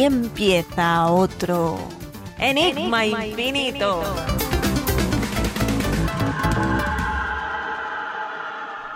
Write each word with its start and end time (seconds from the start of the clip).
Aquí 0.00 0.06
empieza 0.06 1.12
otro 1.12 1.78
Enigma, 2.38 3.04
infinito. 3.04 4.02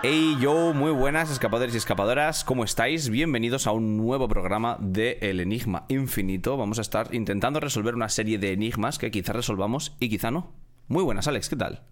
Hey 0.01 0.35
yo, 0.41 0.73
muy 0.73 0.91
buenas 0.91 1.29
escapadores 1.29 1.75
y 1.75 1.77
escapadoras, 1.77 2.43
¿cómo 2.43 2.63
estáis? 2.63 3.09
Bienvenidos 3.09 3.67
a 3.67 3.71
un 3.71 3.97
nuevo 3.97 4.27
programa 4.27 4.77
de 4.81 5.19
El 5.21 5.41
Enigma 5.41 5.85
Infinito. 5.89 6.57
Vamos 6.57 6.79
a 6.79 6.81
estar 6.81 7.13
intentando 7.13 7.59
resolver 7.59 7.93
una 7.93 8.09
serie 8.09 8.39
de 8.39 8.53
enigmas 8.53 8.97
que 8.97 9.11
quizá 9.11 9.31
resolvamos 9.31 9.95
y 9.99 10.09
quizá 10.09 10.31
no. 10.31 10.55
Muy 10.87 11.03
buenas, 11.03 11.27
Alex, 11.27 11.49
¿qué 11.49 11.55
tal? 11.55 11.83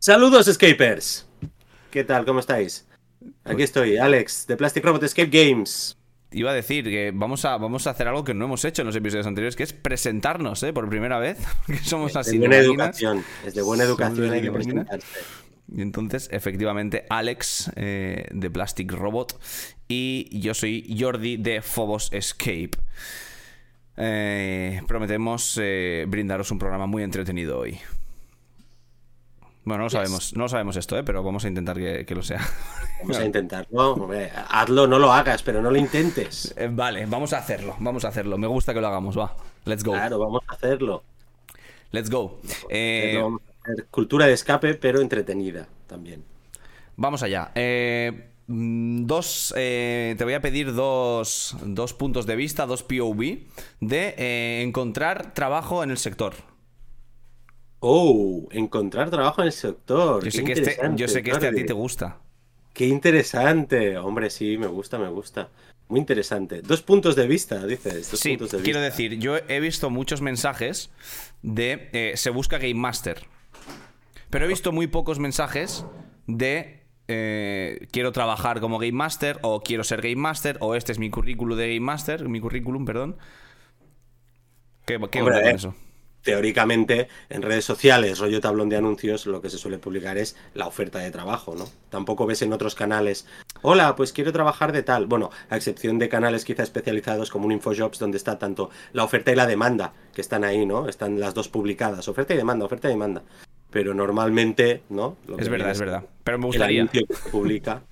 Saludos, 0.00 0.48
escapers. 0.48 1.28
¿Qué 1.92 2.02
tal? 2.02 2.24
¿Cómo 2.24 2.40
estáis? 2.40 2.84
Aquí 3.44 3.62
estoy, 3.62 3.96
Alex, 3.96 4.48
de 4.48 4.56
Plastic 4.56 4.84
Robot 4.84 5.04
Escape 5.04 5.30
Games. 5.30 5.95
Iba 6.36 6.50
a 6.50 6.54
decir 6.54 6.84
que 6.84 7.12
vamos 7.14 7.46
a, 7.46 7.56
vamos 7.56 7.86
a 7.86 7.90
hacer 7.90 8.08
algo 8.08 8.22
que 8.22 8.34
no 8.34 8.44
hemos 8.44 8.62
hecho 8.66 8.82
en 8.82 8.86
los 8.86 8.94
episodios 8.94 9.26
anteriores, 9.26 9.56
que 9.56 9.62
es 9.62 9.72
presentarnos, 9.72 10.62
¿eh? 10.64 10.74
Por 10.74 10.86
primera 10.90 11.18
vez. 11.18 11.38
Somos 11.82 12.10
Es 12.10 12.16
así 12.16 12.32
de 12.32 12.46
buena 12.46 12.58
educación. 12.58 13.24
Es 13.42 13.54
de 13.54 13.62
buena 13.62 13.84
educación, 13.84 14.30
hay 14.30 14.42
que 14.42 14.52
presentarse. 14.52 15.06
Y 15.74 15.80
entonces, 15.80 16.28
efectivamente, 16.30 17.06
Alex 17.08 17.72
eh, 17.76 18.26
de 18.30 18.50
Plastic 18.50 18.92
Robot 18.92 19.40
y 19.88 20.38
yo 20.38 20.52
soy 20.52 20.94
Jordi 21.00 21.38
de 21.38 21.62
Phobos 21.62 22.12
Escape. 22.12 22.72
Eh, 23.96 24.82
prometemos 24.86 25.58
eh, 25.58 26.04
brindaros 26.06 26.50
un 26.50 26.58
programa 26.58 26.84
muy 26.84 27.02
entretenido 27.02 27.58
hoy. 27.58 27.78
Bueno, 29.66 29.78
no 29.80 29.84
lo 29.84 29.90
sabemos, 29.90 30.34
no 30.34 30.44
lo 30.44 30.48
sabemos 30.48 30.76
esto, 30.76 30.96
eh, 30.96 31.02
pero 31.04 31.22
vamos 31.22 31.44
a 31.44 31.48
intentar 31.48 31.76
que, 31.76 32.06
que 32.06 32.14
lo 32.14 32.22
sea. 32.22 32.40
Vamos 32.98 33.18
a 33.18 33.24
intentarlo. 33.26 33.98
Hazlo, 34.48 34.86
no 34.86 34.98
lo 34.98 35.12
hagas, 35.12 35.42
pero 35.42 35.60
no 35.60 35.70
lo 35.70 35.76
intentes. 35.76 36.54
Eh, 36.56 36.68
vale, 36.72 37.04
vamos 37.06 37.32
a 37.34 37.38
hacerlo, 37.38 37.76
vamos 37.80 38.04
a 38.04 38.08
hacerlo. 38.08 38.38
Me 38.38 38.46
gusta 38.46 38.72
que 38.72 38.80
lo 38.80 38.86
hagamos, 38.86 39.18
va. 39.18 39.36
Let's 39.66 39.84
go. 39.84 39.92
Claro, 39.92 40.18
vamos 40.18 40.42
a 40.48 40.54
hacerlo. 40.54 41.04
Let's 41.90 42.10
go. 42.10 42.40
Eh, 42.70 43.12
Lo 43.14 43.24
vamos 43.24 43.42
a 43.42 43.72
hacer 43.72 43.86
cultura 43.90 44.26
de 44.26 44.32
escape, 44.34 44.74
pero 44.74 45.00
entretenida 45.00 45.68
también. 45.86 46.24
Vamos 46.96 47.22
allá. 47.22 47.50
Eh, 47.54 48.30
mm, 48.46 49.04
dos. 49.06 49.52
eh, 49.56 50.14
te 50.16 50.24
voy 50.24 50.34
a 50.34 50.40
pedir 50.40 50.74
dos, 50.74 51.56
dos 51.64 51.92
puntos 51.94 52.26
de 52.26 52.36
vista, 52.36 52.66
dos 52.66 52.82
POV, 52.82 53.38
de 53.80 54.62
encontrar 54.62 55.34
trabajo 55.34 55.82
en 55.82 55.90
el 55.90 55.98
sector. 55.98 56.34
Oh, 57.88 58.48
encontrar 58.50 59.10
trabajo 59.10 59.42
en 59.42 59.46
el 59.48 59.52
sector. 59.52 60.24
Yo 60.24 60.30
Qué 60.30 60.30
sé 60.32 60.44
que 60.44 60.52
este, 60.52 60.72
interesante, 60.72 61.02
yo 61.02 61.08
sé 61.08 61.22
que 61.22 61.30
este 61.30 61.46
a 61.46 61.52
ti 61.52 61.64
te 61.64 61.72
gusta. 61.72 62.20
Qué 62.72 62.86
interesante. 62.86 63.96
Hombre, 63.98 64.30
sí, 64.30 64.58
me 64.58 64.66
gusta, 64.66 64.98
me 64.98 65.08
gusta. 65.08 65.50
Muy 65.88 66.00
interesante. 66.00 66.62
Dos 66.62 66.82
puntos 66.82 67.14
de 67.16 67.26
vista, 67.28 67.64
dices. 67.66 68.10
Dos 68.10 68.20
Sí, 68.20 68.30
puntos 68.36 68.50
de 68.52 68.58
quiero 68.62 68.80
vista. 68.80 68.80
decir, 68.80 69.18
yo 69.18 69.36
he 69.48 69.60
visto 69.60 69.88
muchos 69.90 70.20
mensajes 70.20 70.90
de 71.42 71.88
eh, 71.92 72.12
se 72.16 72.30
busca 72.30 72.58
Game 72.58 72.74
Master. 72.74 73.24
Pero 74.30 74.44
he 74.44 74.48
visto 74.48 74.72
muy 74.72 74.88
pocos 74.88 75.18
mensajes 75.20 75.84
de 76.26 76.82
eh, 77.08 77.86
quiero 77.92 78.10
trabajar 78.12 78.60
como 78.60 78.78
Game 78.78 78.92
Master 78.92 79.38
o 79.42 79.62
quiero 79.62 79.84
ser 79.84 80.02
Game 80.02 80.16
Master 80.16 80.58
o 80.60 80.74
este 80.74 80.92
es 80.92 80.98
mi 80.98 81.08
currículum 81.10 81.56
de 81.56 81.68
Game 81.68 81.80
Master, 81.86 82.28
mi 82.28 82.40
currículum, 82.40 82.84
perdón. 82.84 83.16
¿Qué, 84.84 84.98
qué 85.10 85.20
Hombre, 85.20 85.50
eh, 85.50 85.54
eso? 85.54 85.74
Teóricamente 86.26 87.06
en 87.30 87.40
redes 87.40 87.64
sociales, 87.64 88.18
rollo 88.18 88.40
tablón 88.40 88.68
de 88.68 88.76
anuncios, 88.76 89.26
lo 89.26 89.40
que 89.40 89.48
se 89.48 89.58
suele 89.58 89.78
publicar 89.78 90.18
es 90.18 90.34
la 90.54 90.66
oferta 90.66 90.98
de 90.98 91.12
trabajo, 91.12 91.54
¿no? 91.54 91.68
Tampoco 91.88 92.26
ves 92.26 92.42
en 92.42 92.52
otros 92.52 92.74
canales, 92.74 93.28
hola, 93.62 93.94
pues 93.94 94.12
quiero 94.12 94.32
trabajar 94.32 94.72
de 94.72 94.82
tal. 94.82 95.06
Bueno, 95.06 95.30
a 95.48 95.56
excepción 95.56 96.00
de 96.00 96.08
canales 96.08 96.44
quizá 96.44 96.64
especializados 96.64 97.30
como 97.30 97.46
un 97.46 97.52
InfoJobs, 97.52 98.00
donde 98.00 98.18
está 98.18 98.40
tanto 98.40 98.70
la 98.92 99.04
oferta 99.04 99.30
y 99.30 99.36
la 99.36 99.46
demanda, 99.46 99.92
que 100.12 100.20
están 100.20 100.42
ahí, 100.42 100.66
¿no? 100.66 100.88
Están 100.88 101.20
las 101.20 101.32
dos 101.32 101.48
publicadas, 101.48 102.08
oferta 102.08 102.34
y 102.34 102.36
demanda, 102.36 102.66
oferta 102.66 102.88
y 102.88 102.90
demanda. 102.90 103.22
Pero 103.70 103.94
normalmente, 103.94 104.82
¿no? 104.88 105.16
Lo 105.28 105.38
Es 105.38 105.48
verdad, 105.48 105.70
es 105.70 105.78
verdad. 105.78 106.04
Pero 106.24 106.38
me 106.38 106.46
el 106.46 106.48
gustaría. 106.48 106.80
anuncio 106.80 107.06
que 107.06 107.30
publica. 107.30 107.82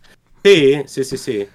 Sí, 0.45 0.83
sí, 0.87 1.05
sí, 1.05 1.17
sí. 1.17 1.49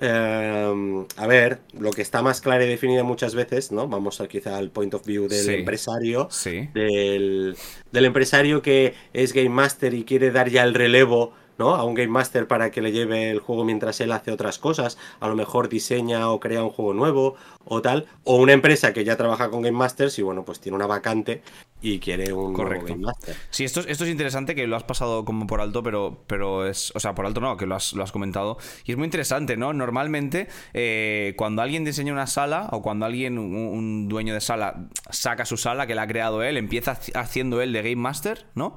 Eh, 0.00 1.04
a 1.16 1.26
ver, 1.26 1.60
lo 1.78 1.90
que 1.90 2.02
está 2.02 2.22
más 2.22 2.40
claro 2.40 2.64
y 2.64 2.68
definido 2.68 3.04
muchas 3.04 3.34
veces, 3.34 3.70
¿no? 3.72 3.86
Vamos 3.88 4.20
a, 4.20 4.28
quizá 4.28 4.56
al 4.56 4.70
point 4.70 4.94
of 4.94 5.04
view 5.04 5.28
del 5.28 5.44
Sí. 5.44 5.54
empresario, 5.54 6.28
Sí. 6.30 6.68
del, 6.74 7.56
del 7.92 8.04
empresario 8.04 8.62
que 8.62 8.94
es 9.12 9.32
Game 9.32 9.50
Master 9.50 9.92
y 9.94 10.04
quiere 10.04 10.30
dar 10.30 10.48
ya 10.48 10.62
el 10.64 10.74
relevo, 10.74 11.32
¿no? 11.60 11.76
A 11.76 11.84
un 11.84 11.94
Game 11.94 12.08
Master 12.08 12.48
para 12.48 12.72
que 12.72 12.80
le 12.82 12.90
lleve 12.90 13.30
el 13.30 13.38
juego 13.38 13.64
mientras 13.64 14.00
él 14.00 14.10
hace 14.10 14.32
otras 14.32 14.58
cosas, 14.58 14.98
a 15.20 15.28
lo 15.28 15.36
mejor 15.36 15.68
diseña 15.68 16.28
o 16.30 16.40
crea 16.40 16.64
un 16.64 16.70
juego 16.70 16.92
nuevo 16.94 17.36
o 17.64 17.80
tal, 17.82 18.06
o 18.24 18.36
una 18.36 18.52
empresa 18.54 18.92
que 18.92 19.04
ya 19.04 19.16
trabaja 19.16 19.50
con 19.50 19.62
Game 19.62 19.76
Masters 19.78 20.18
y 20.18 20.22
bueno, 20.22 20.44
pues 20.44 20.58
tiene 20.58 20.74
una 20.74 20.86
vacante 20.88 21.42
y 21.82 21.98
quiere 21.98 22.32
un 22.32 22.52
Correcto. 22.52 22.88
Game 22.88 23.04
Master. 23.06 23.36
Sí, 23.50 23.64
esto, 23.64 23.80
es- 23.80 23.86
esto 23.86 24.04
es 24.04 24.10
interesante 24.10 24.54
que 24.54 24.66
lo 24.66 24.76
has 24.76 24.82
pasado 24.84 25.24
como 25.24 25.46
por 25.46 25.60
alto, 25.62 25.82
pero, 25.82 26.24
pero 26.26 26.66
es. 26.66 26.92
O 26.94 27.00
sea, 27.00 27.14
por 27.14 27.24
alto 27.24 27.40
no, 27.40 27.56
que 27.56 27.64
lo 27.66 27.74
has, 27.74 27.94
lo 27.94 28.02
has 28.02 28.12
comentado. 28.12 28.58
Y 28.84 28.92
es 28.92 28.98
muy 28.98 29.06
interesante, 29.06 29.56
¿no? 29.56 29.72
Normalmente, 29.72 30.48
eh, 30.74 31.32
cuando 31.38 31.62
alguien 31.62 31.84
diseña 31.84 32.12
una 32.12 32.26
sala 32.26 32.68
o 32.72 32.82
cuando 32.82 33.06
alguien, 33.06 33.38
un, 33.38 33.54
un 33.54 34.08
dueño 34.08 34.34
de 34.34 34.40
sala, 34.42 34.88
saca 35.10 35.46
su 35.46 35.56
sala 35.56 35.86
que 35.86 35.94
la 35.94 36.02
ha 36.02 36.06
creado 36.06 36.42
él, 36.42 36.56
empieza 36.58 36.98
haci- 37.00 37.12
haciendo 37.14 37.62
él 37.62 37.72
de 37.72 37.80
Game 37.82 37.96
Master, 37.96 38.46
¿no? 38.54 38.76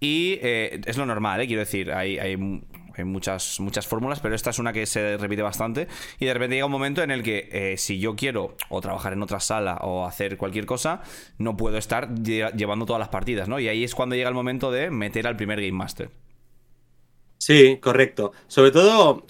Y 0.00 0.38
eh, 0.42 0.80
es 0.84 0.96
lo 0.96 1.06
normal, 1.06 1.40
¿eh? 1.40 1.46
Quiero 1.46 1.60
decir, 1.60 1.92
hay. 1.92 2.18
hay 2.18 2.36
muchas, 3.04 3.60
muchas 3.60 3.86
fórmulas, 3.86 4.20
pero 4.20 4.34
esta 4.34 4.48
es 4.48 4.58
una 4.58 4.72
que 4.72 4.86
se 4.86 5.18
repite 5.18 5.42
bastante. 5.42 5.86
Y 6.18 6.24
de 6.24 6.32
repente 6.32 6.56
llega 6.56 6.64
un 6.64 6.72
momento 6.72 7.02
en 7.02 7.10
el 7.10 7.22
que 7.22 7.48
eh, 7.52 7.76
si 7.76 7.98
yo 7.98 8.16
quiero 8.16 8.56
o 8.70 8.80
trabajar 8.80 9.12
en 9.12 9.22
otra 9.22 9.38
sala 9.38 9.76
o 9.82 10.06
hacer 10.06 10.38
cualquier 10.38 10.64
cosa, 10.64 11.02
no 11.36 11.58
puedo 11.58 11.76
estar 11.76 12.08
lle- 12.14 12.52
llevando 12.54 12.86
todas 12.86 13.00
las 13.00 13.10
partidas, 13.10 13.48
¿no? 13.48 13.60
Y 13.60 13.68
ahí 13.68 13.84
es 13.84 13.94
cuando 13.94 14.16
llega 14.16 14.30
el 14.30 14.34
momento 14.34 14.70
de 14.70 14.90
meter 14.90 15.26
al 15.26 15.36
primer 15.36 15.60
Game 15.60 15.72
Master. 15.72 16.08
Sí, 17.38 17.78
correcto. 17.82 18.32
Sobre 18.48 18.70
todo, 18.70 19.26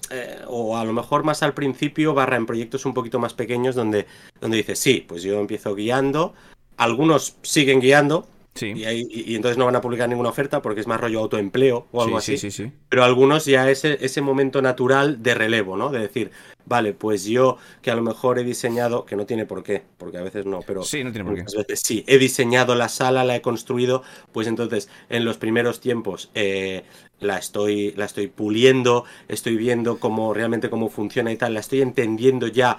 o 0.47 0.77
a 0.77 0.85
lo 0.85 0.93
mejor 0.93 1.23
más 1.23 1.43
al 1.43 1.53
principio, 1.53 2.13
barra 2.13 2.37
en 2.37 2.45
proyectos 2.45 2.85
un 2.85 2.93
poquito 2.93 3.19
más 3.19 3.33
pequeños 3.33 3.75
donde, 3.75 4.07
donde 4.39 4.57
dices, 4.57 4.79
sí, 4.79 5.03
pues 5.05 5.23
yo 5.23 5.39
empiezo 5.39 5.75
guiando, 5.75 6.33
algunos 6.77 7.35
siguen 7.41 7.81
guiando 7.81 8.27
Sí. 8.57 8.73
y, 8.75 8.83
ahí- 8.85 9.07
y- 9.09 9.35
entonces 9.35 9.57
no 9.57 9.65
van 9.65 9.75
a 9.75 9.81
publicar 9.81 10.09
ninguna 10.09 10.29
oferta 10.29 10.61
porque 10.61 10.81
es 10.81 10.87
más 10.87 10.99
rollo 10.99 11.19
autoempleo 11.19 11.87
o 11.91 12.01
algo 12.03 12.19
sí, 12.19 12.33
así. 12.33 12.37
sí, 12.37 12.51
sí, 12.51 12.63
sí. 12.65 12.71
Pero 12.89 13.03
algunos 13.03 13.45
ya 13.45 13.69
ese, 13.69 13.97
ese 14.03 14.21
momento 14.21 14.61
natural 14.61 15.21
de 15.23 15.33
relevo, 15.35 15.77
¿no? 15.77 15.89
De 15.89 15.99
decir, 15.99 16.31
vale, 16.65 16.93
pues 16.93 17.23
yo 17.25 17.57
que 17.81 17.91
a 17.91 17.95
lo 17.95 18.01
mejor 18.01 18.39
he 18.39 18.43
diseñado, 18.43 19.05
que 19.05 19.15
no 19.15 19.25
tiene 19.25 19.45
por 19.45 19.63
qué, 19.63 19.83
porque 19.97 20.17
a 20.17 20.21
veces 20.23 20.45
no, 20.45 20.59
pero 20.61 20.83
Sí, 20.83 21.03
no 21.03 21.11
tiene 21.11 21.29
por 21.29 21.35
qué. 21.37 21.43
veces 21.57 21.81
sí, 21.83 22.03
he 22.07 22.17
diseñado 22.17 22.75
la 22.75 22.89
sala, 22.89 23.23
la 23.23 23.35
he 23.35 23.41
construido, 23.41 24.03
pues 24.33 24.47
entonces 24.47 24.89
en 25.09 25.23
los 25.23 25.37
primeros 25.37 25.79
tiempos 25.79 26.29
eh, 26.35 26.83
la, 27.19 27.37
estoy, 27.37 27.93
la 27.95 28.05
estoy 28.05 28.27
puliendo, 28.27 29.05
estoy 29.27 29.55
viendo 29.55 29.97
cómo 29.99 30.33
realmente 30.33 30.69
cómo 30.69 30.89
funciona 30.89 31.31
y 31.31 31.37
tal, 31.37 31.53
la 31.53 31.61
estoy 31.61 31.81
entendiendo 31.81 32.47
ya 32.47 32.77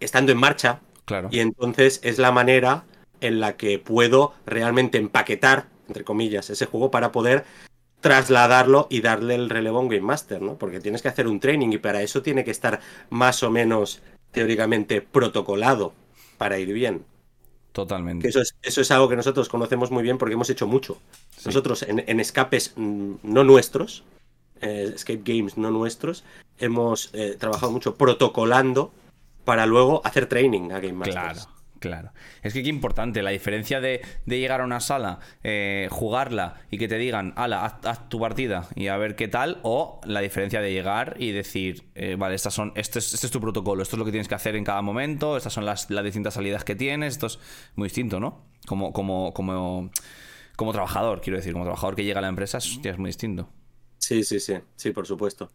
estando 0.00 0.32
en 0.32 0.38
marcha, 0.38 0.80
Claro. 1.04 1.28
y 1.32 1.40
entonces 1.40 2.00
es 2.04 2.18
la 2.18 2.30
manera 2.32 2.84
en 3.20 3.40
la 3.40 3.56
que 3.56 3.78
puedo 3.78 4.34
realmente 4.46 4.98
empaquetar, 4.98 5.66
entre 5.88 6.04
comillas, 6.04 6.50
ese 6.50 6.66
juego 6.66 6.90
para 6.90 7.12
poder 7.12 7.44
trasladarlo 8.00 8.86
y 8.90 9.00
darle 9.00 9.34
el 9.34 9.50
relevo 9.50 9.78
a 9.78 9.80
un 9.80 9.88
Game 9.88 10.02
Master, 10.02 10.40
¿no? 10.40 10.56
Porque 10.56 10.80
tienes 10.80 11.02
que 11.02 11.08
hacer 11.08 11.26
un 11.26 11.40
training 11.40 11.72
y 11.72 11.78
para 11.78 12.02
eso 12.02 12.22
tiene 12.22 12.44
que 12.44 12.50
estar 12.50 12.80
más 13.10 13.42
o 13.42 13.50
menos 13.50 14.00
teóricamente 14.30 15.00
protocolado 15.00 15.92
para 16.36 16.58
ir 16.58 16.72
bien. 16.72 17.04
Totalmente. 17.72 18.26
eso 18.26 18.40
es, 18.40 18.56
eso 18.62 18.80
es 18.80 18.90
algo 18.90 19.08
que 19.08 19.14
nosotros 19.14 19.48
conocemos 19.48 19.90
muy 19.90 20.02
bien 20.02 20.18
porque 20.18 20.34
hemos 20.34 20.50
hecho 20.50 20.66
mucho. 20.66 20.98
Nosotros 21.44 21.82
en, 21.82 22.02
en 22.06 22.18
escapes 22.18 22.72
mm, 22.76 23.14
no 23.22 23.44
nuestros, 23.44 24.04
eh, 24.60 24.92
escape 24.94 25.22
games 25.24 25.56
no 25.56 25.70
nuestros, 25.70 26.24
hemos 26.58 27.10
eh, 27.12 27.36
trabajado 27.38 27.70
mucho 27.70 27.94
protocolando 27.94 28.92
para 29.44 29.66
luego 29.66 30.02
hacer 30.04 30.26
training 30.26 30.72
a 30.72 30.80
Game 30.80 30.94
Masters. 30.94 31.44
Claro, 31.44 31.57
claro. 31.78 32.12
Es 32.42 32.52
que 32.52 32.62
qué 32.62 32.68
importante, 32.68 33.22
la 33.22 33.30
diferencia 33.30 33.80
de, 33.80 34.02
llegar 34.26 34.60
a 34.60 34.64
una 34.64 34.80
sala, 34.80 35.20
eh, 35.42 35.88
jugarla 35.90 36.60
y 36.70 36.78
que 36.78 36.88
te 36.88 36.98
digan, 36.98 37.32
ala, 37.36 37.64
haz, 37.64 37.84
haz 37.84 38.08
tu 38.08 38.20
partida 38.20 38.68
y 38.74 38.88
a 38.88 38.96
ver 38.96 39.16
qué 39.16 39.28
tal, 39.28 39.60
o 39.62 40.00
la 40.04 40.20
diferencia 40.20 40.60
de 40.60 40.72
llegar 40.72 41.16
y 41.18 41.32
decir, 41.32 41.84
eh, 41.94 42.16
vale, 42.18 42.34
estas 42.34 42.54
son, 42.54 42.72
este 42.74 42.98
es, 42.98 43.14
este 43.14 43.26
es 43.26 43.32
tu 43.32 43.40
protocolo, 43.40 43.82
esto 43.82 43.96
es 43.96 43.98
lo 43.98 44.04
que 44.04 44.10
tienes 44.10 44.28
que 44.28 44.34
hacer 44.34 44.56
en 44.56 44.64
cada 44.64 44.82
momento, 44.82 45.36
estas 45.36 45.52
son 45.52 45.64
las, 45.64 45.88
distintas 45.88 46.34
salidas 46.34 46.64
que 46.64 46.74
tienes, 46.74 47.14
esto 47.14 47.26
es 47.26 47.38
muy 47.74 47.86
distinto, 47.86 48.20
¿no? 48.20 48.46
Como, 48.66 48.92
como, 48.92 49.32
como, 49.32 49.90
como 50.56 50.72
trabajador, 50.72 51.20
quiero 51.20 51.38
decir, 51.38 51.52
como 51.52 51.64
trabajador 51.64 51.96
que 51.96 52.04
llega 52.04 52.18
a 52.18 52.22
la 52.22 52.28
empresa, 52.28 52.58
es, 52.58 52.66
hostia, 52.66 52.92
es 52.92 52.98
muy 52.98 53.08
distinto. 53.08 53.48
Sí, 53.98 54.22
sí, 54.24 54.40
sí, 54.40 54.54
sí, 54.76 54.90
por 54.92 55.06
supuesto. 55.06 55.50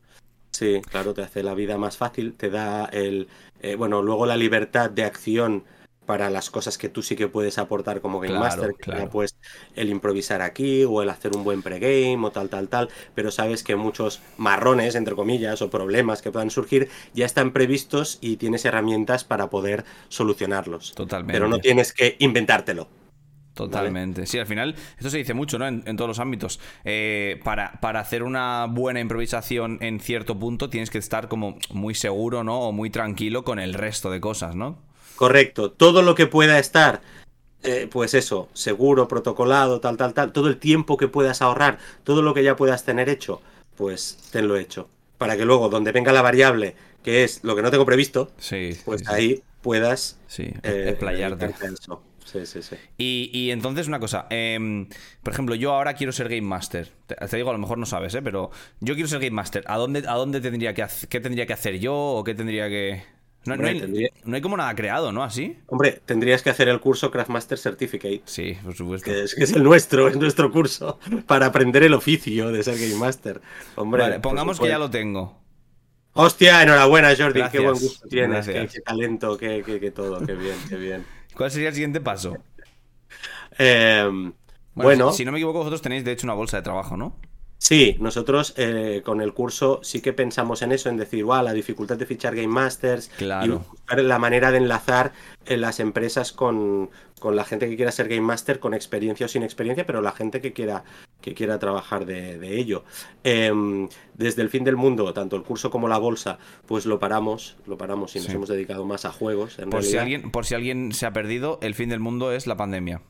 Sí, 0.51 0.81
claro, 0.87 1.15
te 1.15 1.23
hace 1.23 1.41
la 1.41 1.55
vida 1.55 1.77
más 1.79 1.97
fácil, 1.97 2.35
te 2.35 2.51
da 2.51 2.85
el, 2.85 3.27
eh, 3.59 3.75
bueno, 3.75 4.03
luego 4.03 4.27
la 4.27 4.37
libertad 4.37 4.91
de 4.91 5.03
acción 5.03 5.63
para 6.05 6.29
las 6.29 6.49
cosas 6.49 6.77
que 6.77 6.89
tú 6.89 7.01
sí 7.01 7.15
que 7.15 7.27
puedes 7.27 7.57
aportar 7.57 8.01
como 8.01 8.19
Game 8.19 8.37
Claro, 8.37 8.43
Master, 8.43 8.75
que 8.75 8.83
claro. 8.83 9.09
pues 9.09 9.37
el 9.75 9.89
improvisar 9.89 10.41
aquí 10.41 10.83
o 10.83 11.01
el 11.01 11.09
hacer 11.09 11.35
un 11.35 11.43
buen 11.43 11.61
pregame 11.61 12.17
o 12.25 12.31
tal, 12.31 12.49
tal, 12.49 12.67
tal, 12.69 12.89
pero 13.15 13.31
sabes 13.31 13.63
que 13.63 13.75
muchos 13.75 14.21
marrones, 14.37 14.95
entre 14.95 15.15
comillas, 15.15 15.61
o 15.61 15.69
problemas 15.69 16.21
que 16.21 16.31
puedan 16.31 16.49
surgir 16.49 16.89
ya 17.13 17.25
están 17.25 17.51
previstos 17.51 18.17
y 18.21 18.37
tienes 18.37 18.65
herramientas 18.65 19.23
para 19.23 19.49
poder 19.49 19.85
solucionarlos. 20.09 20.93
Totalmente. 20.93 21.33
Pero 21.33 21.47
no 21.47 21.59
tienes 21.59 21.93
que 21.93 22.15
inventártelo. 22.19 22.87
Totalmente. 23.53 24.25
Sí, 24.25 24.39
al 24.39 24.47
final, 24.47 24.75
esto 24.97 25.11
se 25.11 25.19
dice 25.19 25.35
mucho, 25.35 25.59
¿no? 25.59 25.67
En, 25.67 25.83
en 25.85 25.95
todos 25.95 26.07
los 26.07 26.19
ámbitos. 26.19 26.59
Eh, 26.85 27.39
para, 27.43 27.79
para 27.81 27.99
hacer 27.99 28.23
una 28.23 28.65
buena 28.65 28.99
improvisación 28.99 29.77
en 29.81 29.99
cierto 29.99 30.39
punto, 30.39 30.71
tienes 30.71 30.89
que 30.89 30.97
estar 30.97 31.27
como 31.27 31.59
muy 31.69 31.93
seguro, 31.93 32.43
¿no? 32.43 32.61
O 32.61 32.71
muy 32.71 32.89
tranquilo 32.89 33.43
con 33.43 33.59
el 33.59 33.75
resto 33.75 34.09
de 34.09 34.19
cosas, 34.19 34.55
¿no? 34.55 34.79
Correcto. 35.23 35.71
Todo 35.71 36.01
lo 36.01 36.15
que 36.15 36.27
pueda 36.27 36.59
estar, 36.59 37.01
eh, 37.63 37.87
pues 37.89 38.13
eso, 38.13 38.49
seguro, 38.53 39.07
protocolado, 39.07 39.79
tal, 39.79 39.95
tal, 39.95 40.13
tal, 40.13 40.33
todo 40.33 40.47
el 40.49 40.57
tiempo 40.57 40.97
que 40.97 41.07
puedas 41.07 41.41
ahorrar, 41.41 41.79
todo 42.03 42.21
lo 42.21 42.33
que 42.33 42.43
ya 42.43 42.55
puedas 42.57 42.83
tener 42.83 43.07
hecho, 43.07 43.41
pues 43.77 44.17
tenlo 44.31 44.57
hecho. 44.57 44.89
Para 45.17 45.37
que 45.37 45.45
luego, 45.45 45.69
donde 45.69 45.93
venga 45.93 46.11
la 46.11 46.21
variable, 46.21 46.75
que 47.03 47.23
es 47.23 47.41
lo 47.43 47.55
que 47.55 47.61
no 47.61 47.71
tengo 47.71 47.85
previsto, 47.85 48.31
Sí. 48.37 48.71
pues 48.83 48.99
sí, 49.01 49.05
sí. 49.07 49.13
ahí 49.13 49.43
puedas 49.61 50.19
Sí, 50.27 50.51
eh, 50.63 50.87
explayarte. 50.89 51.45
eso. 51.73 52.03
Sí, 52.25 52.45
sí, 52.45 52.61
sí. 52.63 52.75
Y, 52.97 53.29
y 53.31 53.51
entonces 53.51 53.87
una 53.87 53.99
cosa, 53.99 54.25
em, 54.29 54.89
por 55.21 55.31
ejemplo, 55.33 55.55
yo 55.55 55.71
ahora 55.73 55.93
quiero 55.93 56.11
ser 56.11 56.27
Game 56.29 56.41
Master. 56.41 56.89
Te, 57.05 57.15
te 57.15 57.37
digo, 57.37 57.49
a 57.49 57.53
lo 57.53 57.59
mejor 57.59 57.77
no 57.77 57.85
sabes, 57.85 58.13
¿eh? 58.15 58.21
Pero 58.21 58.49
yo 58.81 58.95
quiero 58.95 59.07
ser 59.07 59.19
Game 59.19 59.31
Master. 59.35 59.63
¿A 59.67 59.77
dónde, 59.77 59.99
a 60.07 60.15
dónde 60.15 60.41
tendría 60.41 60.73
que 60.73 60.85
qué 61.09 61.19
tendría 61.21 61.45
que 61.45 61.53
hacer 61.53 61.79
yo 61.79 61.93
o 61.95 62.23
qué 62.23 62.33
tendría 62.35 62.67
que... 62.69 63.03
No, 63.45 63.49
no 63.49 63.53
Hombre, 63.55 63.69
hay, 63.71 63.79
tendría- 63.81 64.09
no 64.23 64.35
hay 64.35 64.41
como 64.41 64.55
nada 64.57 64.73
creado, 64.73 65.11
¿no? 65.11 65.23
Así. 65.23 65.57
Hombre, 65.67 66.01
tendrías 66.05 66.41
que 66.41 66.49
hacer 66.49 66.69
el 66.69 66.79
curso 66.79 67.11
Craftmaster 67.11 67.57
Certificate. 67.57 68.21
Sí, 68.25 68.57
por 68.63 68.73
supuesto. 68.73 69.05
Que 69.11 69.23
es, 69.23 69.35
que 69.35 69.43
es 69.43 69.51
el 69.51 69.63
nuestro, 69.63 70.07
es 70.07 70.15
nuestro 70.17 70.51
curso 70.51 70.97
para 71.27 71.47
aprender 71.47 71.83
el 71.83 71.93
oficio 71.93 72.51
de 72.51 72.63
ser 72.63 72.75
Game 72.79 72.95
Master. 72.95 73.41
Hombre, 73.75 74.03
vale, 74.03 74.19
pongamos 74.19 74.59
que 74.59 74.67
ya 74.69 74.77
lo 74.79 74.89
tengo. 74.89 75.41
Hostia, 76.13 76.61
enhorabuena, 76.63 77.09
Jordi. 77.17 77.39
Gracias, 77.39 77.51
qué 77.51 77.59
buen 77.59 77.73
gusto 77.79 78.07
tienes, 78.07 78.45
qué, 78.45 78.69
talento, 78.85 79.37
qué, 79.37 79.63
qué- 79.65 79.79
qué 79.79 79.91
todo, 79.91 80.25
qué 80.25 80.33
bien, 80.35 80.55
qué 80.69 80.75
bien. 80.77 81.05
¿Cuál 81.35 81.49
sería 81.51 81.69
el 81.69 81.73
siguiente 81.73 81.99
paso? 82.01 82.37
Eh, 83.57 84.31
Bueno, 84.75 85.11
si 85.11 85.25
no 85.25 85.31
me 85.31 85.37
equivoco, 85.39 85.59
vosotros 85.59 85.81
tenéis 85.81 86.03
de 86.05 86.11
hecho 86.11 86.25
una 86.25 86.33
bolsa 86.33 86.57
de 86.57 86.63
trabajo, 86.63 86.97
¿no? 86.97 87.15
Sí, 87.63 87.95
nosotros 87.99 88.53
eh, 88.57 89.01
con 89.05 89.21
el 89.21 89.33
curso 89.33 89.79
sí 89.83 90.01
que 90.01 90.11
pensamos 90.11 90.61
en 90.61 90.71
eso, 90.73 90.89
en 90.89 90.97
decir, 90.97 91.23
wow, 91.23 91.41
la 91.43 91.53
dificultad 91.53 91.95
de 91.97 92.05
fichar 92.05 92.35
Game 92.35 92.47
Masters 92.49 93.09
Claro. 93.17 93.45
y 93.45 93.69
buscar 93.69 94.01
la 94.03 94.19
manera 94.19 94.51
de 94.51 94.57
enlazar 94.57 95.13
eh, 95.45 95.55
las 95.57 95.79
empresas 95.79 96.33
con, 96.33 96.89
con 97.19 97.35
la 97.35 97.45
gente 97.45 97.69
que 97.69 97.75
quiera 97.77 97.91
ser 97.91 98.09
Game 98.09 98.21
Master 98.21 98.59
con 98.59 98.73
experiencia 98.73 99.25
o 99.25 99.29
sin 99.29 99.43
experiencia, 99.43 99.85
pero 99.85 100.01
la 100.01 100.11
gente 100.11 100.41
que 100.41 100.51
quiera, 100.51 100.83
que 101.21 101.33
quiera 101.33 101.57
trabajar 101.57 102.05
de, 102.05 102.37
de 102.37 102.59
ello. 102.59 102.83
Em, 103.23 103.87
desde 104.13 104.41
el 104.41 104.49
fin 104.49 104.63
del 104.65 104.75
mundo, 104.75 105.13
tanto 105.13 105.35
el 105.37 105.43
curso 105.43 105.69
como 105.71 105.87
la 105.87 105.97
bolsa, 105.97 106.37
pues 106.67 106.85
lo 106.85 106.99
paramos, 106.99 107.55
lo 107.65 107.77
paramos 107.77 108.13
y 108.15 108.19
nos 108.19 108.27
Sí. 108.27 108.33
hemos 108.33 108.49
dedicado 108.49 108.83
más 108.85 109.05
a 109.05 109.11
juegos. 109.11 109.57
En 109.59 109.69
Por 109.69 109.83
si, 109.83 109.97
alguien, 109.97 110.31
por 110.31 110.45
si 110.45 110.55
alguien 110.55 110.91
se 110.91 111.05
ha 111.05 111.13
perdido, 111.13 111.59
el 111.61 111.75
fin 111.75 111.89
del 111.89 111.99
mundo 112.01 112.31
es 112.33 112.45
la 112.45 112.57
pandemia. 112.57 113.01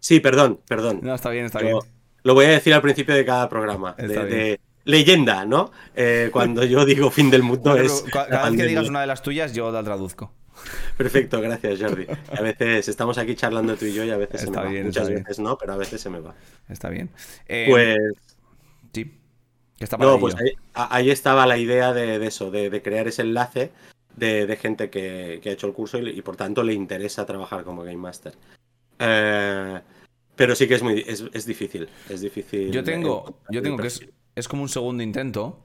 Sí, 0.00 0.20
perdón, 0.20 0.60
perdón. 0.68 1.00
No, 1.02 1.14
está 1.14 1.30
bien, 1.30 1.46
está 1.46 1.60
bien. 1.60 1.76
Lo 2.22 2.34
voy 2.34 2.46
a 2.46 2.50
decir 2.50 2.72
al 2.74 2.82
principio 2.82 3.14
de 3.14 3.24
cada 3.24 3.48
programa. 3.48 3.94
De, 3.98 4.06
Está 4.06 4.22
bien. 4.24 4.38
de 4.38 4.60
leyenda, 4.84 5.44
¿no? 5.44 5.70
Eh, 5.94 6.30
cuando 6.32 6.64
yo 6.64 6.84
digo 6.84 7.10
fin 7.10 7.30
del 7.30 7.42
mundo 7.42 7.76
es. 7.76 8.04
cada 8.12 8.48
vez 8.50 8.60
que 8.60 8.66
digas 8.66 8.88
una 8.88 9.00
de 9.00 9.06
las 9.06 9.22
tuyas, 9.22 9.52
yo 9.52 9.70
la 9.70 9.82
traduzco. 9.82 10.32
Perfecto, 10.96 11.40
gracias, 11.40 11.80
Jordi. 11.80 12.06
A 12.36 12.42
veces 12.42 12.86
estamos 12.88 13.18
aquí 13.18 13.34
charlando 13.34 13.74
tú 13.76 13.86
y 13.86 13.94
yo 13.94 14.04
y 14.04 14.10
a 14.10 14.16
veces 14.16 14.42
se 14.42 14.50
me 14.50 14.56
va. 14.56 14.64
bien, 14.64 14.86
Muchas 14.86 15.02
está 15.02 15.08
bien. 15.14 15.24
veces 15.24 15.38
no, 15.40 15.56
pero 15.58 15.72
a 15.72 15.76
veces 15.76 16.00
se 16.00 16.10
me 16.10 16.20
va. 16.20 16.34
Está 16.68 16.88
bien. 16.88 17.10
Eh, 17.48 17.66
Pues. 17.68 17.98
Sí. 18.92 19.18
No, 19.98 20.20
pues 20.20 20.36
ahí, 20.74 21.10
estaba 21.10 21.44
la 21.46 21.56
idea 21.56 21.92
de, 21.92 22.20
de 22.20 22.26
eso, 22.28 22.52
de, 22.52 22.70
de 22.70 22.82
crear 22.82 23.08
ese 23.08 23.22
enlace 23.22 23.72
de, 24.14 24.46
de 24.46 24.56
gente 24.56 24.90
que, 24.90 25.40
que 25.42 25.50
ha 25.50 25.52
hecho 25.54 25.66
el 25.66 25.72
curso 25.72 25.98
y, 25.98 26.08
y 26.10 26.22
por 26.22 26.36
tanto 26.36 26.62
le 26.62 26.72
interesa 26.72 27.26
trabajar 27.26 27.64
como 27.64 27.82
Game 27.82 27.96
Master. 27.96 28.34
Eh, 29.00 29.80
pero 30.42 30.54
sí 30.56 30.66
que 30.66 30.74
es 30.74 30.82
muy 30.82 31.04
es, 31.06 31.24
es 31.32 31.46
difícil. 31.46 31.88
Es 32.08 32.20
difícil. 32.20 32.70
Yo 32.72 32.82
tengo, 32.82 33.38
yo 33.50 33.62
tengo 33.62 33.76
que 33.76 33.86
es, 33.86 34.06
es 34.34 34.48
como 34.48 34.62
un 34.62 34.68
segundo 34.68 35.02
intento. 35.02 35.64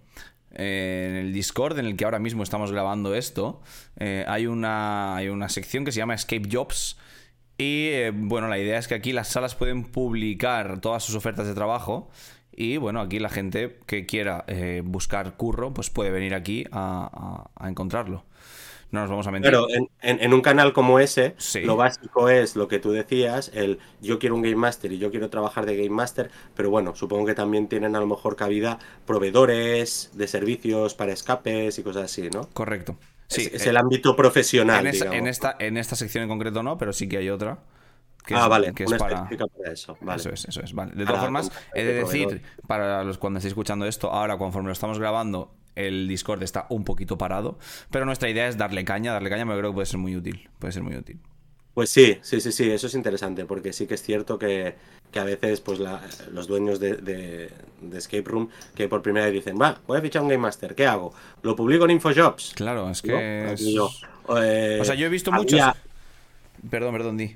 Eh, 0.51 1.07
en 1.09 1.15
el 1.17 1.33
Discord 1.33 1.77
en 1.79 1.85
el 1.85 1.95
que 1.95 2.05
ahora 2.05 2.19
mismo 2.19 2.41
estamos 2.43 2.71
grabando 2.71 3.13
esto, 3.15 3.61
eh, 3.99 4.23
hay, 4.27 4.47
una, 4.47 5.15
hay 5.15 5.29
una 5.29 5.49
sección 5.49 5.83
que 5.85 5.91
se 5.91 5.97
llama 5.97 6.13
Escape 6.15 6.47
Jobs. 6.51 6.97
Y 7.57 7.87
eh, 7.89 8.11
bueno, 8.13 8.47
la 8.47 8.57
idea 8.59 8.77
es 8.77 8.87
que 8.87 8.95
aquí 8.95 9.13
las 9.13 9.27
salas 9.29 9.55
pueden 9.55 9.83
publicar 9.83 10.79
todas 10.79 11.03
sus 11.03 11.15
ofertas 11.15 11.47
de 11.47 11.53
trabajo. 11.55 12.09
Y 12.51 12.77
bueno, 12.77 13.01
aquí 13.01 13.19
la 13.19 13.29
gente 13.29 13.79
que 13.85 14.05
quiera 14.05 14.45
buscar 14.83 15.37
curro, 15.37 15.73
pues 15.73 15.89
puede 15.91 16.09
venir 16.11 16.33
aquí 16.33 16.65
a, 16.71 17.49
a- 17.55 17.65
a 17.65 17.69
encontrarlo. 17.69 18.23
No 18.89 19.01
nos 19.01 19.09
vamos 19.09 19.27
a 19.27 19.31
mentir. 19.31 19.51
Claro, 19.51 19.67
en, 19.69 19.89
en- 20.01 20.21
en 20.23 20.33
un 20.33 20.41
canal 20.41 20.71
como 20.71 20.99
ese, 20.99 21.35
Sí. 21.37 21.61
lo 21.61 21.75
básico 21.75 22.29
es 22.29 22.55
lo 22.55 22.67
que 22.69 22.79
tú 22.79 22.91
decías, 22.91 23.51
el 23.53 23.79
yo 24.01 24.17
quiero 24.17 24.35
un 24.35 24.41
Game 24.41 24.55
Master 24.55 24.91
y 24.93 24.97
yo 24.97 25.11
quiero 25.11 25.29
trabajar 25.29 25.65
de 25.65 25.75
Game 25.75 25.89
Master, 25.89 26.31
pero 26.55 26.69
bueno, 26.69 26.95
supongo 26.95 27.25
que 27.25 27.33
también 27.35 27.67
tienen 27.67 27.95
a 27.97 27.99
lo 27.99 28.07
mejor 28.07 28.37
cabida 28.37 28.79
proveedores 29.05 30.11
de 30.13 30.27
servicios 30.27 30.93
para 30.95 31.11
escapes 31.11 31.77
y 31.79 31.83
cosas 31.83 32.03
así, 32.05 32.29
¿no? 32.29 32.47
Correcto. 32.53 32.95
Sí, 33.27 33.41
es, 33.41 33.53
es 33.55 33.65
eh, 33.65 33.69
el 33.71 33.77
ámbito 33.77 34.15
profesional, 34.15 34.87
en, 34.87 34.93
esta, 34.93 35.15
en, 35.15 35.27
esta, 35.27 35.55
en 35.59 35.75
esta 35.77 35.95
sección 35.97 36.23
en 36.23 36.29
concreto 36.29 36.63
no, 36.63 36.77
pero 36.77 36.93
sí 36.93 37.09
que 37.09 37.17
hay 37.17 37.29
otra. 37.29 37.59
que 38.25 38.33
ah, 38.35 38.43
es- 38.43 38.49
vale, 38.49 38.73
que 38.73 38.83
es 38.85 38.93
para... 38.93 39.15
específica 39.15 39.45
para 39.47 39.71
eso. 39.73 39.97
Vale. 39.99 40.19
Eso 40.21 40.29
es, 40.29 40.45
eso 40.45 40.61
es. 40.61 40.73
Vale. 40.73 40.91
De 40.91 41.03
Para 41.03 41.07
todas 41.07 41.21
formas, 41.23 41.51
he 41.73 41.83
de 41.83 41.93
decir, 41.93 42.41
para 42.67 43.03
los 43.03 43.17
cuando 43.17 43.39
estéis 43.39 43.51
escuchando 43.51 43.85
esto, 43.85 44.11
ahora 44.13 44.37
conforme 44.37 44.67
lo 44.67 44.73
estamos 44.73 44.97
grabando, 44.97 45.51
el 45.85 46.07
Discord 46.07 46.43
está 46.43 46.65
un 46.69 46.83
poquito 46.83 47.17
parado. 47.17 47.57
Pero 47.91 48.05
nuestra 48.05 48.29
idea 48.29 48.47
es 48.47 48.57
darle 48.57 48.83
caña, 48.85 49.13
darle 49.13 49.29
caña, 49.29 49.45
porque 49.45 49.59
creo 49.59 49.71
que 49.71 49.75
puede 49.75 49.85
ser 49.85 49.99
muy 49.99 50.15
útil. 50.15 50.49
Puede 50.59 50.73
ser 50.73 50.83
muy 50.83 50.95
útil. 50.95 51.19
Pues 51.73 51.89
sí, 51.91 52.17
sí, 52.23 52.41
sí, 52.41 52.51
sí, 52.51 52.71
eso 52.71 52.87
es 52.87 52.95
interesante, 52.95 53.45
porque 53.45 53.71
sí 53.71 53.85
que 53.85 53.93
es 53.93 54.01
cierto 54.01 54.39
que, 54.39 54.73
que 55.11 55.19
a 55.19 55.23
veces 55.23 55.61
pues 55.61 55.77
la- 55.79 56.01
los 56.31 56.47
dueños 56.47 56.79
de, 56.79 56.95
de- 56.95 57.51
de 57.81 57.97
Escape 57.99 58.23
Room 58.23 58.49
que 58.73 58.87
por 58.87 59.03
primera 59.03 59.27
vez 59.27 59.33
dicen, 59.35 59.59
va, 59.61 59.79
voy 59.85 59.99
a 59.99 60.01
fichar 60.01 60.23
un 60.23 60.29
Game 60.29 60.41
Master, 60.41 60.73
¿qué 60.73 60.87
hago? 60.87 61.13
¿Lo 61.43 61.55
publico 61.55 61.85
en 61.85 61.91
Infojobs? 61.91 62.53
Claro, 62.55 62.89
es 62.89 63.03
que. 63.03 63.53
Es- 63.53 63.61
yo, 63.73 63.91
eh, 64.41 64.79
O 64.81 64.85
sea, 64.85 64.95
yo 64.95 65.05
he 65.05 65.09
visto 65.09 65.31
había- 65.31 65.67
muchos. 65.67 65.81
Perdón, 66.71 66.93
perdón, 66.93 67.17
di. 67.17 67.35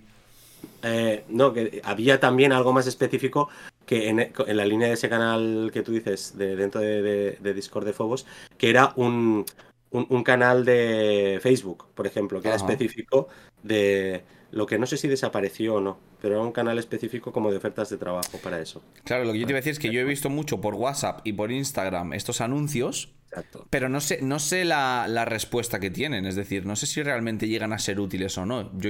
Eh, 0.84 1.24
no, 1.30 1.54
que 1.54 1.80
había 1.84 2.20
también 2.20 2.52
algo 2.52 2.74
más 2.74 2.88
específico 2.88 3.50
que 3.92 4.08
en, 4.08 4.20
en 4.22 4.56
la 4.58 4.64
línea 4.66 4.88
de 4.88 4.94
ese 4.94 5.10
canal 5.10 5.70
que 5.74 5.82
tú 5.82 5.92
dices, 5.92 6.38
de, 6.38 6.56
dentro 6.56 6.80
de, 6.80 7.02
de- 7.02 7.38
de 7.42 7.54
Discord 7.54 7.86
de 7.86 7.92
Fobos, 7.92 8.26
que 8.58 8.70
era 8.70 8.94
un, 8.96 9.44
un, 9.90 10.08
un 10.10 10.24
canal 10.24 10.64
de 10.64 11.40
Facebook, 11.44 11.88
por 11.94 12.08
ejemplo, 12.08 12.42
que 12.42 12.48
era 12.48 12.56
específico 12.56 13.28
de 13.64 14.24
lo 14.52 14.66
que 14.66 14.80
no 14.80 14.86
sé 14.86 14.96
si 14.96 15.10
desapareció 15.10 15.76
o 15.76 15.82
no, 15.82 15.98
pero 16.22 16.36
era 16.36 16.44
un 16.44 16.54
canal 16.54 16.80
específico 16.80 17.34
como 17.34 17.52
de 17.52 17.58
ofertas 17.58 17.90
de 17.90 17.98
trabajo 17.98 18.38
para 18.42 18.62
eso. 18.62 18.82
Claro, 19.04 19.26
lo 19.26 19.34
que 19.34 19.40
yo 19.40 19.46
te 19.46 19.52
iba 19.52 19.58
a 19.58 19.62
decir 19.62 19.74
es 19.74 19.80
que 19.80 19.92
yo 19.92 20.00
he 20.00 20.06
visto 20.06 20.30
mucho 20.30 20.62
por 20.62 20.76
WhatsApp 20.76 21.20
y 21.26 21.34
por 21.34 21.52
Instagram 21.52 22.14
estos 22.14 22.40
anuncios. 22.40 23.14
Exacto. 23.30 23.66
Pero 23.70 23.90
no 23.90 24.00
sé, 24.00 24.22
no 24.22 24.40
sé 24.40 24.64
la, 24.64 25.06
la 25.10 25.26
respuesta 25.26 25.82
que 25.82 25.90
tienen, 25.90 26.26
es 26.26 26.36
decir, 26.36 26.66
no 26.66 26.78
sé 26.78 26.86
si 26.86 27.04
realmente 27.04 27.48
llegan 27.50 27.74
a 27.74 27.80
ser 27.80 28.00
útiles 28.00 28.38
o 28.38 28.46
no. 28.46 28.72
Yo, 28.78 28.90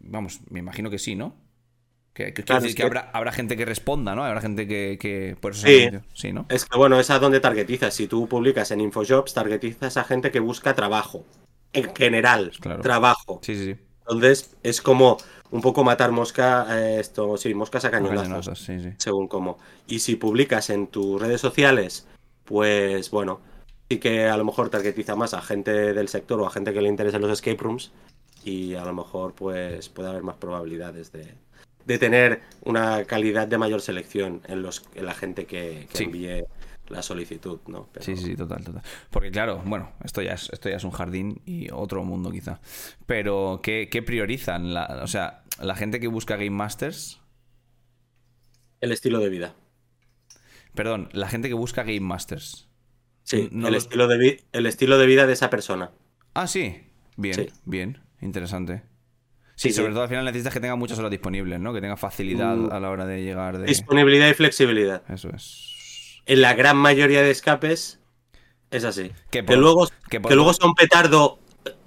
vamos, 0.00 0.40
me 0.50 0.58
imagino 0.58 0.90
que 0.90 0.98
sí, 0.98 1.14
¿no? 1.16 1.36
Que, 2.14 2.32
Claro, 2.32 2.62
decir 2.62 2.76
que 2.76 2.82
que- 2.82 2.86
habrá, 2.86 3.10
habrá 3.12 3.32
gente 3.32 3.56
que 3.56 3.64
responda, 3.64 4.14
¿no? 4.14 4.24
Habrá 4.24 4.40
gente 4.40 4.68
que, 4.68 4.96
que 5.00 5.36
por 5.40 5.52
eso 5.52 5.66
Sí. 5.66 5.90
Sí, 6.14 6.32
¿no? 6.32 6.46
Es 6.48 6.64
que 6.64 6.78
bueno, 6.78 6.98
es 7.00 7.10
a 7.10 7.18
donde 7.18 7.40
targetizas. 7.40 7.92
Si 7.92 8.06
tú 8.06 8.28
publicas 8.28 8.70
en 8.70 8.80
Infojobs, 8.80 9.34
targetizas 9.34 9.96
a 9.96 10.04
gente 10.04 10.30
que 10.30 10.38
busca 10.40 10.74
trabajo. 10.74 11.24
En 11.72 11.92
general, 11.94 12.52
Claro. 12.60 12.82
trabajo. 12.82 13.40
Sí, 13.42 13.56
sí, 13.56 13.74
sí. 13.74 13.76
Entonces 14.02 14.56
es 14.62 14.80
como 14.80 15.16
un 15.50 15.60
poco 15.60 15.82
matar 15.82 16.12
mosca, 16.12 16.66
eh, 16.70 17.00
esto, 17.00 17.36
sí, 17.36 17.52
moscas 17.54 17.84
a 17.84 17.90
cañonazos, 17.90 18.58
sí, 18.60 18.78
sí. 18.80 18.90
según 18.98 19.26
cómo. 19.26 19.58
Y 19.88 19.98
si 19.98 20.14
publicas 20.14 20.70
en 20.70 20.86
tus 20.86 21.20
redes 21.20 21.40
sociales, 21.40 22.06
pues 22.44 23.10
bueno, 23.10 23.40
sí 23.90 23.98
que 23.98 24.26
a 24.28 24.36
lo 24.36 24.44
mejor 24.44 24.68
targetiza 24.70 25.16
más 25.16 25.34
a 25.34 25.42
gente 25.42 25.92
del 25.92 26.08
sector 26.08 26.40
o 26.40 26.46
a 26.46 26.50
gente 26.50 26.72
que 26.72 26.80
le 26.80 26.88
interesen 26.88 27.22
los 27.22 27.30
escape 27.32 27.56
rooms 27.60 27.90
y 28.44 28.74
a 28.74 28.84
lo 28.84 28.92
mejor 28.92 29.32
pues 29.34 29.88
puede 29.88 30.10
haber 30.10 30.22
más 30.22 30.36
probabilidades 30.36 31.10
de, 31.12 31.34
de 31.86 31.98
tener 31.98 32.42
una 32.62 33.04
calidad 33.04 33.46
de 33.48 33.58
mayor 33.58 33.80
selección 33.80 34.42
en, 34.46 34.62
los, 34.62 34.84
en 34.94 35.06
la 35.06 35.14
gente 35.14 35.46
que, 35.46 35.86
que 35.90 35.98
Sí. 35.98 36.04
envíe 36.04 36.44
la 36.88 37.02
solicitud, 37.02 37.60
¿no? 37.66 37.88
Pero- 37.92 38.04
Sí, 38.04 38.16
sí, 38.16 38.24
sí, 38.24 38.36
total, 38.36 38.62
total. 38.64 38.82
Porque 39.10 39.30
claro, 39.30 39.62
bueno, 39.64 39.92
esto 40.04 40.20
ya 40.22 40.34
es, 40.34 40.50
esto 40.52 40.68
ya 40.68 40.76
es 40.76 40.84
un 40.84 40.90
jardín 40.90 41.40
y 41.46 41.70
otro 41.72 42.04
mundo 42.04 42.30
quizá. 42.30 42.60
Pero, 43.06 43.60
¿qué, 43.62 43.88
qué 43.90 44.02
priorizan? 44.02 44.74
La- 44.74 45.00
o 45.02 45.06
sea, 45.06 45.44
la 45.60 45.74
gente 45.76 46.00
que 46.00 46.08
busca 46.08 46.36
Game 46.36 46.50
Masters... 46.50 47.20
El 48.80 48.92
estilo 48.92 49.18
de 49.20 49.30
vida. 49.30 49.54
Perdón, 50.74 51.08
la 51.12 51.28
gente 51.28 51.48
que 51.48 51.54
busca 51.54 51.84
Game 51.84 52.00
Masters. 52.00 52.68
Sí, 53.22 53.48
No 53.50 53.68
el, 53.68 53.74
los- 53.74 53.84
estilo 53.84 54.06
de 54.08 54.44
el 54.52 54.66
estilo 54.66 54.98
de 54.98 55.06
vida 55.06 55.26
de 55.26 55.32
esa 55.32 55.48
persona. 55.48 55.92
Ah, 56.34 56.46
sí. 56.46 56.82
Bien, 57.16 57.34
Sí. 57.34 57.48
bien. 57.64 58.02
Interesante. 58.20 58.82
Sí, 59.56 59.72
sobre 59.72 59.88
sí. 59.88 59.94
todo 59.94 60.02
al 60.02 60.08
final 60.08 60.24
necesitas 60.24 60.52
que 60.52 60.60
tenga 60.60 60.74
muchas 60.76 60.98
horas 60.98 61.10
disponibles, 61.10 61.60
¿no? 61.60 61.72
Que 61.72 61.80
tenga 61.80 61.96
facilidad 61.96 62.56
Mm. 62.56 62.72
a 62.72 62.80
la 62.80 62.90
hora 62.90 63.06
de 63.06 63.22
llegar 63.22 63.58
de... 63.58 63.66
Disponibilidad 63.66 64.28
y 64.28 64.34
flexibilidad. 64.34 65.02
Eso 65.08 65.30
es. 65.30 66.20
En 66.26 66.40
la 66.42 66.54
gran 66.54 66.76
mayoría 66.76 67.22
de 67.22 67.30
escapes 67.30 68.00
es 68.70 68.84
así. 68.84 69.12
Que 69.30 69.44
Que, 69.44 69.56
luego, 69.56 69.86
que 69.86 69.92
que, 70.10 70.20
por- 70.20 70.32
luego 70.34 70.52
son 70.54 70.74
petardo 70.74 71.38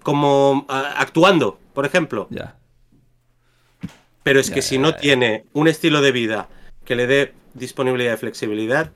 como 0.01 0.65
actuando, 0.69 1.59
por 1.73 1.85
ejemplo. 1.85 2.27
Ya. 2.29 2.55
Pero 4.23 4.39
es 4.39 4.47
Ya, 4.49 4.53
que 4.55 4.61
ya, 4.61 4.67
si 4.67 4.77
no 4.77 4.95
tiene 4.95 5.45
un 5.53 5.67
estilo 5.67 6.01
de 6.01 6.11
vida 6.11 6.49
que 6.85 6.95
le 6.95 7.07
dé 7.07 7.33
disponibilidad 7.53 8.13
y 8.13 8.17
flexibilidad, 8.17 8.91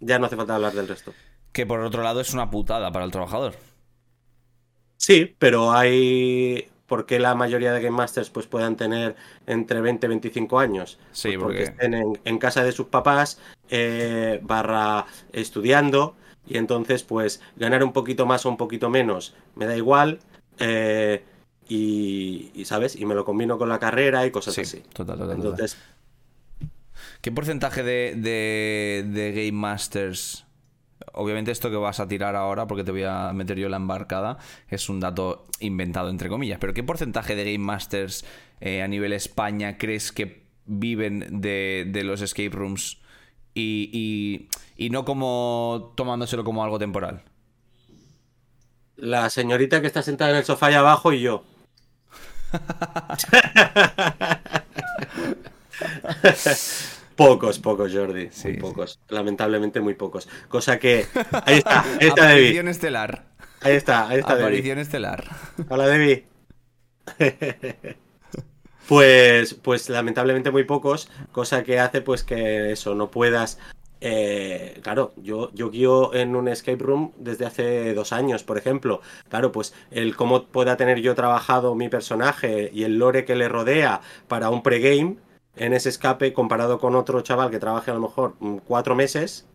ya 0.00 0.18
no 0.18 0.26
hace 0.26 0.36
falta 0.36 0.54
hablar 0.54 0.72
del 0.74 0.88
resto. 0.88 1.14
Que 1.52 1.64
por 1.64 1.80
otro 1.80 2.02
lado 2.02 2.20
es 2.20 2.34
una 2.34 2.50
putada 2.50 2.90
para 2.92 3.04
el 3.04 3.10
trabajador. 3.10 3.54
Sí, 4.96 5.34
pero 5.38 5.72
hay... 5.72 6.68
¿Por 6.88 7.06
qué 7.06 7.20
la 7.20 7.34
mayoría 7.36 7.72
de 7.72 7.80
Game 7.82 7.96
Masters 7.96 8.30
pues, 8.30 8.46
puedan 8.48 8.76
tener 8.76 9.14
entre 9.46 9.80
20 9.80 10.06
y 10.06 10.08
25 10.08 10.58
años? 10.58 10.98
Sí, 11.12 11.28
Pues 11.28 11.38
porque 11.38 11.56
porque- 11.58 11.70
estén 11.70 11.94
en, 11.94 12.18
en 12.24 12.38
casa 12.38 12.64
de 12.64 12.72
sus 12.72 12.86
papás, 12.86 13.38
eh, 13.70 14.40
barra 14.42 15.06
estudiando, 15.32 16.16
y 16.46 16.56
entonces 16.56 17.02
pues 17.04 17.40
ganar 17.56 17.84
un 17.84 17.92
poquito 17.92 18.24
más 18.26 18.46
o 18.46 18.48
un 18.48 18.56
poquito 18.56 18.88
menos 18.90 19.34
me 19.54 19.66
da 19.66 19.76
igual, 19.76 20.18
eh, 20.58 21.22
y, 21.68 22.50
y, 22.54 22.64
¿sabes? 22.64 22.96
Y 22.96 23.04
me 23.04 23.14
lo 23.14 23.26
combino 23.26 23.58
con 23.58 23.68
la 23.68 23.78
carrera 23.78 24.24
y 24.24 24.30
cosas 24.30 24.54
Sí, 24.54 24.62
así. 24.62 24.78
total, 24.94 25.18
total, 25.18 25.36
total. 25.36 25.36
Entonces, 25.36 25.76
¿Qué 27.20 27.30
porcentaje 27.30 27.82
de, 27.82 28.14
de, 28.16 29.04
de 29.06 29.32
Game 29.32 29.52
Masters? 29.52 30.46
Obviamente 31.18 31.50
esto 31.50 31.70
que 31.70 31.76
vas 31.76 32.00
a 32.00 32.08
tirar 32.08 32.36
ahora, 32.36 32.66
porque 32.66 32.84
te 32.84 32.90
voy 32.92 33.04
a 33.04 33.32
meter 33.34 33.58
yo 33.58 33.68
la 33.68 33.76
embarcada, 33.76 34.38
es 34.68 34.88
un 34.88 35.00
dato 35.00 35.46
inventado 35.60 36.10
entre 36.10 36.28
comillas, 36.28 36.58
pero 36.60 36.74
¿qué 36.74 36.82
porcentaje 36.82 37.34
de 37.36 37.44
Game 37.52 37.64
Masters 37.64 38.24
eh, 38.60 38.82
a 38.82 38.88
nivel 38.88 39.12
España 39.12 39.78
crees 39.78 40.12
que 40.12 40.46
viven 40.66 41.40
de, 41.40 41.86
de 41.88 42.04
los 42.04 42.20
escape 42.22 42.50
rooms 42.50 42.98
y, 43.54 43.90
y- 43.92 44.48
y 44.76 44.90
no 44.90 45.04
como 45.04 45.92
tomándoselo 45.96 46.44
como 46.44 46.62
algo 46.64 46.78
temporal? 46.78 47.22
la 48.96 49.30
señorita 49.30 49.80
que 49.80 49.86
está 49.86 50.02
sentada 50.02 50.30
en 50.32 50.36
el 50.38 50.44
sofá 50.44 50.66
allá 50.66 50.80
abajo 50.80 51.12
y 51.12 51.20
yo. 51.22 51.44
Pocos, 57.18 57.58
pocos, 57.58 57.92
Jordi. 57.92 58.28
Sí, 58.30 58.48
muy 58.48 58.56
sí. 58.62 58.62
pocos. 58.62 59.00
Lamentablemente 59.08 59.80
muy 59.80 59.94
pocos. 59.94 60.28
Cosa 60.48 60.78
que. 60.78 61.10
Ahí 61.44 61.58
está, 61.58 61.90
ahí 62.00 62.06
está 62.08 62.26
Debbie. 62.26 62.52
Aparición 62.52 62.68
estelar. 62.68 63.26
Ahí 63.60 63.74
está, 63.74 64.08
ahí 64.08 64.20
está 64.20 64.36
Debbie. 64.36 64.60
Aparición 64.60 64.78
estelar. 64.78 65.24
Hola, 65.68 65.86
Debbie. 65.88 66.28
Pues, 68.86 69.54
pues 69.54 69.88
lamentablemente 69.90 70.50
muy 70.50 70.64
pocos, 70.64 71.10
cosa 71.30 71.62
que 71.62 71.78
hace 71.78 72.00
pues 72.00 72.24
que 72.24 72.72
eso, 72.72 72.94
no 72.94 73.10
puedas... 73.10 73.58
eh, 74.00 74.80
claro, 74.82 75.12
yo, 75.16 75.50
yo 75.54 75.70
guío 75.70 76.14
en 76.14 76.36
un 76.36 76.48
escape 76.48 76.78
room 76.82 77.12
desde 77.18 77.44
hace 77.46 77.92
dos 77.94 78.12
años, 78.12 78.44
por 78.44 78.56
ejemplo. 78.58 79.02
Claro, 79.28 79.52
pues 79.52 79.74
el 79.90 80.16
cómo 80.16 80.46
pueda 80.46 80.76
tener 80.78 81.00
yo 81.00 81.14
trabajado 81.14 81.74
mi 81.74 81.88
personaje 81.90 82.70
y 82.72 82.84
el 82.84 82.98
lore 82.98 83.24
que 83.26 83.36
le 83.36 83.48
rodea 83.48 84.00
para 84.28 84.50
un 84.50 84.62
pregame 84.62 85.18
en 85.58 85.72
ese 85.72 85.88
escape 85.88 86.32
comparado 86.32 86.78
con 86.78 86.94
otro 86.94 87.20
chaval 87.20 87.50
que 87.50 87.58
trabaje 87.58 87.90
a 87.90 87.94
lo 87.94 88.00
mejor 88.00 88.34
mm, 88.40 88.58
cuatro 88.66 88.94
meses 88.94 89.46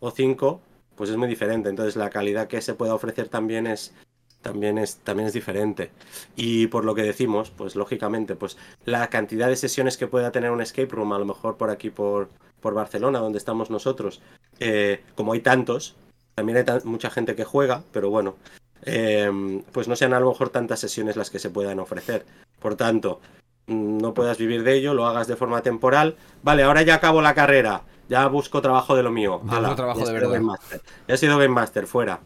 o 0.00 0.10
cinco, 0.10 0.60
pues 0.96 1.10
es 1.10 1.16
muy 1.16 1.28
diferente. 1.28 1.68
Entonces 1.68 1.96
la 1.96 2.10
calidad 2.10 2.48
que 2.48 2.60
se 2.60 2.74
pueda 2.74 2.94
ofrecer 2.94 3.28
también 3.28 3.66
es, 3.66 3.94
también 4.42 4.78
es, 4.78 4.96
también 4.98 5.28
es 5.28 5.34
diferente. 5.34 5.90
Y 6.36 6.66
por 6.68 6.84
lo 6.84 6.94
que 6.94 7.02
decimos, 7.02 7.50
pues 7.50 7.76
lógicamente, 7.76 8.36
pues 8.36 8.56
la 8.84 9.08
cantidad 9.08 9.48
de 9.48 9.56
sesiones 9.56 9.96
que 9.96 10.06
pueda 10.06 10.32
tener 10.32 10.50
un 10.50 10.60
escape 10.60 10.94
room, 10.94 11.12
a 11.12 11.18
lo 11.18 11.24
mejor 11.24 11.56
por 11.56 11.70
aquí, 11.70 11.90
por, 11.90 12.28
por 12.60 12.74
Barcelona, 12.74 13.18
donde 13.18 13.38
estamos 13.38 13.70
nosotros, 13.70 14.20
eh, 14.60 15.02
como 15.14 15.32
hay 15.32 15.40
tantos, 15.40 15.96
también 16.34 16.58
hay 16.58 16.64
mucha 16.84 17.10
gente 17.10 17.34
que 17.34 17.44
juega, 17.44 17.82
pero 17.92 18.10
bueno, 18.10 18.36
eh, 18.82 19.62
pues 19.72 19.88
no 19.88 19.96
sean 19.96 20.12
a 20.14 20.20
lo 20.20 20.28
mejor 20.28 20.50
tantas 20.50 20.80
sesiones 20.80 21.16
las 21.16 21.30
que 21.30 21.38
se 21.38 21.50
puedan 21.50 21.78
ofrecer. 21.78 22.26
Por 22.60 22.76
tanto, 22.76 23.20
no 23.66 24.14
puedas 24.14 24.38
vivir 24.38 24.62
de 24.62 24.74
ello, 24.74 24.94
lo 24.94 25.06
hagas 25.06 25.26
de 25.26 25.36
forma 25.36 25.62
temporal. 25.62 26.16
Vale, 26.42 26.62
ahora 26.62 26.82
ya 26.82 26.96
acabo 26.96 27.22
la 27.22 27.34
carrera, 27.34 27.82
ya 28.08 28.26
busco 28.28 28.60
trabajo 28.60 28.94
de 28.96 29.02
lo 29.02 29.10
mío. 29.10 29.40
Trabajo 29.48 29.76
ya 29.76 29.92
he 29.92 29.98
de 29.98 30.04
sido 30.04 30.12
verdad. 30.12 30.30
Game 30.32 30.44
Master. 30.44 30.80
Ya 31.08 31.14
he 31.14 31.18
sido 31.18 31.38
Game 31.38 31.54
Master, 31.54 31.86
fuera. 31.86 32.20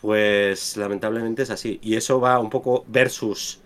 Pues 0.00 0.76
lamentablemente 0.76 1.42
es 1.42 1.50
así. 1.50 1.78
Y 1.82 1.96
eso 1.96 2.20
va 2.20 2.38
un 2.38 2.50
poco 2.50 2.84
versus 2.88 3.60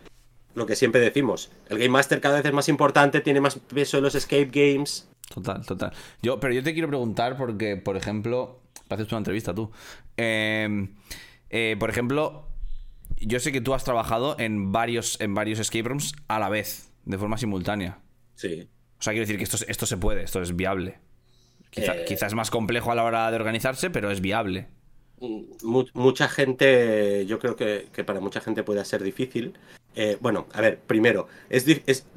lo 0.54 0.66
que 0.66 0.76
siempre 0.76 1.00
decimos. 1.00 1.50
El 1.68 1.78
Game 1.78 1.90
Master 1.90 2.20
cada 2.20 2.36
vez 2.36 2.44
es 2.44 2.52
más 2.52 2.68
importante, 2.68 3.20
tiene 3.20 3.40
más 3.40 3.56
peso 3.56 3.98
en 3.98 4.04
los 4.04 4.14
escape 4.14 4.50
games. 4.52 5.08
Total, 5.32 5.64
total. 5.64 5.92
Yo, 6.22 6.40
pero 6.40 6.52
yo 6.52 6.62
te 6.62 6.72
quiero 6.72 6.88
preguntar 6.88 7.36
porque, 7.36 7.76
por 7.76 7.96
ejemplo, 7.96 8.60
haces 8.88 9.08
una 9.08 9.18
entrevista 9.18 9.54
tú. 9.54 9.70
Eh, 10.16 10.88
eh, 11.50 11.76
por 11.78 11.88
ejemplo, 11.90 12.50
yo 13.20 13.40
sé 13.40 13.52
que 13.52 13.60
tú 13.60 13.74
has 13.74 13.84
trabajado 13.84 14.36
en 14.38 14.72
varios, 14.72 15.20
en 15.20 15.34
varios 15.34 15.58
escape 15.58 15.88
rooms 15.88 16.14
a 16.28 16.38
la 16.38 16.48
vez, 16.48 16.90
de 17.04 17.18
forma 17.18 17.36
simultánea. 17.38 17.98
Sí. 18.34 18.68
O 18.98 19.02
sea, 19.02 19.12
quiero 19.12 19.22
decir 19.26 19.36
que 19.38 19.44
esto, 19.44 19.56
es- 19.56 19.66
esto 19.68 19.86
se 19.86 19.96
puede, 19.96 20.22
esto 20.24 20.42
es 20.42 20.54
viable. 20.56 20.98
Quizá- 21.70 21.96
Eh. 21.96 22.04
Quizás 22.06 22.28
es 22.28 22.34
más 22.34 22.50
complejo 22.50 22.90
a 22.90 22.94
la 22.94 23.04
hora 23.04 23.30
de 23.30 23.36
organizarse, 23.36 23.90
pero 23.90 24.10
es 24.10 24.20
viable. 24.20 24.68
Mu- 25.20 25.84
mucha 25.92 26.28
gente, 26.28 27.26
yo 27.26 27.38
creo 27.38 27.54
que, 27.54 27.88
que 27.92 28.04
para 28.04 28.20
mucha 28.20 28.40
gente 28.40 28.62
puede 28.62 28.84
ser 28.86 29.02
difícil. 29.02 29.52
Eh, 29.94 30.16
bueno, 30.20 30.46
a 30.54 30.60
ver, 30.60 30.78
primero, 30.78 31.26
es, 31.50 31.66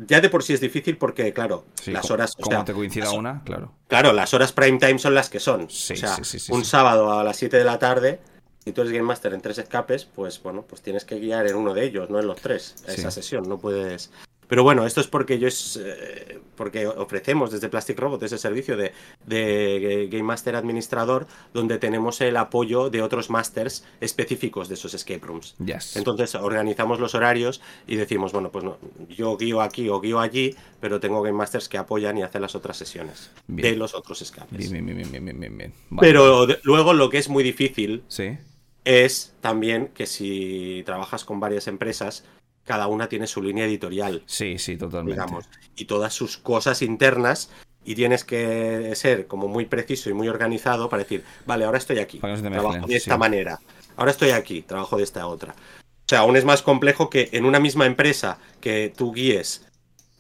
ya 0.08 0.22
de 0.22 0.30
por 0.30 0.44
sí 0.44 0.54
es 0.54 0.62
difícil 0.62 0.96
porque, 0.98 1.34
claro, 1.34 1.66
Sí, 1.82 1.92
las 1.92 2.10
horas. 2.12 2.36
o 2.40 2.46
sea, 2.46 2.64
te 2.64 2.72
coincida 2.74 3.06
las- 3.06 3.14
una, 3.14 3.44
claro. 3.44 3.74
Claro, 3.88 4.14
las 4.14 4.34
horas 4.34 4.52
prime 4.54 4.78
time 4.78 5.00
son 5.00 5.16
las 5.16 5.30
que 5.30 5.40
son. 5.40 5.70
Sí, 5.70 5.94
o 5.94 5.98
sea, 5.98 6.24
sí, 6.24 6.52
un 6.54 6.64
sábado 6.64 7.12
a 7.12 7.24
las 7.24 7.36
7 7.36 7.58
de 7.58 7.64
la 7.66 7.78
tarde, 7.80 8.20
si 8.64 8.72
tú 8.72 8.82
eres 8.82 8.94
Game 8.94 9.04
Master 9.06 9.34
en 9.34 9.42
tres 9.42 9.58
escapes, 9.58 10.06
pues 10.06 10.42
bueno, 10.42 10.64
pues 10.68 10.82
tienes 10.82 11.06
que 11.06 11.20
guiar 11.20 11.48
en 11.48 11.56
uno 11.56 11.74
de 11.74 11.84
ellos, 11.86 12.10
no 12.10 12.20
en 12.20 12.28
los 12.28 12.40
tres, 12.42 12.76
Sí. 12.86 12.94
esa 13.00 13.12
sesión, 13.12 13.48
no 13.50 13.58
puedes... 13.58 14.12
Pero 14.46 14.62
bueno, 14.62 14.86
esto 14.86 15.00
es 15.02 15.08
porque 15.08 15.40
yo 15.40 15.48
es 15.48 15.80
eh, 15.82 16.38
porque 16.58 16.86
ofrecemos 16.86 17.50
desde 17.50 17.70
Plastic 17.70 17.98
Robot 17.98 18.22
ese 18.24 18.38
servicio 18.38 18.76
de, 18.78 18.92
de 19.26 20.08
Game 20.12 20.24
Master 20.26 20.56
Administrador, 20.58 21.26
donde 21.54 21.80
tenemos 21.80 22.22
el 22.22 22.36
apoyo 22.38 22.90
de 22.90 23.02
otros 23.02 23.30
masters 23.30 23.84
específicos 24.02 24.68
de 24.68 24.76
esos 24.76 24.94
escape 24.94 25.26
rooms. 25.26 25.56
Yes. 25.66 25.96
Entonces 25.96 26.36
organizamos 26.36 27.00
los 27.00 27.16
horarios 27.16 27.62
y 27.88 27.96
decimos, 27.96 28.32
bueno, 28.34 28.52
pues 28.52 28.64
no, 28.66 28.78
yo 29.10 29.38
guío 29.38 29.62
aquí 29.62 29.90
o 29.90 30.00
guío 30.02 30.20
allí, 30.20 30.56
pero 30.82 31.00
tengo 31.00 31.22
Game 31.24 31.38
Masters 31.38 31.68
que 31.70 31.78
apoyan 31.80 32.18
y 32.18 32.24
hacen 32.24 32.42
las 32.42 32.54
otras 32.54 32.78
sesiones 32.78 33.32
Bien. 33.48 33.72
de 33.72 33.78
los 33.78 33.96
otros 33.96 34.22
escapes. 34.22 34.70
Bien, 34.70 34.86
bien, 34.86 34.98
bien, 34.98 35.10
bien, 35.12 35.26
bien, 35.26 35.40
bien, 35.40 35.58
bien. 35.58 35.74
Vale. 35.90 36.08
Pero 36.08 36.46
de- 36.46 36.60
luego 36.64 36.94
lo 36.94 37.10
que 37.10 37.18
es 37.18 37.30
muy 37.30 37.44
difícil 37.44 38.04
Sí. 38.10 38.38
Es 38.86 39.34
también 39.42 39.88
que 39.90 40.06
si 40.06 40.84
trabajas 40.86 41.26
con 41.26 41.40
varias 41.40 41.68
empresas, 41.68 42.26
cada 42.64 42.88
una 42.88 43.10
tiene 43.10 43.28
su 43.28 43.42
línea 43.42 43.66
editorial, 43.66 44.24
Sí, 44.26 44.58
sí, 44.58 44.78
totalmente. 44.78 45.20
digamos, 45.22 45.50
y 45.76 45.86
todas 45.86 46.14
sus 46.14 46.38
cosas 46.38 46.82
internas. 46.82 47.50
Y 47.86 47.96
tienes 47.96 48.24
que 48.24 48.94
ser 48.96 49.28
como 49.28 49.50
muy 49.50 49.66
preciso 49.66 50.10
y 50.10 50.14
muy 50.14 50.30
organizado 50.30 50.88
para 50.88 51.04
decir, 51.04 51.26
vale, 51.46 51.66
ahora 51.66 51.78
estoy 51.78 52.00
aquí, 52.00 52.18
no 52.24 52.42
trabajo 52.42 52.70
mezclen, 52.70 52.88
de 52.88 52.96
esta 52.96 53.16
sí. 53.16 53.20
manera, 53.20 53.60
ahora 53.98 54.12
estoy 54.12 54.30
aquí, 54.30 54.62
trabajo 54.62 54.96
de 54.96 55.04
esta 55.04 55.28
otra. 55.28 55.54
O 55.54 56.08
sea, 56.08 56.20
aún 56.20 56.38
es 56.38 56.46
más 56.46 56.62
complejo 56.62 57.10
que 57.10 57.28
en 57.34 57.44
una 57.44 57.60
misma 57.60 57.86
empresa 57.86 58.40
que 58.62 58.94
tú 58.96 59.12
guíes 59.12 59.66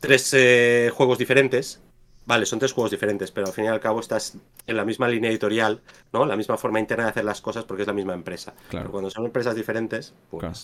tres 0.01 0.33
eh, 0.33 0.91
juegos 0.93 1.17
diferentes, 1.17 1.79
vale, 2.25 2.45
son 2.45 2.59
tres 2.59 2.71
juegos 2.73 2.91
diferentes, 2.91 3.31
pero 3.31 3.47
al 3.47 3.53
fin 3.53 3.65
y 3.65 3.67
al 3.67 3.79
cabo 3.79 3.99
estás 3.99 4.37
en 4.67 4.77
la 4.77 4.85
misma 4.85 5.07
línea 5.07 5.29
editorial, 5.29 5.81
¿no? 6.11 6.25
La 6.25 6.35
misma 6.35 6.57
forma 6.57 6.79
interna 6.79 7.05
de 7.05 7.09
hacer 7.11 7.25
las 7.25 7.41
cosas 7.41 7.65
porque 7.65 7.83
es 7.83 7.87
la 7.87 7.93
misma 7.93 8.13
empresa. 8.13 8.53
Claro. 8.69 8.85
Pero 8.85 8.91
cuando 8.91 9.09
son 9.09 9.25
empresas 9.25 9.55
diferentes, 9.55 10.13
pues 10.29 10.41
Claro. 10.41 10.57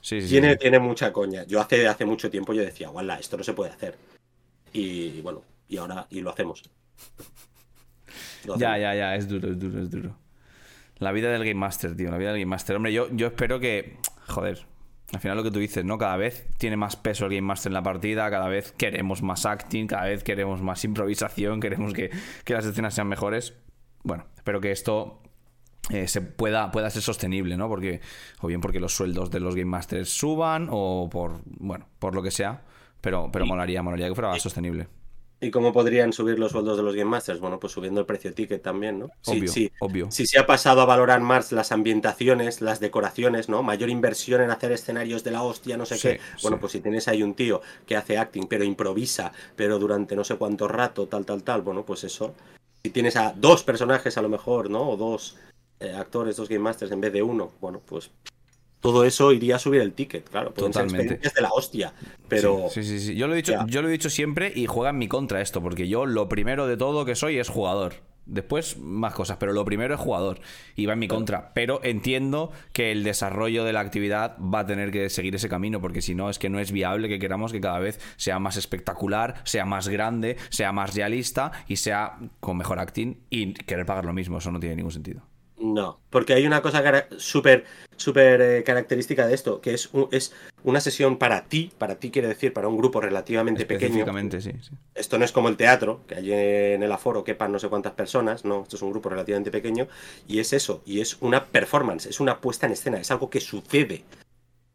Sí, 0.00 0.20
sí, 0.22 0.28
tiene, 0.28 0.52
sí. 0.52 0.58
tiene 0.58 0.78
mucha 0.78 1.12
coña. 1.12 1.44
Yo 1.44 1.60
hace, 1.60 1.88
hace 1.88 2.04
mucho 2.04 2.30
tiempo 2.30 2.52
yo 2.52 2.62
decía, 2.62 2.88
guala, 2.90 3.18
esto 3.18 3.36
no 3.36 3.42
se 3.42 3.54
puede 3.54 3.72
hacer. 3.72 3.96
Y 4.72 5.20
bueno, 5.22 5.42
y 5.68 5.78
ahora, 5.78 6.06
y 6.10 6.20
lo 6.20 6.30
hacemos. 6.30 6.62
Lo 8.44 8.56
Ya, 8.56 8.74
hacemos. 8.74 8.80
ya, 8.80 8.94
ya, 8.94 9.16
es 9.16 9.28
duro, 9.28 9.50
es 9.50 9.58
duro, 9.58 9.82
es 9.82 9.90
duro. 9.90 10.16
La 10.98 11.12
vida 11.12 11.30
del 11.30 11.40
Game 11.42 11.54
Master, 11.54 11.96
tío, 11.96 12.10
la 12.10 12.18
vida 12.18 12.30
del 12.30 12.38
Game 12.40 12.50
Master. 12.50 12.76
Hombre, 12.76 12.92
yo, 12.92 13.08
yo 13.10 13.26
espero 13.28 13.58
que. 13.60 13.98
Joder. 14.28 14.64
Al 15.12 15.20
final 15.20 15.36
lo 15.36 15.44
que 15.44 15.52
tú 15.52 15.60
dices, 15.60 15.84
¿no? 15.84 15.98
Cada 15.98 16.16
vez 16.16 16.48
tiene 16.58 16.76
más 16.76 16.96
peso 16.96 17.26
el 17.26 17.30
Game 17.30 17.46
Master 17.46 17.70
en 17.70 17.74
la 17.74 17.82
partida, 17.82 18.28
cada 18.28 18.48
vez 18.48 18.72
queremos 18.72 19.22
más 19.22 19.46
acting, 19.46 19.86
cada 19.86 20.06
vez 20.06 20.24
queremos 20.24 20.62
más 20.62 20.84
improvisación, 20.84 21.60
queremos 21.60 21.92
que, 21.92 22.10
que 22.44 22.54
las 22.54 22.66
escenas 22.66 22.94
sean 22.94 23.08
mejores. 23.08 23.54
Bueno, 24.02 24.26
espero 24.36 24.60
que 24.60 24.72
esto 24.72 25.20
eh, 25.90 26.08
se 26.08 26.20
pueda, 26.20 26.70
pueda 26.72 26.90
ser 26.90 27.02
sostenible, 27.02 27.56
¿no? 27.56 27.68
Porque, 27.68 28.00
o 28.40 28.48
bien 28.48 28.60
porque 28.60 28.80
los 28.80 28.94
sueldos 28.94 29.30
de 29.30 29.38
los 29.38 29.54
Game 29.54 29.70
Masters 29.70 30.08
suban, 30.08 30.68
o 30.70 31.08
por, 31.10 31.40
bueno, 31.44 31.86
por 31.98 32.14
lo 32.14 32.22
que 32.22 32.30
sea. 32.30 32.62
Pero, 33.00 33.30
pero 33.30 33.46
molaría, 33.46 33.82
molaría 33.82 34.08
que 34.08 34.14
fuera 34.14 34.36
sostenible. 34.40 34.88
¿Y 35.38 35.50
cómo 35.50 35.72
podrían 35.72 36.14
subir 36.14 36.38
los 36.38 36.52
sueldos 36.52 36.78
de 36.78 36.82
los 36.82 36.94
Game 36.94 37.10
Masters? 37.10 37.40
Bueno, 37.40 37.60
pues 37.60 37.72
subiendo 37.74 38.00
el 38.00 38.06
precio 38.06 38.32
ticket 38.32 38.62
también, 38.62 38.98
¿no? 38.98 39.08
Sí, 39.20 39.38
Obvio, 39.38 39.52
sí. 39.52 39.72
obvio. 39.80 40.10
Si 40.10 40.26
se 40.26 40.38
ha 40.38 40.46
pasado 40.46 40.80
a 40.80 40.86
valorar 40.86 41.20
más 41.20 41.52
las 41.52 41.72
ambientaciones, 41.72 42.62
las 42.62 42.80
decoraciones, 42.80 43.50
¿no? 43.50 43.62
Mayor 43.62 43.90
inversión 43.90 44.40
en 44.40 44.50
hacer 44.50 44.72
escenarios 44.72 45.24
de 45.24 45.32
la 45.32 45.42
hostia, 45.42 45.76
no 45.76 45.84
sé 45.84 45.98
Sí, 45.98 46.08
qué. 46.08 46.20
Bueno, 46.42 46.56
sí. 46.56 46.60
pues 46.60 46.72
si 46.72 46.80
tienes 46.80 47.06
ahí 47.06 47.22
un 47.22 47.34
tío 47.34 47.60
que 47.86 47.96
hace 47.96 48.16
acting, 48.16 48.46
pero 48.48 48.64
improvisa, 48.64 49.32
pero 49.56 49.78
durante 49.78 50.16
no 50.16 50.24
sé 50.24 50.36
cuánto 50.36 50.68
rato, 50.68 51.06
tal, 51.06 51.26
tal, 51.26 51.42
tal, 51.42 51.60
bueno, 51.60 51.84
pues 51.84 52.04
eso. 52.04 52.34
Si 52.82 52.90
tienes 52.90 53.16
a 53.16 53.32
dos 53.36 53.62
personajes 53.62 54.16
a 54.16 54.22
lo 54.22 54.30
mejor, 54.30 54.70
¿no? 54.70 54.88
O 54.88 54.96
dos 54.96 55.36
eh, 55.80 55.92
actores, 55.94 56.36
dos 56.36 56.48
Game 56.48 56.60
Masters 56.62 56.92
en 56.92 57.00
vez 57.02 57.12
de 57.12 57.22
uno, 57.22 57.52
bueno, 57.60 57.82
pues 57.84 58.10
todo 58.80 59.04
eso 59.04 59.32
iría 59.32 59.56
a 59.56 59.58
subir 59.58 59.80
el 59.80 59.92
ticket, 59.92 60.28
claro. 60.28 60.50
Totalmente. 60.50 60.96
experiencias 60.98 61.34
de 61.34 61.40
la 61.42 61.50
hostia, 61.50 61.92
pero... 62.28 62.66
Sí, 62.70 62.82
sí, 62.82 62.98
sí, 63.00 63.06
sí. 63.08 63.14
Yo 63.16 63.26
lo 63.26 63.32
he 63.34 63.36
dicho, 63.36 63.52
Ya. 63.52 63.66
yo 63.66 63.82
lo 63.82 63.88
he 63.88 63.92
dicho 63.92 64.10
siempre 64.10 64.52
y 64.54 64.66
juega 64.66 64.90
en 64.90 64.98
mi 64.98 65.08
contra 65.08 65.40
esto, 65.40 65.62
porque 65.62 65.88
yo 65.88 66.06
lo 66.06 66.28
primero 66.28 66.66
de 66.66 66.76
todo 66.76 67.04
que 67.04 67.14
soy 67.14 67.38
es 67.38 67.48
jugador. 67.48 67.94
Después 68.28 68.78
más 68.78 69.14
cosas, 69.14 69.36
pero 69.38 69.52
lo 69.52 69.64
primero 69.64 69.94
es 69.94 70.00
jugador 70.00 70.40
y 70.74 70.86
va 70.86 70.94
en 70.94 70.98
mi 70.98 71.06
contra. 71.06 71.52
Pero 71.54 71.78
entiendo 71.84 72.50
que 72.72 72.90
el 72.90 73.04
desarrollo 73.04 73.62
de 73.62 73.72
la 73.72 73.78
actividad 73.78 74.36
va 74.38 74.60
a 74.60 74.66
tener 74.66 74.90
que 74.90 75.08
seguir 75.10 75.36
ese 75.36 75.48
camino, 75.48 75.80
porque 75.80 76.02
si 76.02 76.16
no 76.16 76.28
es 76.28 76.40
que 76.40 76.48
no 76.50 76.58
es 76.58 76.72
viable 76.72 77.08
que 77.08 77.20
queramos 77.20 77.52
que 77.52 77.60
cada 77.60 77.78
vez 77.78 78.00
sea 78.16 78.40
más 78.40 78.56
espectacular, 78.56 79.36
sea 79.44 79.64
más 79.64 79.86
grande, 79.88 80.38
sea 80.48 80.72
más 80.72 80.94
realista 80.96 81.52
y 81.68 81.76
sea 81.76 82.18
con 82.40 82.56
mejor 82.56 82.80
acting 82.80 83.16
y 83.30 83.52
querer 83.54 83.86
pagar 83.86 84.04
lo 84.04 84.12
mismo. 84.12 84.38
Eso 84.38 84.50
no 84.50 84.58
tiene 84.58 84.74
ningún 84.74 84.90
sentido. 84.92 85.22
No, 85.58 85.98
porque 86.10 86.34
hay 86.34 86.46
una 86.46 86.60
cosa 86.60 86.82
cara- 86.82 87.08
súper 87.16 87.64
súper 87.96 88.42
eh, 88.42 88.62
característica 88.62 89.26
de 89.26 89.34
esto, 89.34 89.62
que 89.62 89.72
es, 89.72 89.88
un- 89.94 90.08
es 90.12 90.34
una 90.64 90.80
sesión 90.80 91.16
para 91.16 91.44
ti, 91.46 91.72
para 91.78 91.94
ti 91.94 92.10
quiere 92.10 92.28
decir, 92.28 92.52
para 92.52 92.68
un 92.68 92.76
grupo 92.76 93.00
relativamente 93.00 93.62
pequeño. 93.78 94.04
Sí, 94.42 94.52
sí. 94.60 94.70
Esto 94.94 95.18
no 95.18 95.24
es 95.24 95.32
como 95.32 95.48
el 95.48 95.56
teatro, 95.56 96.00
que 96.06 96.14
allí 96.16 96.30
en 96.32 96.82
el 96.82 96.92
aforo 96.92 97.24
quepan 97.24 97.52
no 97.52 97.58
sé 97.58 97.68
cuántas 97.70 97.94
personas, 97.94 98.44
no, 98.44 98.64
esto 98.64 98.76
es 98.76 98.82
un 98.82 98.90
grupo 98.90 99.08
relativamente 99.08 99.50
pequeño, 99.50 99.88
y 100.28 100.40
es 100.40 100.52
eso, 100.52 100.82
y 100.84 101.00
es 101.00 101.16
una 101.22 101.46
performance, 101.46 102.04
es 102.04 102.20
una 102.20 102.38
puesta 102.42 102.66
en 102.66 102.72
escena, 102.72 102.98
es 103.00 103.10
algo 103.10 103.30
que 103.30 103.40
sucede. 103.40 104.04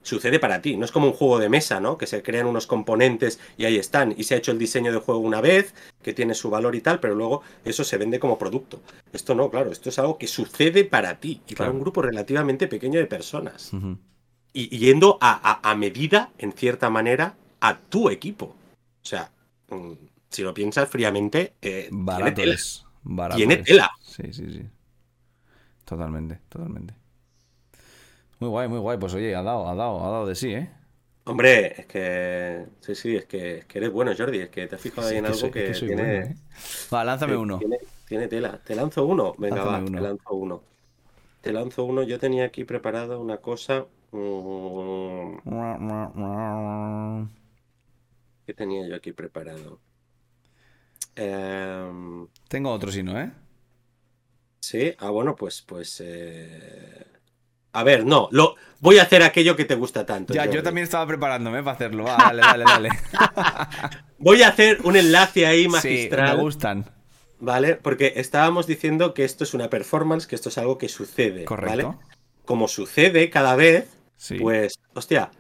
Sucede 0.03 0.39
para 0.39 0.61
ti, 0.61 0.77
no 0.77 0.85
es 0.85 0.91
como 0.91 1.07
un 1.07 1.13
juego 1.13 1.37
de 1.37 1.47
mesa, 1.49 1.79
¿no? 1.79 1.97
Que 1.97 2.07
se 2.07 2.23
crean 2.23 2.47
unos 2.47 2.65
componentes 2.65 3.39
y 3.57 3.65
ahí 3.65 3.77
están, 3.77 4.13
y 4.17 4.23
se 4.23 4.33
ha 4.33 4.37
hecho 4.37 4.51
el 4.51 4.57
diseño 4.57 4.91
del 4.91 5.01
juego 5.01 5.19
una 5.21 5.41
vez, 5.41 5.75
que 6.01 6.13
tiene 6.13 6.33
su 6.33 6.49
valor 6.49 6.75
y 6.75 6.81
tal, 6.81 6.99
pero 6.99 7.13
luego 7.15 7.43
eso 7.65 7.83
se 7.83 7.97
vende 7.97 8.19
como 8.19 8.39
producto. 8.39 8.81
Esto 9.13 9.35
no, 9.35 9.49
claro, 9.51 9.71
esto 9.71 9.89
es 9.89 9.99
algo 9.99 10.17
que 10.17 10.27
sucede 10.27 10.85
para 10.85 11.19
ti, 11.19 11.41
y 11.47 11.55
para 11.55 11.69
un 11.71 11.79
grupo 11.81 12.01
relativamente 12.01 12.67
pequeño 12.67 12.99
de 12.99 13.05
personas. 13.05 13.69
Y 14.53 14.75
y 14.75 14.79
yendo 14.79 15.17
a, 15.21 15.31
a- 15.51 15.71
a 15.71 15.75
medida, 15.75 16.31
en 16.39 16.51
cierta 16.53 16.89
manera, 16.89 17.35
a 17.59 17.77
tu 17.79 18.09
equipo. 18.09 18.45
O 19.03 19.05
sea, 19.05 19.31
mm, 19.69 19.91
si 20.29 20.41
lo 20.41 20.53
piensas 20.53 20.89
fríamente, 20.89 21.53
eh, 21.61 21.89
tiene 22.17 22.31
tela. 22.31 22.55
Tiene 23.37 23.57
tela. 23.57 23.89
Sí, 24.01 24.23
sí, 24.33 24.51
sí. 24.51 24.63
Totalmente, 25.85 26.39
totalmente. 26.49 26.93
Muy 28.41 28.49
guay, 28.49 28.67
muy 28.67 28.79
guay. 28.79 28.97
Pues 28.97 29.13
oye, 29.13 29.33
ha 29.35 29.41
dado, 29.43 29.67
ha 29.69 29.75
dado, 29.75 30.05
ha 30.05 30.09
dado 30.11 30.27
de 30.27 30.35
sí, 30.35 30.53
¿eh? 30.53 30.69
Hombre, 31.25 31.79
es 31.81 31.85
que. 31.87 32.65
Sí, 32.79 32.95
sí, 32.95 33.15
es 33.15 33.25
que, 33.25 33.59
es 33.59 33.65
que 33.65 33.77
eres 33.79 33.91
bueno, 33.91 34.11
Jordi. 34.17 34.39
Es 34.39 34.49
que 34.49 34.67
te 34.67 34.75
has 34.75 34.81
fijado 34.81 35.07
ahí 35.07 35.17
Sí, 35.17 35.17
en 35.17 35.25
que 35.25 35.33
algo 35.33 35.51
soy- 35.51 35.51
que, 35.51 35.83
que 35.83 35.83
tiene, 35.85 36.03
bueno, 36.07 36.19
¿eh? 36.21 36.35
Va, 36.93 37.03
lánzame 37.03 37.35
uno. 37.37 37.57
Tiene, 37.57 37.77
tiene 38.05 38.27
tela. 38.27 38.61
Te 38.63 38.75
lanzo 38.75 39.05
uno. 39.05 39.35
Venga, 39.37 39.63
Lánzame 39.63 39.63
va, 39.63 39.83
uno. 39.83 39.91
te 39.91 40.01
lanzo 40.01 40.33
uno. 40.33 40.63
Te 41.41 41.53
lanzo 41.53 41.85
uno. 41.85 42.03
Yo 42.03 42.19
tenía 42.19 42.45
aquí 42.45 42.65
preparado 42.65 43.19
una 43.21 43.39
cosa. 43.39 43.87
mm, 44.11 45.37
¿Qué 48.45 48.53
tenía 48.53 48.87
yo 48.87 48.95
aquí 48.95 49.13
preparado? 49.13 49.81
Em, 51.15 52.27
Tengo 52.47 52.71
otro, 52.71 52.91
si 52.91 53.01
no, 53.03 53.19
¿eh? 53.19 53.31
Sí, 54.59 54.93
ah, 54.99 55.09
bueno, 55.09 55.35
pues, 55.35 55.61
pues. 55.61 55.99
eh, 56.01 57.10
A 57.73 57.83
ver, 57.83 58.05
no, 58.05 58.27
lo 58.31 58.55
voy 58.79 58.99
a 58.99 59.03
hacer 59.03 59.23
aquello 59.23 59.55
que 59.55 59.65
te 59.65 59.75
gusta 59.75 60.05
tanto. 60.05 60.33
Ya, 60.33 60.45
yo 60.45 60.61
también 60.63 60.83
estaba 60.83 61.07
preparándome 61.07 61.63
para 61.63 61.75
hacerlo. 61.75 62.03
Va, 62.03 62.17
dale, 62.17 62.41
dale, 62.41 62.63
dale. 62.65 62.89
Voy 64.17 64.43
a 64.43 64.49
hacer 64.49 64.79
un 64.83 64.95
enlace 64.95 65.45
ahí 65.47 65.63
sí, 65.63 65.69
magistral, 65.69 66.37
me 66.37 66.43
gustan. 66.43 66.85
¿vale? 67.41 67.75
Porque 67.75 68.13
estábamos 68.17 68.67
diciendo 68.67 69.13
que 69.13 69.25
esto 69.25 69.43
es 69.43 69.53
una 69.53 69.69
performance, 69.69 70.27
que 70.27 70.35
esto 70.35 70.49
es 70.49 70.57
algo 70.57 70.77
que 70.77 70.87
sucede, 70.87 71.43
Correcto. 71.45 71.87
¿vale? 71.87 71.97
Como 72.45 72.67
sucede 72.67 73.29
cada 73.29 73.55
vez, 73.55 73.89
Sí. 74.17 74.35
pues, 74.35 74.75
hostia, 74.93 75.31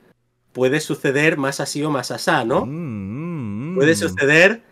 puede 0.51 0.79
suceder 0.79 1.37
más 1.37 1.59
así 1.59 1.83
o 1.83 1.91
más 1.91 2.11
asá, 2.11 2.43
¿no? 2.43 2.65
Mm, 2.65 3.73
mm, 3.73 3.75
Puede 3.75 3.93
mm. 3.93 3.95
suceder 3.95 4.63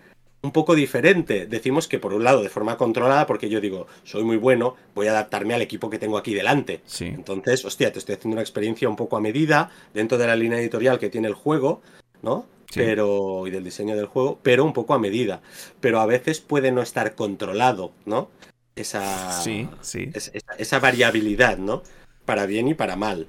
un 0.41 0.51
poco 0.51 0.75
diferente. 0.75 1.45
Decimos 1.45 1.87
que 1.87 1.99
por 1.99 2.13
un 2.13 2.23
lado 2.23 2.41
de 2.41 2.49
forma 2.49 2.77
controlada, 2.77 3.25
porque 3.27 3.49
yo 3.49 3.59
digo, 3.61 3.87
soy 4.03 4.23
muy 4.23 4.37
bueno, 4.37 4.75
voy 4.95 5.07
a 5.07 5.11
adaptarme 5.11 5.53
al 5.53 5.61
equipo 5.61 5.89
que 5.89 5.99
tengo 5.99 6.17
aquí 6.17 6.33
delante. 6.33 6.81
Sí. 6.85 7.05
Entonces, 7.05 7.65
hostia, 7.65 7.91
te 7.91 7.99
estoy 7.99 8.15
haciendo 8.15 8.35
una 8.35 8.41
experiencia 8.41 8.87
un 8.89 8.95
poco 8.95 9.17
a 9.17 9.21
medida 9.21 9.69
dentro 9.93 10.17
de 10.17 10.27
la 10.27 10.35
línea 10.35 10.59
editorial 10.59 10.97
que 10.99 11.09
tiene 11.09 11.27
el 11.27 11.33
juego, 11.33 11.81
¿no? 12.21 12.45
Sí. 12.71 12.79
Pero, 12.79 13.47
y 13.47 13.51
del 13.51 13.63
diseño 13.63 13.95
del 13.95 14.05
juego, 14.05 14.39
pero 14.43 14.63
un 14.63 14.73
poco 14.73 14.93
a 14.93 14.99
medida. 14.99 15.41
Pero 15.81 15.99
a 15.99 16.05
veces 16.05 16.39
puede 16.39 16.71
no 16.71 16.81
estar 16.81 17.15
controlado, 17.15 17.91
¿no? 18.05 18.29
Esa, 18.75 19.31
Sí, 19.41 19.67
sí. 19.81 20.09
es- 20.13 20.31
esa, 20.33 20.53
esa 20.57 20.79
variabilidad, 20.79 21.57
¿no? 21.57 21.81
Para 22.25 22.45
bien 22.45 22.67
y 22.67 22.75
para 22.75 22.95
mal. 22.95 23.27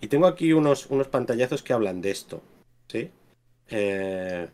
Y 0.00 0.06
tengo 0.06 0.26
aquí 0.26 0.52
unos, 0.52 0.86
unos 0.86 1.08
pantallazos 1.08 1.62
que 1.62 1.72
hablan 1.72 2.00
de 2.00 2.10
esto, 2.12 2.42
¿sí? 2.88 3.10
Eh, 3.68 4.46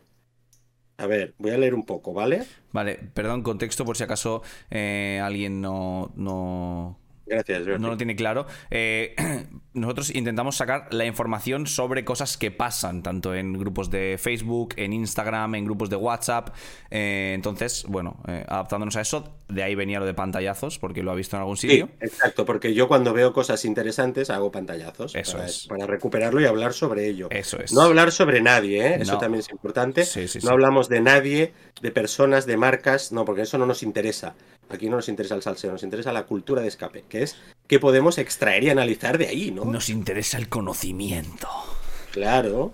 a 1.03 1.07
ver, 1.07 1.33
voy 1.37 1.51
a 1.51 1.57
leer 1.57 1.75
un 1.75 1.85
poco, 1.85 2.13
¿vale? 2.13 2.43
Vale, 2.71 2.97
perdón, 3.13 3.43
contexto 3.43 3.83
por 3.83 3.97
si 3.97 4.03
acaso 4.03 4.41
eh, 4.71 5.19
alguien 5.21 5.59
no, 5.59 6.13
no, 6.15 6.97
Gracias, 7.25 7.59
Jordi. 7.65 7.81
no 7.81 7.89
lo 7.89 7.97
tiene 7.97 8.15
claro. 8.15 8.45
Eh, 8.69 9.15
nosotros 9.73 10.13
intentamos 10.13 10.55
sacar 10.57 10.87
la 10.93 11.05
información 11.05 11.67
sobre 11.67 12.03
cosas 12.05 12.37
que 12.37 12.51
pasan, 12.51 13.01
tanto 13.01 13.33
en 13.33 13.53
grupos 13.53 13.89
de 13.89 14.17
Facebook, 14.19 14.73
en 14.77 14.93
Instagram, 14.93 15.55
en 15.55 15.65
grupos 15.65 15.89
de 15.89 15.95
WhatsApp. 15.95 16.49
Eh, 16.91 17.31
entonces, 17.33 17.85
bueno, 17.87 18.21
eh, 18.27 18.45
adaptándonos 18.47 18.95
a 18.97 19.01
eso, 19.01 19.35
de 19.47 19.63
ahí 19.63 19.73
venía 19.75 19.99
lo 19.99 20.05
de 20.05 20.13
pantallazos, 20.13 20.79
porque 20.79 21.01
lo 21.03 21.11
ha 21.11 21.15
visto 21.15 21.35
en 21.35 21.41
algún 21.41 21.57
Sí, 21.57 21.69
sitio. 21.69 21.89
exacto, 22.01 22.45
porque 22.45 22.73
yo 22.73 22.87
cuando 22.87 23.13
veo 23.13 23.33
cosas 23.33 23.63
interesantes 23.65 24.29
hago 24.29 24.51
pantallazos 24.51 25.15
Eso 25.15 25.33
para, 25.37 25.45
es. 25.45 25.67
para 25.67 25.87
recuperarlo 25.87 26.41
y 26.41 26.45
hablar 26.45 26.73
sobre 26.73 27.07
ello. 27.07 27.27
Eso 27.31 27.57
es. 27.59 27.73
No 27.73 27.81
hablar 27.81 28.11
sobre 28.11 28.41
nadie. 28.41 28.95
Eso 29.01 29.13
No. 29.13 29.17
también 29.19 29.39
es 29.39 29.49
importante. 29.51 30.05
Sí, 30.05 30.27
sí, 30.27 30.39
no 30.39 30.41
sí. 30.41 30.47
hablamos 30.49 30.89
de 30.89 31.01
nadie, 31.01 31.53
de 31.81 31.91
personas, 31.91 32.45
de 32.45 32.57
marcas, 32.57 33.11
no, 33.11 33.25
porque 33.25 33.43
eso 33.43 33.57
no 33.57 33.65
nos 33.65 33.81
interesa. 33.83 34.35
Aquí 34.73 34.89
no 34.89 34.95
nos 34.97 35.07
interesa 35.09 35.35
el 35.35 35.41
salseo, 35.41 35.71
nos 35.71 35.83
interesa 35.83 36.11
la 36.11 36.25
cultura 36.25 36.61
de 36.61 36.67
escape, 36.67 37.03
que 37.07 37.23
es 37.23 37.37
qué 37.67 37.79
podemos 37.79 38.17
extraer 38.17 38.63
y 38.63 38.69
analizar 38.69 39.17
de 39.17 39.27
ahí, 39.27 39.51
¿no? 39.51 39.65
Nos 39.65 39.89
interesa 39.89 40.37
el 40.37 40.49
conocimiento. 40.49 41.47
Claro. 42.11 42.73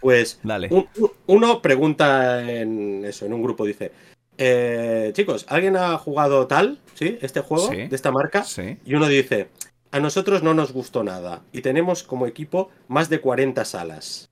Pues 0.00 0.40
Dale. 0.42 0.68
un- 0.70 0.88
un- 0.98 1.12
uno 1.26 1.62
pregunta 1.62 2.50
en 2.50 3.04
eso, 3.04 3.24
en 3.26 3.32
un 3.34 3.42
grupo, 3.42 3.64
dice, 3.64 3.92
eh, 4.38 5.12
chicos, 5.14 5.46
¿alguien 5.48 5.76
ha 5.76 5.96
jugado 5.98 6.46
tal? 6.46 6.80
¿Sí? 6.94 7.18
¿Este 7.20 7.40
juego? 7.40 7.68
Sí. 7.70 7.86
¿De 7.86 7.94
esta 7.96 8.10
marca? 8.10 8.42
Sí. 8.44 8.78
Y 8.84 8.94
uno 8.94 9.06
dice, 9.06 9.48
a 9.92 10.00
nosotros 10.00 10.42
no 10.42 10.54
nos 10.54 10.72
gustó 10.72 11.04
nada 11.04 11.42
y 11.52 11.60
tenemos 11.60 12.02
como 12.02 12.26
equipo 12.26 12.70
más 12.88 13.10
de 13.10 13.20
40 13.20 13.64
salas. 13.64 14.28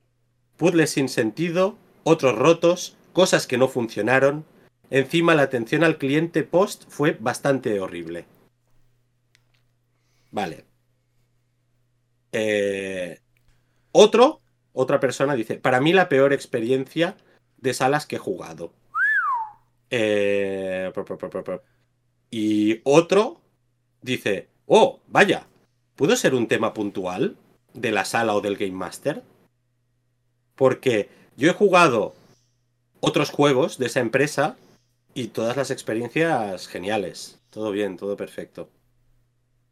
Puzzles 0.57 0.89
sin 0.89 1.07
sentido, 1.09 1.77
otros 2.03 2.35
rotos, 2.37 2.95
cosas 3.13 3.47
que 3.47 3.57
no 3.57 3.67
funcionaron. 3.67 4.43
Encima 4.91 5.35
la 5.35 5.43
atención 5.43 5.85
al 5.85 5.97
cliente 5.97 6.43
post 6.43 6.83
fue 6.89 7.17
bastante 7.17 7.79
horrible. 7.79 8.25
Vale. 10.31 10.65
Eh, 12.33 13.19
otro, 13.93 14.41
otra 14.73 14.99
persona 14.99 15.35
dice, 15.35 15.55
para 15.55 15.79
mí 15.79 15.93
la 15.93 16.09
peor 16.09 16.33
experiencia 16.33 17.15
de 17.57 17.73
salas 17.73 18.05
que 18.05 18.17
he 18.17 18.19
jugado. 18.19 18.73
Eh. 19.89 20.91
Y 22.29 22.81
otro 22.83 23.39
dice, 24.01 24.49
oh, 24.65 24.99
vaya, 25.07 25.47
¿pudo 25.95 26.17
ser 26.17 26.35
un 26.35 26.49
tema 26.49 26.73
puntual 26.73 27.37
de 27.73 27.91
la 27.91 28.03
sala 28.03 28.35
o 28.35 28.41
del 28.41 28.57
Game 28.57 28.71
Master? 28.71 29.23
Porque 30.55 31.09
yo 31.37 31.49
he 31.49 31.53
jugado 31.53 32.13
otros 32.99 33.29
juegos 33.29 33.77
de 33.77 33.85
esa 33.85 34.01
empresa 34.01 34.57
y 35.13 35.27
todas 35.27 35.57
las 35.57 35.71
experiencias 35.71 36.67
geniales. 36.67 37.39
Todo 37.49 37.71
bien, 37.71 37.97
todo 37.97 38.15
perfecto. 38.15 38.69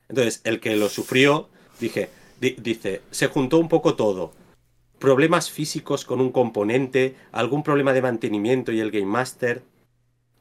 Entonces, 0.09 0.41
el 0.43 0.59
que 0.59 0.75
lo 0.75 0.89
sufrió, 0.89 1.49
dije, 1.79 2.09
di- 2.41 2.55
dice, 2.59 3.01
se 3.11 3.27
juntó 3.27 3.57
un 3.59 3.69
poco 3.69 3.95
todo. 3.95 4.33
Problemas 4.97 5.49
físicos 5.49 6.03
con 6.03 6.19
un 6.19 6.31
componente, 6.31 7.15
algún 7.31 7.63
problema 7.63 7.93
de 7.93 8.01
mantenimiento 8.01 8.71
y 8.71 8.79
el 8.79 8.91
Game 8.91 9.05
Master. 9.05 9.61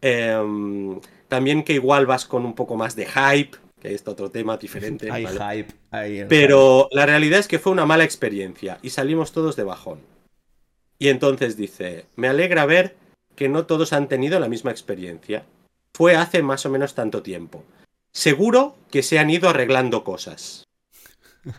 Em, 0.00 1.00
también 1.28 1.62
que 1.62 1.74
igual 1.74 2.06
vas 2.06 2.24
con 2.24 2.44
un 2.44 2.54
poco 2.54 2.76
más 2.76 2.96
de 2.96 3.06
hype, 3.06 3.56
que 3.80 3.94
es 3.94 4.06
otro 4.06 4.30
tema 4.30 4.56
diferente. 4.56 5.10
Hay 5.10 5.24
¿vale? 5.24 5.38
hype. 5.62 5.74
hay 5.90 6.24
Pero 6.28 6.88
la 6.90 7.06
realidad 7.06 7.38
es 7.38 7.46
que 7.48 7.58
fue 7.58 7.72
una 7.72 7.86
mala 7.86 8.04
experiencia 8.04 8.78
y 8.82 8.90
salimos 8.90 9.32
todos 9.32 9.54
de 9.54 9.64
bajón. 9.64 10.00
Y 10.98 11.08
entonces 11.08 11.56
dice, 11.56 12.06
me 12.16 12.26
alegra 12.26 12.66
ver 12.66 12.96
que 13.38 13.48
no 13.48 13.66
todos 13.66 13.92
han 13.92 14.08
tenido 14.08 14.40
la 14.40 14.48
misma 14.48 14.72
experiencia. 14.72 15.44
Fue 15.94 16.16
hace 16.16 16.42
más 16.42 16.66
o 16.66 16.70
menos 16.70 16.96
tanto 16.96 17.22
tiempo. 17.22 17.62
Seguro 18.10 18.76
que 18.90 19.04
se 19.04 19.20
han 19.20 19.30
ido 19.30 19.48
arreglando 19.48 20.02
cosas. 20.02 20.64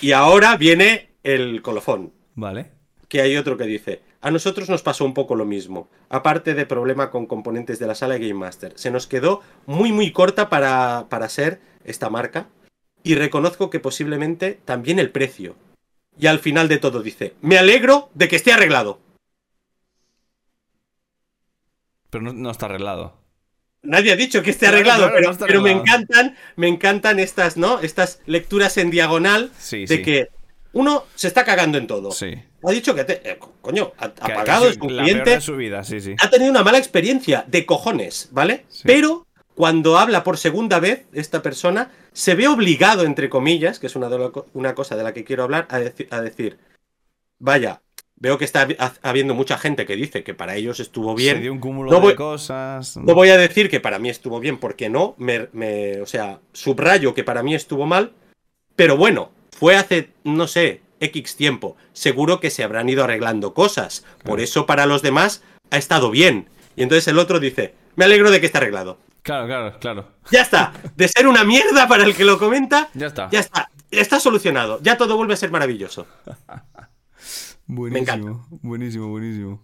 Y 0.00 0.10
ahora 0.10 0.56
viene 0.56 1.10
el 1.22 1.62
colofón. 1.62 2.12
Vale. 2.34 2.72
Que 3.08 3.20
hay 3.20 3.36
otro 3.36 3.56
que 3.56 3.64
dice, 3.64 4.02
a 4.20 4.32
nosotros 4.32 4.68
nos 4.68 4.82
pasó 4.82 5.04
un 5.04 5.14
poco 5.14 5.36
lo 5.36 5.44
mismo. 5.44 5.88
Aparte 6.08 6.54
de 6.54 6.66
problema 6.66 7.10
con 7.10 7.26
componentes 7.26 7.78
de 7.78 7.86
la 7.86 7.94
sala 7.94 8.18
Game 8.18 8.34
Master. 8.34 8.72
Se 8.74 8.90
nos 8.90 9.06
quedó 9.06 9.40
muy 9.66 9.92
muy 9.92 10.10
corta 10.10 10.48
para, 10.48 11.06
para 11.08 11.28
ser 11.28 11.60
esta 11.84 12.10
marca. 12.10 12.48
Y 13.04 13.14
reconozco 13.14 13.70
que 13.70 13.78
posiblemente 13.78 14.58
también 14.64 14.98
el 14.98 15.10
precio. 15.10 15.54
Y 16.18 16.26
al 16.26 16.40
final 16.40 16.66
de 16.68 16.78
todo 16.78 17.02
dice, 17.02 17.34
me 17.40 17.56
alegro 17.56 18.10
de 18.14 18.26
que 18.26 18.36
esté 18.36 18.52
arreglado. 18.52 18.98
Pero 22.10 22.24
no, 22.24 22.32
no 22.32 22.50
está 22.50 22.66
arreglado. 22.66 23.16
Nadie 23.82 24.12
ha 24.12 24.16
dicho 24.16 24.42
que 24.42 24.50
esté 24.50 24.66
arreglado, 24.66 25.08
claro, 25.08 25.36
pero, 25.38 25.54
no 25.54 25.62
me 25.62 25.70
encantan, 25.70 26.36
me 26.56 26.66
encantan 26.68 27.20
estas, 27.20 27.56
¿no? 27.56 27.78
Estas 27.80 28.20
lecturas 28.26 28.76
en 28.76 28.90
diagonal 28.90 29.52
Sí, 29.58 29.86
de 29.86 29.96
sí. 29.98 30.02
que 30.02 30.28
uno 30.72 31.04
se 31.14 31.28
está 31.28 31.44
cagando 31.44 31.78
en 31.78 31.86
todo. 31.86 32.10
Sí. 32.10 32.34
Ha 32.64 32.70
dicho 32.72 32.94
que, 32.94 33.04
te- 33.04 33.30
eh, 33.30 33.38
co- 33.38 33.54
coño, 33.60 33.92
ha, 33.98 34.06
ha 34.06 34.12
Que- 34.12 34.34
pagado, 34.34 34.64
que 34.64 34.70
es 34.72 34.76
un 34.78 34.88
cliente, 34.88 35.40
su 35.40 35.56
vida, 35.56 35.84
sí, 35.84 36.00
sí. 36.00 36.16
ha 36.20 36.28
tenido 36.28 36.50
una 36.50 36.64
mala 36.64 36.78
experiencia 36.78 37.44
de 37.46 37.64
cojones, 37.66 38.28
¿vale? 38.32 38.66
Pero 38.82 39.26
cuando 39.54 39.96
habla 39.96 40.24
por 40.24 40.38
segunda 40.38 40.80
vez 40.80 41.06
esta 41.12 41.40
persona, 41.40 41.92
se 42.12 42.34
ve 42.34 42.48
obligado, 42.48 43.04
entre 43.04 43.28
comillas, 43.28 43.78
que 43.78 43.86
es 43.86 43.94
una, 43.96 44.08
una 44.54 44.74
cosa 44.74 44.96
de 44.96 45.04
la 45.04 45.14
que 45.14 45.22
quiero 45.24 45.44
hablar, 45.44 45.66
a, 45.70 45.78
deci- 45.78 46.08
a 46.10 46.20
decir, 46.20 46.58
vaya, 47.38 47.80
veo 48.20 48.36
que 48.38 48.44
está 48.44 48.66
habi- 48.66 48.76
habiendo 49.02 49.34
mucha 49.34 49.58
gente 49.58 49.86
que 49.86 49.96
dice 49.96 50.22
que 50.24 50.34
para 50.34 50.56
ellos 50.56 50.80
estuvo 50.80 51.14
bien. 51.14 51.36
Se 51.36 51.42
dio 51.42 51.52
un 51.52 51.60
cúmulo 51.60 51.90
No 51.90 51.96
de 51.98 52.02
voy- 52.02 52.14
cosas. 52.14 52.96
No 52.96 53.14
voy 53.14 53.28
a 53.30 53.36
decir 53.36 53.70
que 53.70 53.80
para 53.80 53.98
mí 53.98 54.08
estuvo 54.08 54.40
bien, 54.40 54.58
porque 54.58 54.88
no, 54.88 55.14
me, 55.18 55.48
me- 55.52 56.00
o 56.00 56.06
sea, 56.06 56.40
subrayo 56.52 57.14
que 57.14 57.24
para 57.24 57.42
mí 57.42 57.54
estuvo 57.54 57.86
mal, 57.86 58.12
pero 58.76 58.96
bueno, 58.96 59.30
fue 59.56 59.76
hace, 59.76 60.10
no 60.24 60.46
sé, 60.46 60.82
X 61.00 61.36
tiempo. 61.36 61.76
Seguro 61.92 62.40
que 62.40 62.50
se 62.50 62.64
habrán 62.64 62.88
ido 62.88 63.04
arreglando 63.04 63.54
cosas, 63.54 64.04
por 64.24 64.40
eso 64.40 64.66
para 64.66 64.86
los 64.86 65.02
demás 65.02 65.42
ha 65.70 65.76
estado 65.78 66.10
bien. 66.10 66.48
Y 66.76 66.82
entonces 66.82 67.06
el 67.08 67.18
otro 67.18 67.38
dice, 67.40 67.74
me 67.96 68.04
alegro 68.04 68.30
de 68.30 68.40
que 68.40 68.46
esté 68.46 68.58
arreglado. 68.58 68.98
Claro, 69.22 69.46
claro, 69.46 69.78
claro. 69.78 70.08
Ya 70.30 70.42
está, 70.42 70.72
de 70.96 71.06
ser 71.08 71.26
una 71.28 71.44
mierda 71.44 71.86
para 71.86 72.04
el 72.04 72.14
que 72.16 72.24
lo 72.24 72.38
comenta, 72.38 72.88
Ya 72.94 73.08
está. 73.08 73.28
ya 73.30 73.40
está, 73.40 73.70
está 73.90 74.18
solucionado, 74.20 74.78
ya 74.82 74.96
todo 74.96 75.16
vuelve 75.16 75.34
a 75.34 75.36
ser 75.36 75.50
maravilloso. 75.50 76.06
Buenísimo, 77.68 78.12
encanta. 78.28 78.46
buenísimo, 78.62 79.08
buenísimo. 79.08 79.62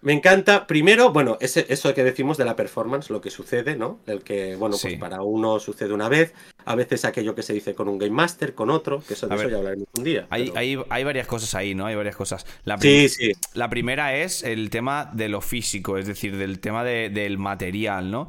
Me 0.00 0.12
encanta, 0.12 0.68
primero, 0.68 1.12
bueno, 1.12 1.38
ese, 1.40 1.66
eso 1.70 1.92
que 1.92 2.04
decimos 2.04 2.36
de 2.38 2.44
la 2.44 2.54
performance, 2.54 3.10
lo 3.10 3.20
que 3.20 3.30
sucede, 3.30 3.74
¿no? 3.74 3.98
El 4.06 4.22
que, 4.22 4.54
bueno, 4.54 4.76
pues 4.80 4.96
para 4.96 5.22
uno 5.22 5.58
sucede 5.58 5.92
una 5.92 6.08
vez, 6.08 6.34
a 6.64 6.76
veces 6.76 7.04
aquello 7.04 7.34
que 7.34 7.42
se 7.42 7.52
dice 7.52 7.74
con 7.74 7.88
un 7.88 7.98
Game 7.98 8.14
Master, 8.14 8.54
con 8.54 8.70
otro, 8.70 9.02
que 9.06 9.14
eso, 9.14 9.26
de 9.26 9.32
A 9.32 9.36
eso 9.36 9.44
ver, 9.44 9.52
ya 9.52 9.58
hablaremos 9.58 9.88
un 9.96 10.04
día. 10.04 10.26
Hay, 10.30 10.46
pero- 10.50 10.58
hay, 10.58 10.78
hay 10.88 11.02
varias 11.04 11.26
cosas 11.26 11.52
ahí, 11.56 11.74
¿no? 11.74 11.86
Hay 11.86 11.96
varias 11.96 12.14
cosas. 12.14 12.46
La, 12.64 12.78
Sí, 12.78 13.08
sí. 13.08 13.32
la 13.54 13.68
primera 13.68 14.14
es 14.16 14.44
el 14.44 14.70
tema 14.70 15.10
de 15.12 15.28
lo 15.28 15.40
físico, 15.40 15.98
es 15.98 16.06
decir, 16.06 16.36
del 16.36 16.60
tema 16.60 16.84
de- 16.84 17.10
del 17.10 17.36
material, 17.38 18.08
¿no? 18.12 18.28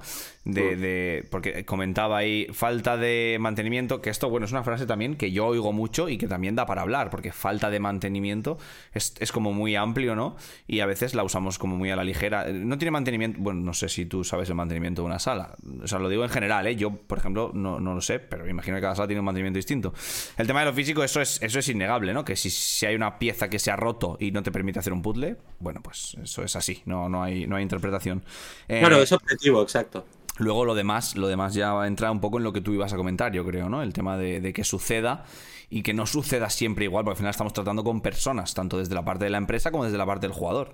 De, 0.53 0.75
de- 0.75 1.25
porque 1.29 1.65
comentaba 1.65 2.17
ahí 2.17 2.47
falta 2.53 2.97
de 2.97 3.37
mantenimiento, 3.39 4.01
que 4.01 4.09
esto, 4.09 4.29
bueno, 4.29 4.45
es 4.45 4.51
una 4.51 4.63
frase 4.63 4.85
también 4.85 5.15
que 5.15 5.31
yo 5.31 5.45
oigo 5.47 5.71
mucho 5.73 6.09
y 6.09 6.17
que 6.17 6.27
también 6.27 6.55
da 6.55 6.65
para 6.65 6.81
hablar, 6.81 7.09
porque 7.09 7.31
falta 7.31 7.69
de 7.69 7.79
mantenimiento 7.79 8.57
es, 8.93 9.13
es 9.19 9.31
como 9.31 9.53
muy 9.53 9.75
amplio, 9.75 10.15
¿no? 10.15 10.35
Y 10.67 10.79
a 10.81 10.85
veces 10.85 11.13
la 11.15 11.23
usamos 11.23 11.57
como 11.59 11.75
muy 11.75 11.89
a 11.91 11.95
la 11.95 12.03
ligera. 12.03 12.45
No 12.51 12.77
tiene 12.77 12.91
mantenimiento, 12.91 13.39
bueno, 13.41 13.61
no 13.61 13.73
sé 13.73 13.89
si 13.89 14.05
tú 14.05 14.23
sabes 14.23 14.49
el 14.49 14.55
mantenimiento 14.55 15.01
de 15.01 15.07
una 15.07 15.19
sala. 15.19 15.55
O 15.83 15.87
sea, 15.87 15.99
lo 15.99 16.09
digo 16.09 16.23
en 16.23 16.29
general, 16.29 16.67
¿eh? 16.67 16.75
Yo, 16.75 16.91
por 16.91 17.17
ejemplo, 17.17 17.51
no, 17.53 17.79
no 17.79 17.93
lo 17.93 18.01
sé, 18.01 18.19
pero 18.19 18.43
me 18.45 18.51
imagino 18.51 18.77
que 18.77 18.81
cada 18.81 18.95
sala 18.95 19.07
tiene 19.07 19.19
un 19.19 19.25
mantenimiento 19.25 19.57
distinto. 19.57 19.93
El 20.37 20.47
tema 20.47 20.59
de 20.61 20.67
lo 20.67 20.73
físico, 20.73 21.03
eso 21.03 21.21
es, 21.21 21.41
eso 21.41 21.59
es 21.59 21.69
innegable, 21.69 22.13
¿no? 22.13 22.23
Que 22.25 22.35
si, 22.35 22.49
si 22.49 22.85
hay 22.85 22.95
una 22.95 23.19
pieza 23.19 23.49
que 23.49 23.59
se 23.59 23.71
ha 23.71 23.75
roto 23.75 24.17
y 24.19 24.31
no 24.31 24.43
te 24.43 24.51
permite 24.51 24.79
hacer 24.79 24.93
un 24.93 25.01
puzzle, 25.01 25.37
bueno, 25.59 25.81
pues 25.83 26.15
eso 26.21 26.43
es 26.43 26.55
así, 26.55 26.81
no, 26.85 27.09
no, 27.09 27.23
hay, 27.23 27.47
no 27.47 27.55
hay 27.55 27.63
interpretación. 27.63 28.23
Eh, 28.67 28.79
Claro, 28.79 29.01
es 29.01 29.11
objetivo, 29.11 29.61
exacto. 29.61 30.05
Luego 30.39 30.65
lo 30.65 30.75
demás, 30.75 31.15
lo 31.15 31.27
demás 31.27 31.53
ya 31.53 31.85
entra 31.85 32.11
un 32.11 32.19
poco 32.21 32.37
en 32.37 32.43
lo 32.43 32.53
que 32.53 32.61
tú 32.61 32.73
ibas 32.73 32.93
a 32.93 32.97
comentar, 32.97 33.31
yo 33.33 33.45
creo, 33.45 33.69
¿no? 33.69 33.83
El 33.83 33.93
tema 33.93 34.17
de, 34.17 34.41
de 34.41 34.53
que 34.53 34.63
suceda 34.63 35.25
y 35.69 35.83
que 35.83 35.93
no 35.93 36.05
suceda 36.07 36.49
siempre 36.49 36.85
igual, 36.85 37.05
porque 37.05 37.13
al 37.15 37.17
final 37.19 37.31
estamos 37.31 37.53
tratando 37.53 37.83
con 37.83 38.01
personas, 38.01 38.53
tanto 38.55 38.77
desde 38.79 38.95
la 38.95 39.05
parte 39.05 39.25
de 39.25 39.31
la 39.31 39.37
empresa 39.37 39.71
como 39.71 39.85
desde 39.85 39.97
la 39.97 40.05
parte 40.07 40.27
del 40.27 40.35
jugador. 40.35 40.73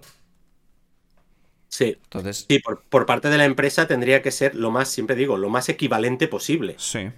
Sí. 1.70 1.98
Entonces, 2.04 2.50
Sí, 2.50 2.60
por, 2.60 2.84
por 2.90 3.06
parte 3.08 3.30
de 3.30 3.38
la 3.38 3.46
empresa 3.46 3.88
tendría 3.88 4.22
que 4.22 4.32
ser 4.32 4.56
lo 4.56 4.70
más, 4.72 4.90
siempre 4.90 5.16
digo, 5.16 5.38
lo 5.38 5.50
más 5.50 5.70
equivalente 5.70 6.28
posible. 6.28 6.78
sí. 6.78 7.12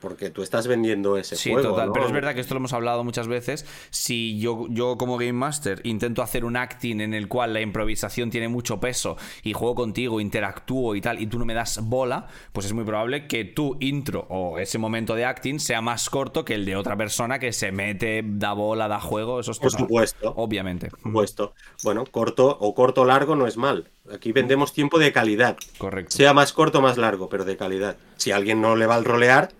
Porque 0.00 0.28
tú 0.28 0.42
estás 0.42 0.66
vendiendo 0.66 1.16
ese 1.16 1.36
Sí, 1.36 1.50
juego. 1.52 1.70
total. 1.70 1.86
¿no? 1.86 1.92
Pero 1.94 2.06
es 2.06 2.12
verdad 2.12 2.34
que 2.34 2.40
esto 2.40 2.52
lo 2.52 2.58
hemos 2.58 2.74
hablado 2.74 3.02
muchas 3.02 3.28
veces. 3.28 3.64
Si 3.90 4.38
yo, 4.38 4.66
yo 4.68 4.98
como 4.98 5.16
Game 5.16 5.32
Master 5.32 5.80
intento 5.84 6.22
hacer 6.22 6.44
un 6.44 6.56
acting 6.56 7.00
en 7.00 7.14
el 7.14 7.28
cual 7.28 7.54
la 7.54 7.62
improvisación 7.62 8.30
tiene 8.30 8.48
mucho 8.48 8.78
peso 8.78 9.16
y 9.42 9.54
juego 9.54 9.74
contigo, 9.74 10.20
interactúo 10.20 10.94
y 10.94 11.00
tal, 11.00 11.20
y 11.20 11.26
tú 11.26 11.38
no 11.38 11.46
me 11.46 11.54
das 11.54 11.80
bola, 11.82 12.26
pues 12.52 12.66
es 12.66 12.74
muy 12.74 12.84
probable 12.84 13.26
que 13.26 13.44
tu 13.46 13.78
intro 13.80 14.26
o 14.28 14.58
ese 14.58 14.76
momento 14.78 15.14
de 15.14 15.24
acting 15.24 15.58
sea 15.60 15.80
más 15.80 16.10
corto 16.10 16.44
que 16.44 16.54
el 16.54 16.66
de 16.66 16.76
otra 16.76 16.94
persona 16.96 17.38
que 17.38 17.52
se 17.54 17.72
mete, 17.72 18.22
da 18.24 18.52
bola, 18.52 18.88
da 18.88 19.00
juego. 19.00 19.40
Eso 19.40 19.52
es 19.52 19.58
Por 19.58 19.70
supuesto. 19.70 20.34
Obviamente. 20.36 20.90
Por 20.90 21.00
supuesto. 21.00 21.54
Bueno, 21.82 22.04
corto 22.04 22.46
o 22.60 22.74
corto 22.74 23.00
o 23.00 23.04
largo 23.06 23.34
no 23.34 23.46
es 23.46 23.56
mal. 23.56 23.88
Aquí 24.12 24.32
vendemos 24.32 24.72
tiempo 24.74 24.98
de 24.98 25.10
calidad. 25.10 25.56
Correcto. 25.78 26.14
Sea 26.14 26.34
más 26.34 26.52
corto 26.52 26.78
o 26.78 26.82
más 26.82 26.98
largo, 26.98 27.28
pero 27.30 27.44
de 27.46 27.56
calidad. 27.56 27.96
Si 28.16 28.30
a 28.30 28.36
alguien 28.36 28.60
no 28.60 28.76
le 28.76 28.86
va 28.86 28.94
al 28.94 29.04
rolear, 29.04 29.50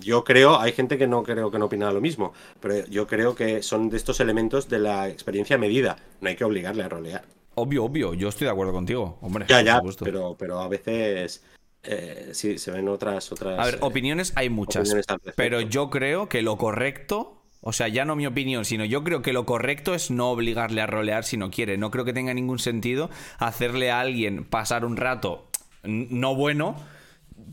yo 0.00 0.24
creo, 0.24 0.58
hay 0.58 0.72
gente 0.72 0.98
que 0.98 1.06
no 1.06 1.22
creo 1.22 1.50
que 1.50 1.58
no 1.58 1.66
opina 1.66 1.90
lo 1.92 2.00
mismo, 2.00 2.32
pero 2.60 2.86
yo 2.86 3.06
creo 3.06 3.34
que 3.34 3.62
son 3.62 3.90
de 3.90 3.96
estos 3.96 4.20
elementos 4.20 4.68
de 4.68 4.78
la 4.78 5.08
experiencia 5.08 5.58
medida. 5.58 5.96
No 6.20 6.28
hay 6.28 6.36
que 6.36 6.44
obligarle 6.44 6.82
a 6.82 6.88
rolear. 6.88 7.24
Obvio, 7.54 7.84
obvio. 7.84 8.14
Yo 8.14 8.28
estoy 8.28 8.46
de 8.46 8.52
acuerdo 8.52 8.72
contigo. 8.72 9.18
Hombre, 9.20 9.46
Ya, 9.48 9.60
ya, 9.62 9.80
pero, 10.02 10.36
pero 10.38 10.60
a 10.60 10.68
veces 10.68 11.42
eh, 11.82 12.30
sí 12.32 12.58
se 12.58 12.70
ven 12.70 12.88
otras 12.88 13.32
otras. 13.32 13.58
A 13.58 13.64
ver, 13.64 13.74
eh, 13.74 13.78
opiniones 13.80 14.32
hay 14.36 14.48
muchas, 14.48 14.88
opiniones 14.88 15.06
pero 15.36 15.60
yo 15.60 15.90
creo 15.90 16.28
que 16.28 16.42
lo 16.42 16.56
correcto, 16.56 17.42
o 17.60 17.72
sea, 17.72 17.88
ya 17.88 18.04
no 18.04 18.16
mi 18.16 18.26
opinión, 18.26 18.64
sino 18.64 18.84
yo 18.84 19.02
creo 19.02 19.22
que 19.22 19.32
lo 19.32 19.44
correcto 19.46 19.94
es 19.94 20.10
no 20.10 20.30
obligarle 20.30 20.80
a 20.80 20.86
rolear 20.86 21.24
si 21.24 21.36
no 21.36 21.50
quiere. 21.50 21.76
No 21.76 21.90
creo 21.90 22.04
que 22.04 22.12
tenga 22.12 22.32
ningún 22.32 22.58
sentido 22.58 23.10
hacerle 23.38 23.90
a 23.90 24.00
alguien 24.00 24.44
pasar 24.44 24.84
un 24.84 24.96
rato 24.96 25.50
no 25.82 26.34
bueno 26.34 26.76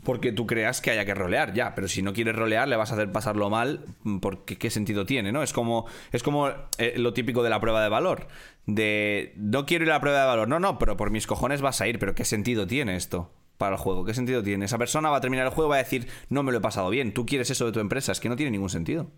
porque 0.04 0.32
tú 0.32 0.46
creas 0.46 0.80
que 0.80 0.90
haya 0.90 1.04
que 1.04 1.14
rolear, 1.14 1.52
ya, 1.54 1.74
pero 1.74 1.88
si 1.88 2.02
no 2.02 2.12
quieres 2.12 2.36
rolear 2.36 2.68
le 2.68 2.76
vas 2.76 2.90
a 2.90 2.94
hacer 2.94 3.12
pasarlo 3.12 3.50
mal, 3.50 3.84
mm, 4.04 4.18
porque 4.18 4.56
qué 4.58 4.70
sentido 4.70 5.06
tiene, 5.06 5.32
¿no? 5.32 5.42
Es 5.42 5.52
como 5.52 5.86
es 6.12 6.22
como 6.22 6.48
eh, 6.78 6.94
lo 6.96 7.12
típico 7.14 7.42
de 7.42 7.50
la 7.50 7.60
prueba 7.60 7.82
de 7.82 7.88
valor, 7.88 8.28
de 8.66 9.32
no 9.36 9.66
quiero 9.66 9.84
ir 9.84 9.90
a 9.90 9.94
la 9.94 10.00
prueba 10.00 10.20
de 10.20 10.26
valor, 10.26 10.48
no, 10.48 10.60
no, 10.60 10.78
pero 10.78 10.96
por 10.96 11.10
mis 11.10 11.26
cojones 11.26 11.60
vas 11.62 11.80
a 11.80 11.88
ir, 11.88 11.98
pero 11.98 12.14
qué 12.14 12.24
sentido 12.24 12.66
tiene 12.66 12.96
esto 12.96 13.30
para 13.56 13.74
el 13.76 13.80
juego, 13.82 14.04
qué 14.04 14.14
sentido 14.14 14.42
tiene. 14.42 14.66
Esa 14.66 14.78
persona 14.78 15.10
va 15.10 15.16
a 15.18 15.20
terminar 15.20 15.46
el 15.46 15.52
juego 15.52 15.70
y 15.70 15.72
va 15.72 15.76
a 15.76 15.78
decir, 15.78 16.06
"No 16.28 16.42
me 16.42 16.52
lo 16.52 16.58
he 16.58 16.60
pasado 16.60 16.90
bien, 16.90 17.12
tú 17.12 17.26
quieres 17.26 17.50
eso 17.50 17.66
de 17.66 17.72
tu 17.72 17.80
empresa", 17.80 18.12
es 18.12 18.20
que 18.20 18.28
no 18.28 18.36
tiene 18.36 18.52
ningún 18.52 18.70
sentido. 18.70 19.10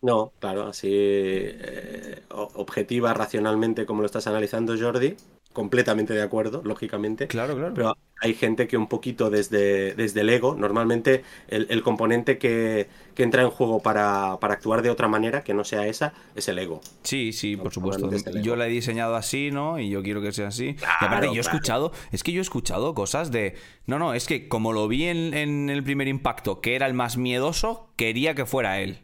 No, 0.00 0.32
claro, 0.40 0.66
así 0.66 0.88
eh, 0.90 2.22
objetiva, 2.30 3.14
racionalmente, 3.14 3.86
como 3.86 4.00
lo 4.02 4.06
estás 4.06 4.26
analizando, 4.26 4.74
Jordi, 4.76 5.16
completamente 5.52 6.12
de 6.12 6.22
acuerdo, 6.22 6.62
lógicamente. 6.64 7.28
Claro, 7.28 7.56
claro. 7.56 7.74
Pero 7.74 7.96
hay 8.22 8.34
gente 8.34 8.68
que 8.68 8.76
un 8.76 8.86
poquito 8.86 9.30
desde, 9.30 9.94
desde 9.94 10.20
el 10.20 10.30
ego, 10.30 10.54
normalmente 10.54 11.24
el, 11.48 11.66
el 11.70 11.82
componente 11.82 12.38
que, 12.38 12.88
que 13.16 13.24
entra 13.24 13.42
en 13.42 13.50
juego 13.50 13.80
para, 13.80 14.38
para 14.40 14.54
actuar 14.54 14.80
de 14.80 14.90
otra 14.90 15.08
manera, 15.08 15.42
que 15.42 15.54
no 15.54 15.64
sea 15.64 15.86
esa, 15.88 16.14
es 16.36 16.46
el 16.46 16.58
ego. 16.60 16.80
Sí, 17.02 17.32
sí, 17.32 17.56
por 17.56 17.72
supuesto. 17.72 18.08
Yo 18.40 18.54
la 18.54 18.68
he 18.68 18.70
diseñado 18.70 19.16
así, 19.16 19.50
¿no? 19.50 19.78
Y 19.80 19.90
yo 19.90 20.02
quiero 20.04 20.22
que 20.22 20.30
sea 20.30 20.48
así. 20.48 20.76
y 20.78 21.04
aparte, 21.04 21.26
yo 21.26 21.32
he 21.32 21.34
claro. 21.34 21.40
escuchado, 21.40 21.92
es 22.12 22.22
que 22.22 22.30
yo 22.32 22.40
he 22.40 22.42
escuchado 22.42 22.94
cosas 22.94 23.32
de. 23.32 23.56
No, 23.86 23.98
no, 23.98 24.14
es 24.14 24.26
que 24.26 24.46
como 24.48 24.72
lo 24.72 24.86
vi 24.86 25.04
en, 25.06 25.34
en 25.34 25.68
el 25.68 25.82
primer 25.82 26.06
impacto, 26.06 26.60
que 26.60 26.76
era 26.76 26.86
el 26.86 26.94
más 26.94 27.16
miedoso, 27.16 27.92
quería 27.96 28.34
que 28.36 28.46
fuera 28.46 28.80
él. 28.80 29.00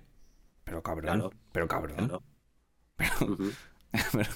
Pero 0.64 0.82
cabrón, 0.82 1.14
Claro. 1.20 1.30
pero 1.50 1.66
cabrón. 1.66 2.22
Pero- 4.12 4.30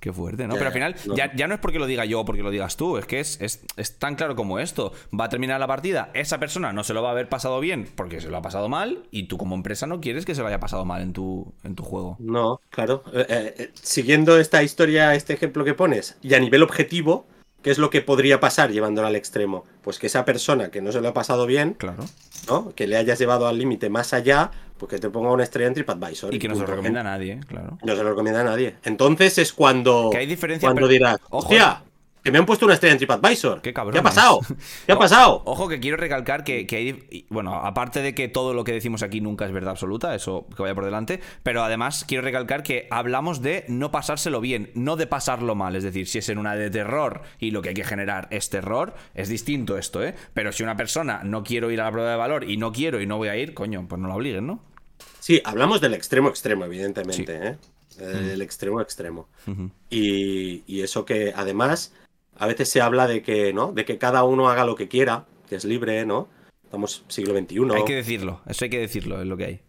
qué 0.00 0.12
fuerte, 0.12 0.48
¿no? 0.48 0.54
Pero 0.54 0.66
al 0.66 0.72
final, 0.72 0.96
no. 1.06 1.14
ya, 1.14 1.34
ya 1.34 1.46
no 1.46 1.54
es 1.54 1.60
porque 1.60 1.78
lo 1.78 1.86
diga 1.86 2.04
yo 2.04 2.20
o 2.20 2.24
porque 2.24 2.42
lo 2.42 2.50
digas 2.50 2.76
tú, 2.76 2.96
es 2.96 3.06
que 3.06 3.20
es, 3.20 3.40
es, 3.40 3.62
es 3.76 3.98
tan 3.98 4.16
claro 4.16 4.34
como 4.34 4.58
esto. 4.58 4.92
Va 5.18 5.26
a 5.26 5.28
terminar 5.28 5.60
la 5.60 5.66
partida, 5.66 6.10
esa 6.14 6.40
persona 6.40 6.72
no 6.72 6.84
se 6.84 6.94
lo 6.94 7.02
va 7.02 7.10
a 7.10 7.12
haber 7.12 7.28
pasado 7.28 7.60
bien 7.60 7.88
porque 7.94 8.20
se 8.20 8.28
lo 8.28 8.36
ha 8.36 8.42
pasado 8.42 8.68
mal 8.68 9.04
y 9.10 9.24
tú 9.24 9.38
como 9.38 9.54
empresa 9.54 9.86
no 9.86 10.00
quieres 10.00 10.24
que 10.24 10.34
se 10.34 10.40
lo 10.40 10.48
haya 10.48 10.60
pasado 10.60 10.84
mal 10.84 11.02
en 11.02 11.12
tu, 11.12 11.52
en 11.64 11.74
tu 11.74 11.82
juego. 11.82 12.16
No, 12.18 12.60
claro. 12.70 13.02
Eh, 13.12 13.26
eh, 13.28 13.54
eh, 13.58 13.70
siguiendo 13.74 14.38
esta 14.38 14.62
historia, 14.62 15.14
este 15.14 15.34
ejemplo 15.34 15.64
que 15.64 15.74
pones, 15.74 16.16
y 16.22 16.34
a 16.34 16.40
nivel 16.40 16.62
objetivo, 16.62 17.26
¿qué 17.62 17.70
es 17.70 17.78
lo 17.78 17.90
que 17.90 18.00
podría 18.02 18.40
pasar 18.40 18.70
llevándolo 18.70 19.06
al 19.06 19.16
extremo? 19.16 19.64
Pues 19.82 19.98
que 19.98 20.06
esa 20.06 20.24
persona 20.24 20.70
que 20.70 20.80
no 20.80 20.92
se 20.92 21.00
lo 21.00 21.08
ha 21.08 21.14
pasado 21.14 21.46
bien, 21.46 21.74
Claro. 21.74 22.04
¿no? 22.48 22.74
Que 22.74 22.86
le 22.86 22.96
hayas 22.96 23.18
llevado 23.18 23.46
al 23.48 23.58
límite 23.58 23.88
más 23.90 24.12
allá, 24.12 24.50
pues 24.78 24.90
que 24.90 24.98
te 24.98 25.10
ponga 25.10 25.30
una 25.30 25.42
estrella 25.44 25.68
en 25.68 25.74
TripAdvisor. 25.74 26.32
Y 26.34 26.38
que 26.38 26.48
no 26.48 26.54
se 26.54 26.62
lo 26.62 26.66
recomienda 26.68 27.00
a 27.00 27.04
nadie, 27.04 27.40
claro. 27.46 27.78
No 27.82 27.94
se 27.96 28.02
lo 28.02 28.10
recomienda 28.10 28.40
a 28.40 28.44
nadie. 28.44 28.76
Entonces 28.84 29.36
es 29.38 29.52
cuando. 29.52 30.08
Que 30.10 30.18
hay 30.18 30.26
diferencia, 30.26 30.66
Cuando 30.68 30.88
dirás, 30.88 31.18
Ojo. 31.28 31.38
hostia, 31.46 31.82
que 32.22 32.30
me 32.30 32.38
han 32.38 32.46
puesto 32.46 32.64
una 32.66 32.74
estrella 32.74 32.92
en 32.92 32.98
TripAdvisor. 32.98 33.62
Qué 33.62 33.72
cabrón. 33.72 33.92
¿Qué 33.94 33.98
ha 33.98 34.02
pasado? 34.02 34.40
¿Qué 34.86 34.92
ha 34.92 34.98
pasado? 34.98 35.42
Ojo 35.46 35.68
que 35.68 35.80
quiero 35.80 35.96
recalcar 35.96 36.44
que, 36.44 36.66
que 36.66 36.76
hay. 36.76 37.26
Bueno, 37.30 37.54
aparte 37.54 38.02
de 38.02 38.14
que 38.14 38.28
todo 38.28 38.52
lo 38.54 38.64
que 38.64 38.72
decimos 38.72 39.02
aquí 39.02 39.20
nunca 39.20 39.46
es 39.46 39.52
verdad 39.52 39.70
absoluta, 39.70 40.14
eso 40.14 40.46
que 40.54 40.62
vaya 40.62 40.74
por 40.74 40.84
delante. 40.84 41.20
Pero 41.42 41.62
además 41.62 42.04
quiero 42.06 42.22
recalcar 42.22 42.62
que 42.62 42.86
hablamos 42.90 43.40
de 43.42 43.64
no 43.68 43.90
pasárselo 43.90 44.40
bien, 44.40 44.70
no 44.74 44.96
de 44.96 45.06
pasarlo 45.06 45.54
mal. 45.54 45.76
Es 45.76 45.82
decir, 45.84 46.06
si 46.06 46.18
es 46.18 46.28
en 46.28 46.38
una 46.38 46.54
de 46.56 46.70
terror 46.70 47.22
y 47.38 47.50
lo 47.52 47.62
que 47.62 47.70
hay 47.70 47.74
que 47.74 47.84
generar 47.84 48.28
es 48.30 48.50
terror, 48.50 48.94
es 49.14 49.28
distinto 49.28 49.78
esto, 49.78 50.02
¿eh? 50.04 50.14
Pero 50.34 50.52
si 50.52 50.62
una 50.62 50.76
persona 50.76 51.22
no 51.24 51.42
quiero 51.42 51.70
ir 51.70 51.80
a 51.80 51.84
la 51.84 51.90
prueba 51.92 52.10
de 52.10 52.16
valor 52.16 52.48
y 52.48 52.56
no 52.56 52.72
quiero 52.72 53.00
y 53.00 53.06
no 53.06 53.16
voy 53.16 53.28
a 53.28 53.36
ir, 53.36 53.54
coño, 53.54 53.86
pues 53.88 54.00
no 54.00 54.08
la 54.08 54.14
obliguen, 54.16 54.46
¿no? 54.46 54.62
Sí, 55.18 55.40
hablamos 55.44 55.80
del 55.80 55.94
extremo 55.94 56.28
extremo, 56.28 56.64
evidentemente, 56.64 57.24
Sí. 57.38 57.48
¿eh? 57.48 57.56
El 58.32 58.40
extremo 58.40 58.80
extremo. 58.80 59.28
y, 59.90 60.62
y 60.66 60.80
eso 60.82 61.04
que 61.04 61.32
además 61.34 61.92
a 62.40 62.46
veces 62.46 62.70
se 62.70 62.80
habla 62.80 63.06
de 63.06 63.22
que, 63.22 63.52
¿no? 63.52 63.72
De 63.72 63.84
que 63.84 63.98
cada 63.98 64.24
uno 64.24 64.48
haga 64.48 64.64
lo 64.64 64.74
que 64.74 64.88
quiera, 64.88 65.26
que 65.48 65.56
es 65.56 65.64
libre, 65.64 66.06
¿no? 66.06 66.28
Estamos 66.64 67.04
siglo 67.06 67.38
XXI. 67.38 67.74
Hay 67.74 67.84
que 67.84 67.96
decirlo, 67.96 68.40
eso 68.46 68.64
hay 68.64 68.70
que 68.70 68.78
decirlo, 68.78 69.20
es 69.20 69.26
lo 69.26 69.36
que 69.36 69.44
hay. 69.44 69.60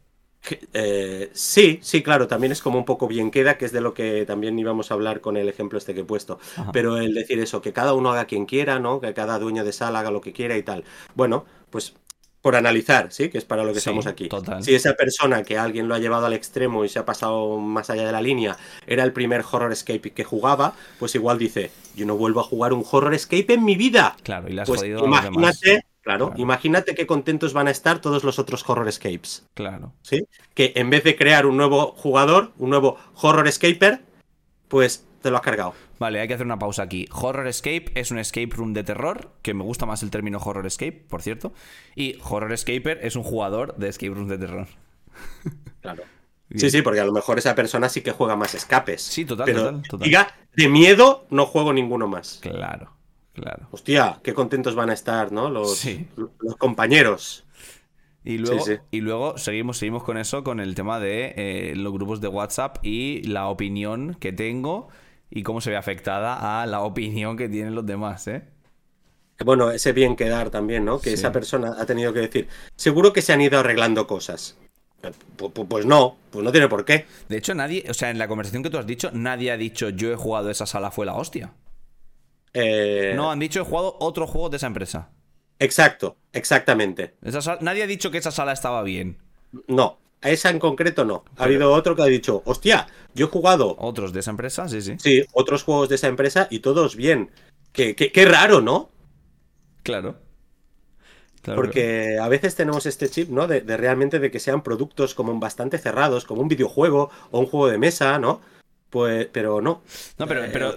Eh, 0.73 1.29
sí, 1.33 1.79
sí, 1.83 2.01
claro, 2.01 2.27
también 2.27 2.51
es 2.51 2.61
como 2.61 2.79
un 2.79 2.85
poco 2.85 3.07
bien 3.07 3.29
queda, 3.29 3.57
que 3.57 3.65
es 3.65 3.73
de 3.73 3.81
lo 3.81 3.93
que 3.93 4.25
también 4.25 4.57
íbamos 4.57 4.89
a 4.89 4.93
hablar 4.93 5.21
con 5.21 5.37
el 5.37 5.49
ejemplo 5.49 5.77
este 5.77 5.93
que 5.93 5.99
he 5.99 6.05
puesto. 6.05 6.39
Ajá. 6.55 6.71
Pero 6.71 6.97
el 6.97 7.13
decir 7.13 7.39
eso, 7.39 7.61
que 7.61 7.73
cada 7.73 7.93
uno 7.93 8.09
haga 8.11 8.25
quien 8.25 8.45
quiera, 8.45 8.79
¿no? 8.79 9.01
Que 9.01 9.13
cada 9.13 9.37
dueño 9.37 9.63
de 9.65 9.73
sala 9.73 9.99
haga 9.99 10.09
lo 10.09 10.21
que 10.21 10.31
quiera 10.31 10.57
y 10.57 10.63
tal. 10.63 10.85
Bueno, 11.13 11.45
pues 11.69 11.93
por 12.41 12.55
analizar, 12.55 13.11
¿sí? 13.11 13.29
Que 13.29 13.37
es 13.37 13.45
para 13.45 13.63
lo 13.63 13.69
que 13.69 13.75
Sí, 13.79 13.89
estamos 13.89 14.07
aquí. 14.07 14.27
total. 14.27 14.63
Si 14.63 14.73
esa 14.73 14.93
persona 14.95 15.43
que 15.43 15.57
alguien 15.57 15.87
lo 15.87 15.93
ha 15.95 15.99
llevado 15.99 16.25
al 16.25 16.33
extremo 16.33 16.83
y 16.83 16.89
se 16.89 16.97
ha 16.99 17.05
pasado 17.05 17.57
más 17.59 17.89
allá 17.89 18.05
de 18.05 18.11
la 18.11 18.21
línea 18.21 18.57
era 18.87 19.03
el 19.03 19.13
primer 19.13 19.43
horror 19.51 19.71
escape 19.71 20.11
que 20.11 20.23
jugaba, 20.23 20.73
pues 20.99 21.13
igual 21.15 21.37
dice, 21.37 21.71
yo 21.95 22.05
no 22.05 22.17
vuelvo 22.17 22.39
a 22.39 22.43
jugar 22.43 22.73
un 22.73 22.83
horror 22.89 23.13
escape 23.13 23.53
en 23.53 23.63
mi 23.63 23.75
vida. 23.75 24.15
Claro, 24.23 24.49
y 24.49 24.53
le 24.53 24.61
has 24.63 24.67
Pues 24.67 24.81
jodido 24.81 25.05
imagínate, 25.05 25.85
claro, 26.01 26.27
Claro. 26.29 26.33
imagínate 26.41 26.95
qué 26.95 27.05
contentos 27.05 27.53
van 27.53 27.67
a 27.67 27.71
estar 27.71 28.01
todos 28.01 28.23
los 28.23 28.39
otros 28.39 28.67
horror 28.67 28.87
escapes. 28.87 29.45
Claro. 29.53 29.93
¿sí? 30.01 30.25
Que 30.55 30.73
en 30.75 30.89
vez 30.89 31.03
de 31.03 31.15
crear 31.15 31.45
un 31.45 31.57
nuevo 31.57 31.91
jugador, 31.95 32.51
un 32.57 32.71
nuevo 32.71 32.97
horror 33.21 33.47
escaper, 33.47 34.01
pues 34.67 35.05
te 35.21 35.29
lo 35.29 35.37
has 35.37 35.43
cargado. 35.43 35.75
Vale, 36.01 36.19
hay 36.19 36.27
que 36.27 36.33
hacer 36.33 36.47
una 36.47 36.57
pausa 36.57 36.81
aquí. 36.81 37.07
Horror 37.11 37.45
Escape 37.45 37.91
es 37.93 38.09
un 38.09 38.17
escape 38.17 38.49
room 38.55 38.73
de 38.73 38.83
terror, 38.83 39.33
que 39.43 39.53
me 39.53 39.63
gusta 39.63 39.85
más 39.85 40.01
el 40.01 40.09
término 40.09 40.39
Horror 40.39 40.65
Escape, 40.65 40.93
por 41.07 41.21
cierto. 41.21 41.53
Y 41.95 42.17
Horror 42.27 42.51
Escaper 42.53 42.97
es 43.03 43.15
un 43.15 43.21
jugador 43.21 43.75
de 43.77 43.89
escape 43.89 44.15
rooms 44.15 44.29
de 44.29 44.37
terror. 44.39 44.67
Claro. 45.81 46.03
Bien. 46.49 46.59
Sí, 46.59 46.69
sí, 46.71 46.81
porque 46.81 46.99
a 46.99 47.05
lo 47.05 47.11
mejor 47.11 47.37
esa 47.37 47.53
persona 47.53 47.87
sí 47.87 48.01
que 48.01 48.11
juega 48.11 48.35
más 48.35 48.55
escapes. 48.55 49.03
Sí, 49.03 49.25
total, 49.25 49.45
pero 49.45 49.59
total, 49.63 49.81
total. 49.87 50.05
Diga, 50.07 50.27
de 50.55 50.69
miedo 50.69 51.27
no 51.29 51.45
juego 51.45 51.71
ninguno 51.71 52.07
más. 52.07 52.39
Claro, 52.41 52.91
claro. 53.33 53.67
Hostia, 53.69 54.19
qué 54.23 54.33
contentos 54.33 54.73
van 54.73 54.89
a 54.89 54.93
estar, 54.93 55.31
¿no? 55.31 55.51
Los, 55.51 55.77
Sí. 55.77 56.07
los 56.15 56.55
compañeros. 56.57 57.45
Y 58.23 58.39
luego, 58.39 58.63
sí. 58.63 58.77
Y 58.89 59.01
luego 59.01 59.37
seguimos, 59.37 59.77
seguimos 59.77 60.03
con 60.03 60.17
eso, 60.17 60.43
con 60.43 60.59
el 60.59 60.73
tema 60.73 60.99
de 60.99 61.33
eh, 61.37 61.73
los 61.75 61.93
grupos 61.93 62.21
de 62.21 62.27
WhatsApp 62.27 62.77
y 62.83 63.21
la 63.23 63.47
opinión 63.47 64.15
que 64.19 64.31
tengo 64.33 64.89
y 65.31 65.41
cómo 65.43 65.61
se 65.61 65.71
ve 65.71 65.77
afectada 65.77 66.61
a 66.61 66.65
la 66.67 66.81
opinión 66.81 67.35
que 67.37 67.49
tienen 67.49 67.73
los 67.73 67.85
demás, 67.85 68.27
¿eh? 68.27 68.43
Bueno, 69.43 69.71
ese 69.71 69.91
bien 69.93 70.15
quedar 70.15 70.51
también, 70.51 70.85
¿no? 70.85 70.99
Que 70.99 71.09
Sí. 71.09 71.13
esa 71.15 71.31
persona 71.31 71.73
ha 71.79 71.85
tenido 71.87 72.13
que 72.13 72.19
decir, 72.19 72.47
seguro 72.75 73.11
que 73.11 73.23
se 73.23 73.33
han 73.33 73.41
ido 73.41 73.57
arreglando 73.59 74.05
cosas. 74.05 74.55
Pu- 75.01 75.51
pu- 75.51 75.67
Pues 75.67 75.87
no, 75.87 76.17
pues 76.29 76.45
no 76.45 76.51
tiene 76.51 76.67
por 76.67 76.85
qué. 76.85 77.07
De 77.27 77.37
hecho, 77.37 77.55
nadie, 77.55 77.83
o 77.89 77.93
sea, 77.95 78.11
en 78.11 78.19
la 78.19 78.27
conversación 78.27 78.61
que 78.61 78.69
tú 78.69 78.77
has 78.77 78.85
dicho, 78.85 79.09
nadie 79.13 79.49
ha 79.51 79.57
dicho 79.57 79.89
yo 79.89 80.11
he 80.13 80.15
jugado 80.15 80.51
esa 80.51 80.67
sala, 80.67 80.91
fue 80.91 81.07
la 81.07 81.15
hostia. 81.15 81.53
Eh, 82.53 83.13
No, 83.15 83.31
han 83.31 83.39
dicho 83.39 83.61
he 83.61 83.65
jugado 83.65 83.95
otro 83.99 84.27
juego 84.27 84.49
de 84.49 84.57
esa 84.57 84.67
empresa. 84.67 85.09
Exacto, 85.57 86.17
exactamente. 86.33 87.15
Esa 87.23 87.41
sala- 87.41 87.59
nadie 87.61 87.83
ha 87.83 87.87
dicho 87.87 88.11
que 88.11 88.17
esa 88.19 88.31
sala 88.31 88.51
estaba 88.51 88.83
bien. 88.83 89.17
No, 89.67 89.97
a 90.21 90.29
esa 90.29 90.49
en 90.49 90.59
concreto 90.59 91.03
no. 91.05 91.23
Ha 91.37 91.45
habido 91.45 91.71
otro 91.71 91.95
que 91.95 92.01
ha 92.03 92.05
dicho, 92.05 92.41
hostia, 92.45 92.87
yo 93.15 93.25
he 93.27 93.29
jugado, 93.29 93.75
Otros 93.79 94.13
de 94.13 94.19
esa 94.21 94.31
empresa, 94.31 94.67
sí, 94.69 94.81
sí. 94.81 94.95
sí, 94.99 95.23
otros 95.33 95.63
juegos 95.63 95.89
de 95.89 95.95
esa 95.95 96.07
empresa 96.07 96.47
y 96.49 96.59
todos 96.59 96.95
bien. 96.95 97.31
Qué, 97.73 97.95
qué- 97.95 98.11
qué 98.11 98.25
raro, 98.25 98.61
¿no? 98.61 98.89
Claro. 99.83 100.15
Claro, 101.41 101.59
Porque 101.59 102.19
a 102.21 102.27
veces 102.27 102.53
tenemos 102.55 102.85
este 102.85 103.09
chip, 103.09 103.29
¿no? 103.29 103.47
De, 103.47 103.61
de 103.61 103.75
realmente 103.77 104.19
de 104.19 104.29
que 104.29 104.39
sean 104.39 104.61
productos 104.61 105.15
como 105.15 105.37
bastante 105.39 105.79
cerrados, 105.79 106.23
como 106.25 106.41
un 106.41 106.47
videojuego 106.47 107.09
o 107.31 107.39
un 107.39 107.47
juego 107.47 107.67
de 107.67 107.79
mesa, 107.79 108.19
¿no? 108.19 108.41
Pues, 108.91 109.27
pero 109.31 109.59
no. 109.59 109.81
No, 110.19 110.27
pero, 110.27 110.43
Eh, 110.45 110.49
pero, 110.53 110.75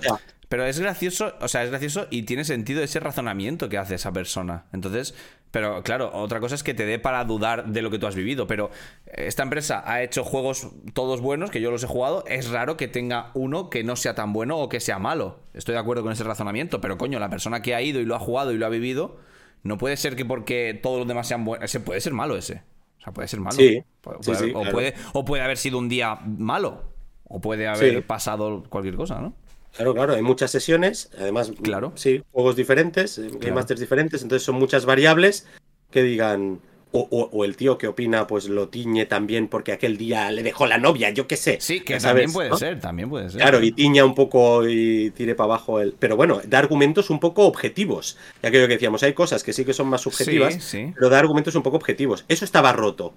pero 0.55 0.67
es 0.67 0.79
gracioso, 0.79 1.33
o 1.40 1.49
sea, 1.49 1.64
es 1.64 1.71
gracioso 1.71 2.07
y 2.11 2.23
tiene 2.23 2.45
sentido 2.45 2.81
ese 2.81 3.01
razonamiento 3.01 3.69
que 3.69 3.77
hace 3.77 3.97
esa 3.97 4.12
persona. 4.12 4.67
Entonces, 4.73 5.12
pero 5.51 5.83
claro, 5.83 6.12
otra 6.14 6.38
cosa 6.38 6.55
es 6.55 6.62
que 6.62 6.75
te 6.75 6.87
dé 6.87 7.01
para 7.01 7.25
dudar 7.25 7.67
de 7.73 7.83
lo 7.83 7.90
que 7.90 7.99
tú 7.99 8.07
has 8.07 8.14
vivido. 8.14 8.47
Pero 8.47 8.71
esta 9.07 9.43
empresa 9.43 9.83
ha 9.85 10.01
hecho 10.05 10.23
juegos 10.23 10.69
todos 10.93 11.21
buenos, 11.21 11.51
que 11.51 11.61
yo 11.61 11.73
los 11.73 11.83
he 11.83 11.88
jugado. 11.88 12.23
Es 12.29 12.51
raro 12.51 12.77
que 12.77 12.87
tenga 12.87 13.33
uno 13.35 13.69
que 13.69 13.83
no 13.83 13.97
sea 13.97 14.14
tan 14.14 14.33
bueno 14.33 14.57
o 14.59 14.69
que 14.69 14.79
sea 14.79 15.01
malo. 15.01 15.40
Estoy 15.55 15.73
de 15.73 15.81
acuerdo 15.81 16.05
con 16.05 16.12
ese 16.12 16.23
razonamiento, 16.23 16.81
pero 16.81 16.99
coño, 16.99 17.19
la 17.19 17.31
persona 17.31 17.61
que 17.61 17.75
ha 17.75 17.83
ido 17.83 18.01
y 18.01 18.05
lo 18.05 18.14
ha 18.14 18.21
jugado 18.21 18.53
y 18.53 18.57
lo 18.57 18.64
ha 18.67 18.69
vivido, 18.69 19.17
no 19.64 19.77
puede 19.77 19.97
ser 19.97 20.14
que 20.14 20.25
porque 20.25 20.79
todos 20.81 20.99
los 21.01 21.09
demás 21.09 21.27
sean 21.27 21.45
buenos. 21.45 21.64
Ese 21.64 21.81
puede 21.81 22.01
ser 22.01 22.12
malo 22.12 22.37
ese. 22.37 22.62
O 23.01 23.03
sea, 23.03 23.12
puede 23.12 23.27
ser 23.27 23.40
malo. 23.40 23.57
Sí, 23.57 23.83
Puede- 24.03 24.19
sí, 24.21 24.25
puede 24.31 24.38
sí, 24.38 24.45
haber- 24.45 24.57
o, 24.57 24.61
claro. 24.61 24.73
puede, 24.73 24.95
o 25.14 25.25
puede 25.25 25.43
haber 25.43 25.57
sido 25.59 25.79
un 25.79 25.88
día 25.88 26.14
malo. 26.25 26.93
O 27.25 27.40
puede 27.40 27.67
haber 27.67 28.07
pasado 28.07 28.62
cualquier 28.69 28.95
cosa, 28.95 29.21
¿no? 29.21 29.35
Claro, 29.75 29.95
claro, 29.95 30.15
hay 30.15 30.23
muchas 30.23 30.51
sesiones, 30.51 31.11
además, 31.19 31.53
Claro. 31.63 31.93
sí, 31.97 32.23
juegos 32.33 32.57
diferentes, 32.57 33.19
eh, 33.19 33.23
game 33.27 33.39
Claro. 33.39 33.55
masters 33.57 33.81
diferentes, 33.81 34.23
entonces 34.23 34.45
son 34.45 34.55
muchas 34.57 34.87
variables 34.87 35.47
que 35.91 36.03
digan, 36.03 36.61
o, 36.93 37.09
o- 37.11 37.29
o 37.33 37.45
el 37.45 37.57
tío 37.57 37.77
que 37.77 37.89
opina, 37.89 38.29
pues 38.29 38.49
lo 38.49 38.69
tiñe 38.69 39.05
también 39.07 39.49
porque 39.49 39.73
aquel 39.73 39.97
día 39.97 40.31
le 40.31 40.45
dejó 40.45 40.67
la 40.69 40.79
novia, 40.79 41.11
yo 41.11 41.27
qué 41.27 41.37
sé. 41.37 41.59
Sí, 41.61 41.81
que 41.81 41.99
también 41.99 42.33
puede 42.33 42.51
¿no? 42.51 42.57
ser, 42.57 42.79
también 42.79 43.11
puede 43.11 43.31
ser. 43.31 43.41
Claro, 43.41 43.61
y 43.65 43.73
tiña 43.73 44.05
un 44.05 44.15
poco 44.15 44.65
y 44.69 45.11
tire 45.11 45.35
para 45.35 45.47
abajo 45.47 45.81
el. 45.81 45.95
Pero 45.99 46.17
bueno, 46.17 46.41
da 46.47 46.61
argumentos 46.61 47.11
un 47.11 47.19
poco 47.19 47.47
objetivos. 47.47 48.17
Ya 48.45 48.51
aquello 48.51 48.69
que 48.69 48.75
decíamos, 48.75 49.03
hay 49.03 49.13
cosas 49.13 49.43
que 49.43 49.53
sí 49.53 49.65
que 49.65 49.73
son 49.75 49.89
más 49.89 50.03
subjetivas, 50.03 50.55
Sí, 50.55 50.61
sí. 50.61 50.93
pero 50.95 51.09
da 51.09 51.19
argumentos 51.19 51.57
un 51.57 51.65
poco 51.65 51.77
objetivos. 51.79 52.25
Eso 52.29 52.45
estaba 52.45 52.73
roto. 52.73 53.13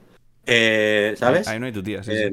Eh, 0.48 1.14
¿Sabes? 1.18 1.48
Ahí 1.48 1.60
no 1.60 1.68
hay 1.68 1.72
tu 1.72 1.84
tía, 1.84 2.02
sí, 2.04 2.12
sí. 2.12 2.18
Eh, 2.18 2.32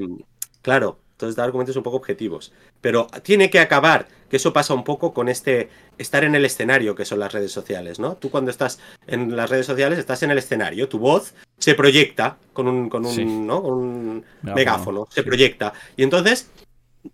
Claro, 0.63 0.99
entonces 1.25 1.37
da 1.37 1.45
argumentos 1.45 1.75
un 1.77 1.83
poco 1.83 1.97
objetivos. 1.97 2.53
Pero 2.81 3.07
tiene 3.23 3.51
que 3.51 3.59
acabar, 3.61 4.07
que 4.29 4.37
eso 4.37 4.53
pasa 4.53 4.75
un 4.75 4.85
poco 4.85 5.13
con 5.15 5.29
este 5.29 5.69
estar 5.99 6.25
en 6.25 6.35
el 6.35 6.45
escenario 6.45 6.95
que 6.95 7.05
son 7.05 7.19
las 7.21 7.33
redes 7.33 7.53
sociales, 7.53 7.99
¿no? 7.99 8.17
Tú 8.17 8.31
cuando 8.31 8.51
estás 8.51 8.79
en 9.07 9.35
las 9.37 9.49
redes 9.51 9.67
sociales 9.67 9.99
estás 9.99 10.23
en 10.23 10.31
el 10.31 10.39
escenario, 10.39 10.89
tu 10.89 10.99
voz 10.99 11.35
se 11.59 11.75
proyecta 11.75 12.37
con 12.53 12.69
un, 12.69 12.89
con 12.89 13.07
un, 13.07 13.13
Sí. 13.15 13.25
¿no? 13.25 13.63
Con 13.63 13.73
un 13.75 14.25
Megáfono, 14.43 14.55
megáfono, 14.55 15.07
se 15.11 15.23
sí. 15.23 15.27
proyecta. 15.27 15.73
Y 15.97 16.03
entonces, 16.03 16.51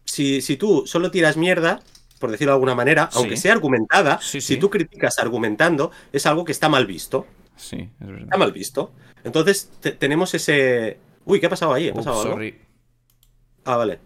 si, 0.05 0.41
si 0.41 0.57
tú 0.57 0.85
solo 0.87 1.11
tiras 1.11 1.37
mierda, 1.37 1.81
por 2.19 2.31
decirlo 2.31 2.53
de 2.53 2.57
alguna 2.57 2.75
manera, 2.75 3.09
Sí. 3.13 3.19
aunque 3.19 3.37
sea 3.37 3.53
argumentada, 3.53 4.19
Sí, 4.23 4.41
si 4.41 4.57
tú 4.57 4.71
criticas 4.71 5.19
argumentando, 5.19 5.91
es 6.13 6.27
algo 6.27 6.45
que 6.45 6.53
está 6.53 6.69
mal 6.69 6.87
visto. 6.87 7.27
Sí, 7.57 7.89
es 8.01 8.07
verdad. 8.07 8.23
Está 8.25 8.37
mal 8.39 8.53
visto. 8.53 8.93
Entonces 9.25 9.71
te- 9.81 9.93
tenemos 9.93 10.33
ese... 10.35 10.99
Uy, 11.27 11.39
¿qué 11.41 11.47
ha 11.47 11.51
pasado 11.51 11.75
ahí? 11.75 11.91
¿Ha 11.91 11.95
pasado 11.95 12.21
algo? 12.23 12.33
sorry. 12.33 12.59
Ah, 13.73 13.77
vale. 13.77 13.99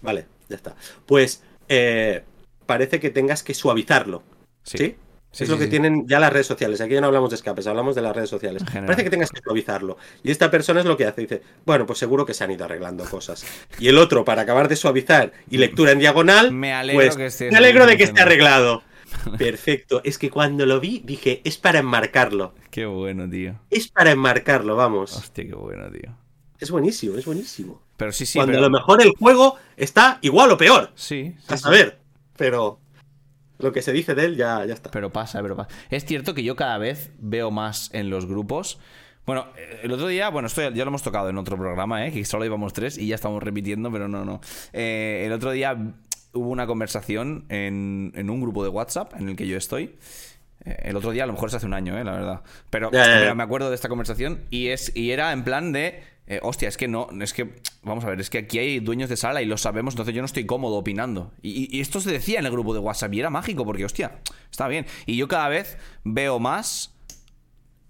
Vale, 0.00 0.26
ya 0.48 0.56
está. 0.56 0.74
Pues 1.06 1.42
eh, 1.68 2.22
parece 2.66 3.00
que 3.00 3.10
tengas 3.10 3.42
que 3.42 3.54
suavizarlo. 3.54 4.22
¿Sí? 4.62 4.78
Sí. 4.78 4.96
Sí, 5.32 5.44
es 5.44 5.48
sí, 5.48 5.52
lo 5.52 5.58
que 5.58 5.64
sí. 5.64 5.70
tienen 5.70 6.06
ya 6.06 6.20
las 6.20 6.30
redes 6.30 6.46
sociales. 6.46 6.78
Aquí 6.82 6.92
ya 6.92 7.00
no 7.00 7.06
hablamos 7.06 7.30
de 7.30 7.36
escapes, 7.36 7.66
hablamos 7.66 7.94
de 7.94 8.02
las 8.02 8.14
redes 8.14 8.28
sociales. 8.28 8.62
Parece 8.64 9.02
que 9.02 9.08
tengas 9.08 9.30
que 9.30 9.40
suavizarlo. 9.40 9.96
Y 10.22 10.30
esta 10.30 10.50
persona 10.50 10.80
es 10.80 10.86
lo 10.86 10.98
que 10.98 11.06
hace. 11.06 11.22
Dice, 11.22 11.42
bueno, 11.64 11.86
pues 11.86 11.98
seguro 11.98 12.26
que 12.26 12.34
se 12.34 12.44
han 12.44 12.50
ido 12.50 12.66
arreglando 12.66 13.04
cosas. 13.06 13.46
Y 13.78 13.88
el 13.88 13.96
otro, 13.96 14.26
para 14.26 14.42
acabar 14.42 14.68
de 14.68 14.76
suavizar 14.76 15.32
y 15.48 15.56
lectura 15.56 15.92
en 15.92 16.00
diagonal, 16.00 16.52
Me 16.52 16.74
alegro 16.74 17.02
pues, 17.02 17.16
que 17.16 17.26
estés 17.26 17.50
me 17.50 17.56
alegro 17.56 17.86
de 17.86 17.96
que 17.96 18.04
esté 18.04 18.20
arreglado. 18.20 18.82
Perfecto. 19.38 20.02
Es 20.04 20.18
que 20.18 20.28
cuando 20.30 20.66
lo 20.66 20.80
vi, 20.80 21.00
dije, 21.02 21.40
es 21.44 21.56
para 21.56 21.78
enmarcarlo. 21.78 22.54
Qué 22.70 22.84
bueno, 22.84 23.28
tío. 23.28 23.58
Es 23.70 23.88
para 23.88 24.10
enmarcarlo, 24.10 24.76
vamos. 24.76 25.16
Hostia, 25.16 25.46
qué 25.46 25.54
bueno, 25.54 25.90
tío. 25.90 26.14
Es 26.62 26.70
buenísimo, 26.70 27.18
es 27.18 27.26
buenísimo. 27.26 27.82
Pero 27.96 28.12
sí, 28.12 28.24
sí, 28.24 28.38
cuando 28.38 28.52
pero... 28.52 28.66
a 28.66 28.68
lo 28.68 28.70
mejor 28.70 29.02
el 29.02 29.10
juego 29.18 29.56
está 29.76 30.18
igual 30.22 30.52
o 30.52 30.56
peor. 30.56 30.92
Sí, 30.94 31.34
sí, 31.40 31.44
A 31.48 31.56
sí. 31.56 31.62
saber, 31.64 31.98
pero 32.36 32.78
lo 33.58 33.72
que 33.72 33.82
se 33.82 33.92
dice 33.92 34.14
de 34.14 34.26
él 34.26 34.36
ya, 34.36 34.64
ya 34.64 34.74
está. 34.74 34.92
Pero 34.92 35.10
pasa, 35.10 35.42
pero 35.42 35.56
pasa. 35.56 35.70
Es 35.90 36.04
cierto 36.04 36.34
que 36.34 36.44
yo 36.44 36.54
cada 36.54 36.78
vez 36.78 37.10
veo 37.18 37.50
más 37.50 37.90
en 37.92 38.10
los 38.10 38.26
grupos. 38.26 38.78
Bueno, 39.26 39.48
eh, 39.56 39.80
el 39.82 39.90
otro 39.90 40.06
día, 40.06 40.28
bueno, 40.30 40.46
esto 40.46 40.62
ya, 40.62 40.70
ya 40.70 40.84
lo 40.84 40.90
hemos 40.90 41.02
tocado 41.02 41.28
en 41.28 41.36
otro 41.36 41.56
programa, 41.56 42.06
¿eh? 42.06 42.12
que 42.12 42.24
solo 42.24 42.44
íbamos 42.44 42.72
tres 42.72 42.96
y 42.96 43.08
ya 43.08 43.16
estamos 43.16 43.42
repitiendo, 43.42 43.90
pero 43.90 44.06
no, 44.06 44.24
no. 44.24 44.40
Eh, 44.72 45.24
el 45.26 45.32
otro 45.32 45.50
día 45.50 45.76
hubo 46.32 46.48
una 46.48 46.68
conversación 46.68 47.44
en, 47.48 48.12
en 48.14 48.30
un 48.30 48.40
grupo 48.40 48.62
de 48.62 48.68
WhatsApp 48.70 49.14
en 49.18 49.30
el 49.30 49.34
que 49.36 49.48
yo 49.48 49.58
estoy. 49.58 49.96
Eh, 50.64 50.76
El 50.84 50.96
otro 50.96 51.10
día, 51.10 51.24
a 51.24 51.26
lo 51.26 51.32
mejor 51.32 51.48
es 51.48 51.56
hace 51.56 51.66
un 51.66 51.74
año, 51.74 51.98
eh, 51.98 52.04
la 52.04 52.12
verdad. 52.12 52.40
Pero, 52.70 52.90
pero 52.90 53.34
me 53.34 53.42
acuerdo 53.42 53.68
de 53.68 53.74
esta 53.74 53.88
conversación 53.88 54.42
y 54.50 54.68
es 54.68 54.94
y 54.94 55.10
era 55.10 55.32
en 55.32 55.42
plan 55.42 55.72
de. 55.72 56.04
Eh, 56.26 56.38
hostia, 56.42 56.68
es 56.68 56.76
que 56.76 56.88
no, 56.88 57.08
es 57.20 57.32
que. 57.32 57.52
Vamos 57.82 58.04
a 58.04 58.08
ver, 58.08 58.20
es 58.20 58.30
que 58.30 58.38
aquí 58.38 58.58
hay 58.58 58.78
dueños 58.78 59.10
de 59.10 59.16
sala 59.16 59.42
y 59.42 59.46
lo 59.46 59.56
sabemos, 59.56 59.94
entonces 59.94 60.14
yo 60.14 60.22
no 60.22 60.26
estoy 60.26 60.46
cómodo 60.46 60.76
opinando. 60.76 61.32
Y, 61.42 61.80
esto 61.80 62.00
se 62.00 62.12
decía 62.12 62.38
en 62.38 62.46
el 62.46 62.52
grupo 62.52 62.74
de 62.74 62.80
WhatsApp 62.80 63.12
y 63.14 63.20
era 63.20 63.30
mágico 63.30 63.64
porque, 63.64 63.84
hostia, 63.84 64.20
está 64.50 64.68
bien. 64.68 64.86
Y 65.06 65.16
yo 65.16 65.28
cada 65.28 65.48
vez 65.48 65.78
veo 66.04 66.38
más. 66.38 66.90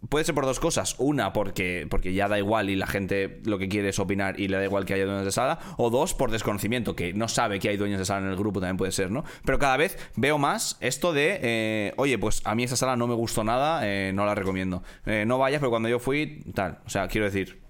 Puede 0.09 0.25
ser 0.25 0.35
por 0.35 0.47
dos 0.47 0.59
cosas. 0.59 0.97
Una, 0.99 1.33
porque, 1.33 1.87
porque 1.89 2.13
ya 2.13 2.27
da 2.27 2.37
igual 2.37 2.71
y 2.71 2.75
la 2.75 2.89
gente 2.89 3.41
lo 3.45 3.57
que 3.59 3.69
quiere 3.69 3.91
es 3.91 4.01
opinar 4.01 4.41
y 4.41 4.49
le 4.49 4.57
da 4.57 4.65
igual 4.65 4.85
que 4.85 4.95
haya 4.95 5.05
dueños 5.05 5.25
de 5.25 5.31
sala. 5.31 5.61
O 5.77 5.91
dos, 5.91 6.13
por 6.13 6.33
desconocimiento, 6.33 6.97
que 6.97 7.15
no 7.15 7.29
sabe 7.29 7.61
que 7.61 7.69
hay 7.69 7.77
dueños 7.77 8.01
de 8.01 8.05
sala 8.05 8.27
en 8.27 8.33
el 8.33 8.37
grupo, 8.37 8.59
también 8.59 8.79
puede 8.79 8.91
ser, 8.91 9.13
¿no? 9.13 9.23
Pero 9.45 9.61
cada 9.61 9.77
vez 9.77 9.97
veo 10.17 10.39
más 10.39 10.77
esto 10.81 11.13
de, 11.13 11.39
eh, 11.41 11.95
oye, 11.99 12.19
pues 12.19 12.43
a 12.45 12.57
mí 12.57 12.65
esa 12.65 12.75
sala 12.75 12.97
no 12.97 13.07
me 13.07 13.15
gustó 13.15 13.45
nada, 13.45 13.87
eh, 13.87 14.11
no 14.13 14.27
la 14.27 14.35
recomiendo. 14.35 14.83
Eh, 15.07 15.23
no 15.25 15.39
vayas, 15.39 15.61
pero 15.61 15.71
cuando 15.71 15.89
yo 15.89 16.01
fui, 16.01 16.43
tal. 16.53 16.81
O 16.85 16.91
sea, 16.91 17.07
quiero 17.07 17.27
decir, 17.27 17.62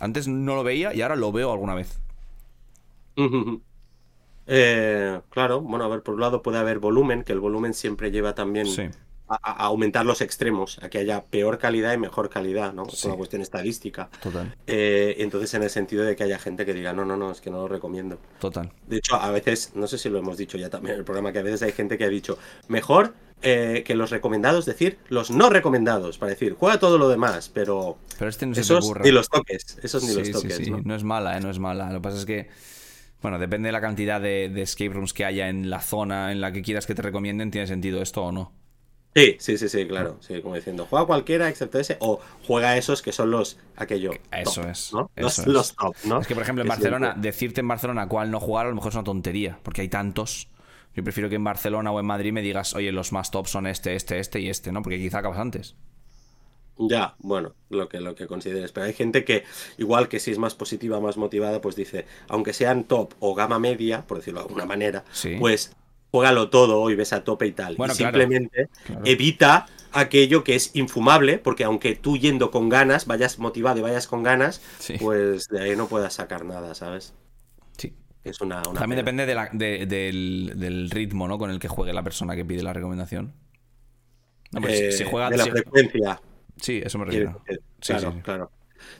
antes 0.00 0.28
no 0.28 0.54
lo 0.56 0.64
veía 0.64 0.94
y 0.94 1.02
ahora 1.02 1.16
lo 1.16 1.32
veo 1.32 1.52
alguna 1.52 1.74
vez. 1.74 2.00
Eh, 4.46 5.20
claro, 5.30 5.60
bueno, 5.60 5.84
a 5.84 5.88
ver, 5.88 6.02
por 6.02 6.14
un 6.14 6.20
lado 6.20 6.42
puede 6.42 6.58
haber 6.58 6.78
volumen, 6.78 7.22
que 7.24 7.32
el 7.32 7.40
volumen 7.40 7.74
siempre 7.74 8.10
lleva 8.10 8.34
también 8.34 8.66
Sí. 8.66 8.82
a, 9.28 9.36
a 9.36 9.52
aumentar 9.66 10.04
los 10.04 10.20
extremos, 10.20 10.78
a 10.82 10.90
que 10.90 10.98
haya 10.98 11.22
peor 11.24 11.58
calidad 11.58 11.94
y 11.94 11.98
mejor 11.98 12.28
calidad, 12.28 12.72
¿no? 12.74 12.86
Es 12.86 13.04
una 13.04 13.14
cuestión 13.16 13.40
estadística. 13.40 14.10
Total, 14.20 14.54
Eh, 14.66 15.14
entonces, 15.18 15.54
en 15.54 15.62
el 15.62 15.70
sentido 15.70 16.04
de 16.04 16.16
que 16.16 16.24
haya 16.24 16.38
gente 16.38 16.66
que 16.66 16.74
diga, 16.74 16.92
no, 16.92 17.04
no, 17.04 17.16
no, 17.16 17.30
es 17.30 17.40
que 17.40 17.50
no 17.50 17.58
lo 17.58 17.68
recomiendo. 17.68 18.18
total. 18.40 18.72
De 18.86 18.96
hecho, 18.96 19.14
a 19.16 19.30
veces, 19.30 19.72
no 19.74 19.86
sé 19.86 19.96
si 19.98 20.08
lo 20.10 20.18
hemos 20.18 20.36
dicho 20.36 20.58
ya 20.58 20.68
también 20.70 20.94
en 20.94 20.98
el 21.00 21.04
programa, 21.04 21.32
que 21.32 21.38
a 21.38 21.42
veces 21.42 21.62
hay 21.62 21.72
gente 21.72 21.96
que 21.96 22.04
ha 22.04 22.08
dicho, 22.08 22.36
mejor 22.68 23.14
eh, 23.42 23.82
que 23.86 23.94
los 23.94 24.10
recomendados, 24.10 24.64
decir 24.66 24.98
los 25.08 25.30
no 25.30 25.50
recomendados, 25.50 26.18
para 26.18 26.30
decir, 26.30 26.54
juega 26.58 26.78
todo 26.78 26.98
lo 26.98 27.08
demás, 27.08 27.50
pero 27.52 27.98
Pero 28.18 28.28
este 28.30 28.46
no 28.46 28.54
se 28.54 28.62
te 28.62 28.62
esos 28.62 29.00
ni 29.02 29.10
los 29.10 29.28
toques, 29.28 29.78
esos 29.82 30.02
ni 30.04 30.10
Sí, 30.10 30.14
los 30.14 30.30
toques, 30.30 30.56
sí. 30.56 30.70
¿no? 30.70 30.80
¿no? 30.84 30.94
es 30.94 31.04
mala, 31.04 31.36
¿eh? 31.36 31.40
No 31.40 31.50
es 31.50 31.58
mala. 31.58 31.88
Lo 31.92 32.00
que 32.00 32.02
pasa 32.02 32.18
es 32.18 32.26
que, 32.26 32.48
bueno, 33.22 33.38
depende 33.38 33.68
de 33.68 33.72
la 33.72 33.80
cantidad 33.80 34.20
de, 34.20 34.48
de 34.48 34.62
escape 34.62 34.90
rooms 34.90 35.12
que 35.12 35.24
haya 35.24 35.48
en 35.48 35.70
la 35.70 35.80
zona 35.80 36.32
en 36.32 36.40
la 36.40 36.52
que 36.52 36.62
quieras 36.62 36.86
que 36.86 36.94
te 36.94 37.02
recomienden, 37.02 37.50
¿tiene 37.50 37.66
sentido 37.66 38.02
esto 38.02 38.24
o 38.24 38.32
no? 38.32 38.52
Sí, 39.14 39.36
sí, 39.40 39.58
sí, 39.58 39.68
sí, 39.68 39.86
claro. 39.86 40.16
Sí, 40.20 40.40
como 40.40 40.54
diciendo, 40.54 40.86
juega 40.88 41.06
cualquiera 41.06 41.48
excepto 41.48 41.78
ese, 41.78 41.98
o 42.00 42.20
juega 42.46 42.78
esos 42.78 43.02
que 43.02 43.12
son 43.12 43.30
los, 43.30 43.58
aquello. 43.76 44.22
Eso 44.30 44.62
top, 44.62 44.70
es, 44.70 44.92
¿no? 44.92 45.10
eso 45.16 45.36
los, 45.36 45.38
es. 45.38 45.46
los 45.46 45.76
top, 45.76 45.94
¿no? 46.04 46.20
Es 46.20 46.26
que, 46.26 46.34
por 46.34 46.42
ejemplo, 46.42 46.62
en 46.62 46.68
Barcelona, 46.68 47.14
decirte 47.16 47.60
en 47.60 47.68
Barcelona 47.68 48.08
cuál 48.08 48.30
no 48.30 48.40
jugar 48.40 48.66
a 48.66 48.68
lo 48.70 48.74
mejor 48.74 48.88
es 48.90 48.94
una 48.94 49.04
tontería, 49.04 49.58
porque 49.62 49.82
hay 49.82 49.88
tantos. 49.88 50.48
Yo 50.94 51.02
prefiero 51.02 51.28
que 51.28 51.36
en 51.36 51.44
Barcelona 51.44 51.90
o 51.90 52.00
en 52.00 52.06
Madrid 52.06 52.32
me 52.32 52.42
digas, 52.42 52.74
oye, 52.74 52.92
los 52.92 53.12
más 53.12 53.30
top 53.30 53.46
son 53.46 53.66
este, 53.66 53.94
este, 53.94 54.18
este 54.18 54.40
y 54.40 54.48
este, 54.50 54.72
¿no? 54.72 54.82
Porque 54.82 54.98
quizá 54.98 55.18
acabas 55.18 55.38
antes. 55.38 55.74
Ya, 56.78 57.14
bueno, 57.18 57.54
lo 57.68 57.88
que, 57.88 58.00
lo 58.00 58.14
que 58.14 58.26
consideres. 58.26 58.72
Pero 58.72 58.86
hay 58.86 58.92
gente 58.92 59.24
que, 59.24 59.44
igual 59.78 60.08
que 60.08 60.18
si 60.20 60.30
es 60.30 60.38
más 60.38 60.54
positiva, 60.54 61.00
más 61.00 61.16
motivada, 61.16 61.60
pues 61.60 61.76
dice, 61.76 62.06
aunque 62.28 62.52
sean 62.52 62.84
top 62.84 63.14
o 63.20 63.34
gama 63.34 63.58
media, 63.58 64.06
por 64.06 64.18
decirlo 64.18 64.40
de 64.40 64.46
alguna 64.46 64.66
manera, 64.66 65.04
Sí. 65.12 65.36
pues 65.38 65.74
juégalo 66.10 66.50
todo 66.50 66.90
y 66.90 66.94
ves 66.96 67.12
a 67.12 67.24
tope 67.24 67.46
y 67.46 67.52
tal. 67.52 67.76
Bueno, 67.76 67.94
y 67.94 67.96
claro, 67.96 68.18
simplemente 68.18 68.68
claro. 68.84 69.02
evita 69.04 69.66
aquello 69.92 70.42
que 70.44 70.54
es 70.56 70.74
infumable, 70.74 71.38
porque 71.38 71.64
aunque 71.64 71.94
tú 71.94 72.16
yendo 72.16 72.50
con 72.50 72.68
ganas, 72.68 73.06
vayas 73.06 73.38
motivado 73.38 73.78
y 73.78 73.82
vayas 73.82 74.06
con 74.06 74.22
ganas, 74.22 74.60
Sí. 74.78 74.94
pues 74.98 75.48
de 75.48 75.60
ahí 75.62 75.76
no 75.76 75.86
puedas 75.88 76.14
sacar 76.14 76.44
nada, 76.44 76.74
¿sabes? 76.74 77.14
Sí. 78.22 78.28
Es 78.30 78.40
una, 78.40 78.56
una 78.68 78.80
También 78.80 78.88
pena. 78.90 78.96
depende 78.96 79.26
de 79.26 79.34
la- 79.34 79.48
de- 79.52 79.86
del, 79.86 80.52
del 80.56 80.90
ritmo, 80.90 81.26
¿no? 81.28 81.38
Con 81.38 81.50
el 81.50 81.58
que 81.58 81.68
juegue 81.68 81.92
la 81.92 82.02
persona 82.02 82.36
que 82.36 82.44
pide 82.44 82.62
la 82.62 82.72
recomendación. 82.72 83.32
No, 84.52 84.60
pues, 84.60 84.80
Eh, 84.80 84.92
si 84.92 85.04
juega... 85.04 85.30
de 85.30 85.36
la 85.38 85.44
si- 85.44 85.50
frecuencia. 85.50 86.20
Sí, 86.60 86.80
eso 86.84 86.98
me 86.98 87.06
refiero. 87.06 87.42
Sí, 87.48 87.56
claro, 87.92 88.10
sí, 88.10 88.16
sí. 88.16 88.22
claro. 88.22 88.50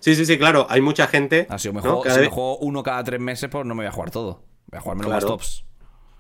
Sí, 0.01 0.15
sí, 0.15 0.27
sí, 0.27 0.39
claro. 0.39 0.67
Hay 0.71 0.81
mucha 0.81 1.07
gente. 1.07 1.47
Ah, 1.51 1.59
si 1.59 1.69
me 1.69 1.75
¿no? 1.77 1.81
juego, 1.83 2.03
Cada 2.03 2.15
si 2.15 2.21
me 2.21 2.27
vez- 2.27 2.35
juego 2.35 2.59
uno 2.59 2.83
cada 2.83 3.05
tres 3.05 3.21
meses, 3.21 3.49
pues 3.51 3.65
no 3.67 3.75
me 3.75 3.81
voy 3.83 3.89
a 3.89 3.93
jugar 3.93 4.11
todo. 4.11 4.43
Voy 4.71 4.79
a 4.79 4.81
jugarme 4.81 5.03
los 5.05 5.11
Claro. 5.11 5.27
tops. 5.29 5.65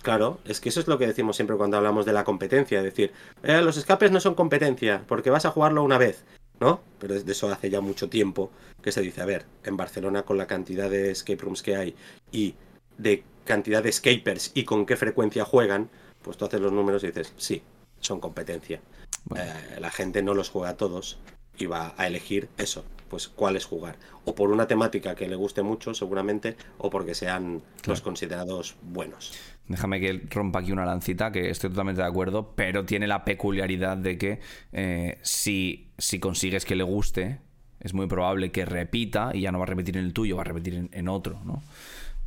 Claro, 0.02 0.40
es 0.44 0.60
que 0.60 0.68
eso 0.68 0.80
es 0.80 0.88
lo 0.88 0.98
que 0.98 1.06
decimos 1.06 1.36
siempre 1.36 1.56
cuando 1.56 1.76
hablamos 1.76 2.04
de 2.04 2.12
la 2.12 2.24
competencia, 2.24 2.78
es 2.78 2.84
decir, 2.84 3.12
eh, 3.44 3.60
los 3.62 3.76
escapes 3.76 4.10
no 4.10 4.18
son 4.18 4.34
competencia, 4.34 5.04
porque 5.06 5.30
vas 5.30 5.46
a 5.46 5.50
jugarlo 5.52 5.84
una 5.84 5.96
vez, 5.96 6.24
¿no? 6.58 6.80
Pero 6.98 7.14
de 7.20 7.32
eso 7.32 7.48
hace 7.52 7.70
ya 7.70 7.80
mucho 7.80 8.08
tiempo 8.08 8.50
que 8.82 8.90
se 8.90 9.00
dice, 9.00 9.22
a 9.22 9.26
ver, 9.26 9.46
en 9.64 9.76
Barcelona 9.76 10.24
con 10.24 10.38
la 10.38 10.48
cantidad 10.48 10.90
de 10.90 11.12
escape 11.12 11.40
rooms 11.42 11.62
que 11.62 11.76
hay 11.76 11.94
y 12.32 12.56
de 12.98 13.24
cantidad 13.44 13.82
de 13.82 13.90
escapers 13.90 14.52
y 14.54 14.64
con 14.64 14.86
qué 14.86 14.96
frecuencia 14.96 15.44
juegan, 15.44 15.90
pues 16.22 16.36
tú 16.36 16.44
haces 16.44 16.60
los 16.60 16.72
números 16.72 17.02
y 17.04 17.08
dices, 17.08 17.32
sí, 17.36 17.62
son 18.00 18.20
competencia. 18.20 18.80
Bueno. 19.24 19.44
Eh, 19.44 19.80
la 19.80 19.90
gente 19.90 20.22
no 20.22 20.34
los 20.34 20.50
juega 20.50 20.76
todos 20.76 21.18
y 21.58 21.66
va 21.66 21.94
a 21.96 22.06
elegir 22.06 22.48
eso, 22.58 22.84
pues 23.08 23.28
cuáles 23.28 23.64
jugar. 23.64 23.96
O 24.24 24.34
por 24.34 24.50
una 24.50 24.66
temática 24.66 25.14
que 25.14 25.28
le 25.28 25.36
guste 25.36 25.62
mucho, 25.62 25.94
seguramente, 25.94 26.56
o 26.78 26.90
porque 26.90 27.14
sean 27.14 27.62
los 27.86 28.00
considerados 28.00 28.76
buenos. 28.82 29.32
Déjame 29.68 30.00
que 30.00 30.22
rompa 30.30 30.60
aquí 30.60 30.72
una 30.72 30.84
lancita, 30.84 31.30
que 31.30 31.50
estoy 31.50 31.70
totalmente 31.70 32.02
de 32.02 32.08
acuerdo, 32.08 32.52
pero 32.56 32.84
tiene 32.84 33.06
la 33.06 33.24
peculiaridad 33.24 33.96
de 33.96 34.18
que 34.18 34.40
eh, 34.72 35.18
si, 35.22 35.90
si 35.98 36.18
consigues 36.18 36.64
que 36.64 36.74
le 36.74 36.84
guste, 36.84 37.40
es 37.80 37.94
muy 37.94 38.06
probable 38.06 38.50
que 38.50 38.64
repita 38.64 39.30
y 39.34 39.42
ya 39.42 39.52
no 39.52 39.58
va 39.58 39.64
a 39.64 39.68
repetir 39.68 39.96
en 39.96 40.04
el 40.04 40.12
tuyo, 40.12 40.36
va 40.36 40.42
a 40.42 40.46
repetir 40.46 40.74
en, 40.74 40.90
en 40.92 41.08
otro, 41.08 41.40
¿no? 41.44 41.62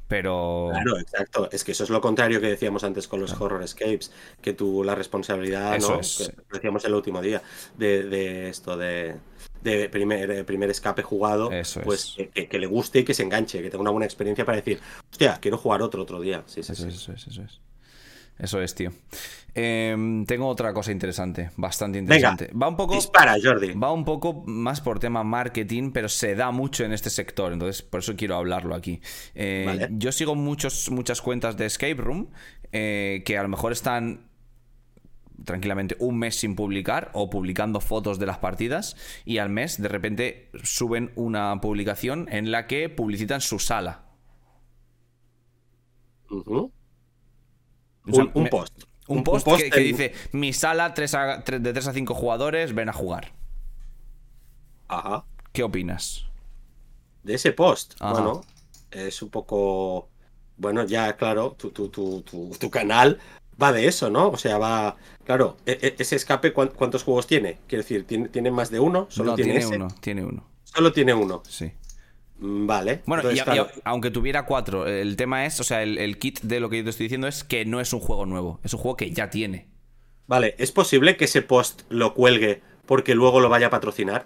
Pero... 0.07 0.69
Claro, 0.71 0.99
exacto. 0.99 1.49
Es 1.51 1.63
que 1.63 1.71
eso 1.71 1.83
es 1.83 1.89
lo 1.89 1.99
contrario 1.99 2.39
que 2.39 2.47
decíamos 2.47 2.83
antes 2.83 3.07
con 3.07 3.19
los 3.19 3.33
horror 3.41 3.63
escapes, 3.63 4.11
que 4.41 4.53
tú 4.53 4.83
la 4.83 4.93
responsabilidad, 4.95 5.75
Eso 5.75 5.93
¿no? 5.95 5.99
es. 5.99 6.31
Que 6.49 6.53
decíamos 6.53 6.85
el 6.85 6.93
último 6.93 7.21
día, 7.21 7.41
de, 7.77 8.03
de 8.03 8.49
esto 8.49 8.77
de, 8.77 9.15
de 9.63 9.89
primer, 9.89 10.45
primer 10.45 10.69
escape 10.69 11.01
jugado, 11.01 11.51
Eso 11.51 11.81
pues 11.81 12.05
es. 12.09 12.13
que, 12.15 12.29
que- 12.29 12.47
que 12.47 12.59
le 12.59 12.67
guste 12.67 12.99
y 12.99 13.03
que 13.03 13.13
se 13.15 13.23
enganche, 13.23 13.61
que 13.63 13.69
tenga 13.69 13.81
una 13.81 13.91
buena 13.91 14.05
experiencia 14.05 14.45
para 14.45 14.57
decir, 14.57 14.79
hostia, 15.11 15.39
quiero 15.41 15.57
jugar 15.57 15.81
otro 15.81 16.03
otro 16.03 16.21
día. 16.21 16.43
Sí, 16.45 16.61
sí, 16.61 16.73
Eso 16.73 16.83
sí. 16.83 16.89
es, 16.89 16.95
eso 16.95 17.11
es, 17.13 17.27
eso 17.27 17.41
es. 17.41 17.59
Eso 18.37 18.61
es, 18.61 18.75
tío. 18.75 18.91
Em, 19.53 20.25
tengo 20.25 20.47
otra 20.47 20.73
cosa 20.73 20.91
interesante, 20.91 21.51
bastante 21.55 22.01
Venga, 22.01 22.15
interesante. 22.15 22.51
va 22.53 22.67
un 22.67 22.75
poco... 22.75 22.95
dispara, 22.95 23.35
Jordi. 23.41 23.71
Va 23.71 23.93
un 23.93 24.03
poco 24.03 24.43
más 24.45 24.81
por 24.81 24.99
tema 24.99 25.23
marketing, 25.23 25.91
pero 25.91 26.09
se 26.09 26.35
da 26.35 26.51
mucho 26.51 26.83
en 26.83 26.91
este 26.91 27.09
sector, 27.09 27.53
entonces 27.53 27.81
por 27.81 28.01
eso 28.01 28.17
quiero 28.17 28.35
hablarlo 28.35 28.75
aquí. 28.75 28.99
Eh, 29.33 29.63
Vale. 29.65 29.87
Yo 29.91 30.11
sigo 30.11 30.35
muchos, 30.35 30.91
muchas 30.91 31.21
cuentas 31.21 31.55
de 31.55 31.67
Escape 31.67 31.95
Room 31.95 32.27
eh, 32.73 33.23
que 33.25 33.37
a 33.37 33.43
lo 33.43 33.47
mejor 33.47 33.71
están 33.71 34.27
tranquilamente 35.45 35.95
un 35.99 36.17
mes 36.17 36.35
sin 36.35 36.55
publicar 36.55 37.11
o 37.13 37.29
publicando 37.29 37.79
fotos 37.79 38.19
de 38.19 38.25
las 38.25 38.39
partidas 38.39 38.97
y 39.23 39.37
al 39.37 39.49
mes 39.49 39.81
de 39.81 39.87
repente 39.87 40.49
suben 40.63 41.11
una 41.15 41.61
publicación 41.61 42.27
en 42.29 42.51
la 42.51 42.67
que 42.67 42.89
publicitan 42.89 43.39
su 43.39 43.59
sala. 43.59 44.03
Sea, 46.27 46.69
Un, 48.07 48.47
post. 48.49 48.83
Un 49.07 49.23
post, 49.23 49.47
que, 49.57 49.69
que 49.69 49.77
en- 49.79 49.83
dice, 49.85 50.13
mi 50.31 50.53
sala 50.53 50.85
a- 50.85 51.37
de 51.37 51.73
3 51.73 51.87
a 51.87 51.93
5 51.93 52.13
jugadores, 52.13 52.73
ven 52.73 52.89
a 52.89 52.93
jugar. 52.93 53.33
Ajá. 54.87 55.25
¿Qué 55.51 55.63
opinas? 55.63 56.25
De 57.23 57.35
ese 57.35 57.51
post. 57.51 57.95
Ajá. 57.99 58.13
Bueno, 58.13 58.41
es 58.91 59.21
un 59.21 59.29
poco. 59.29 60.09
Bueno, 60.57 60.83
ya, 60.85 61.15
claro, 61.17 61.55
tu, 61.57 61.71
tu, 61.71 61.89
tu, 61.89 62.21
tu, 62.21 62.69
canal 62.69 63.19
va 63.61 63.71
de 63.71 63.87
eso, 63.87 64.09
¿no? 64.09 64.29
O 64.29 64.37
sea, 64.37 64.57
va. 64.57 64.95
Claro, 65.25 65.57
e- 65.65 65.79
e- 65.81 65.95
ese 65.97 66.15
escape, 66.15 66.53
¿cuán- 66.53 66.71
¿cuántos 66.75 67.03
juegos 67.03 67.27
tiene? 67.27 67.57
Quiero 67.67 67.83
decir, 67.83 68.05
¿tiene, 68.05 68.29
tiene 68.29 68.51
más 68.51 68.69
de 68.69 68.79
uno? 68.79 69.07
¿Solo 69.09 69.31
no, 69.31 69.35
tiene, 69.35 69.51
tiene 69.53 69.65
ese? 69.65 69.75
uno, 69.75 69.87
tiene 69.99 70.23
uno. 70.23 70.43
Solo 70.63 70.91
tiene 70.93 71.13
uno. 71.13 71.41
Sí. 71.47 71.71
Mm, 72.39 72.67
Vale. 72.67 73.01
Bueno, 73.05 73.21
Entonces, 73.21 73.39
y, 73.39 73.41
y 73.41 73.43
claro, 73.43 73.69
aunque 73.83 74.11
tuviera 74.11 74.45
cuatro, 74.45 74.87
el 74.87 75.15
tema 75.15 75.45
es, 75.45 75.59
o 75.59 75.63
sea, 75.63 75.83
el, 75.83 75.97
el 75.97 76.17
kit 76.19 76.41
de 76.41 76.59
lo 76.59 76.69
que 76.69 76.77
yo 76.77 76.83
te 76.83 76.89
estoy 76.89 77.05
diciendo 77.05 77.27
es 77.27 77.43
que 77.43 77.65
no 77.65 77.79
es 77.79 77.93
un 77.93 77.99
juego 78.01 78.25
nuevo, 78.25 78.59
es 78.63 78.73
un 78.73 78.79
juego 78.79 78.97
que 78.97 79.11
ya 79.11 79.29
tiene. 79.29 79.67
Vale, 80.27 80.55
¿es 80.57 80.71
posible 80.71 81.17
que 81.17 81.25
ese 81.25 81.41
post 81.41 81.83
lo 81.89 82.13
cuelgue 82.13 82.61
porque 82.85 83.15
luego 83.15 83.39
lo 83.39 83.49
vaya 83.49 83.67
a 83.67 83.69
patrocinar? 83.69 84.25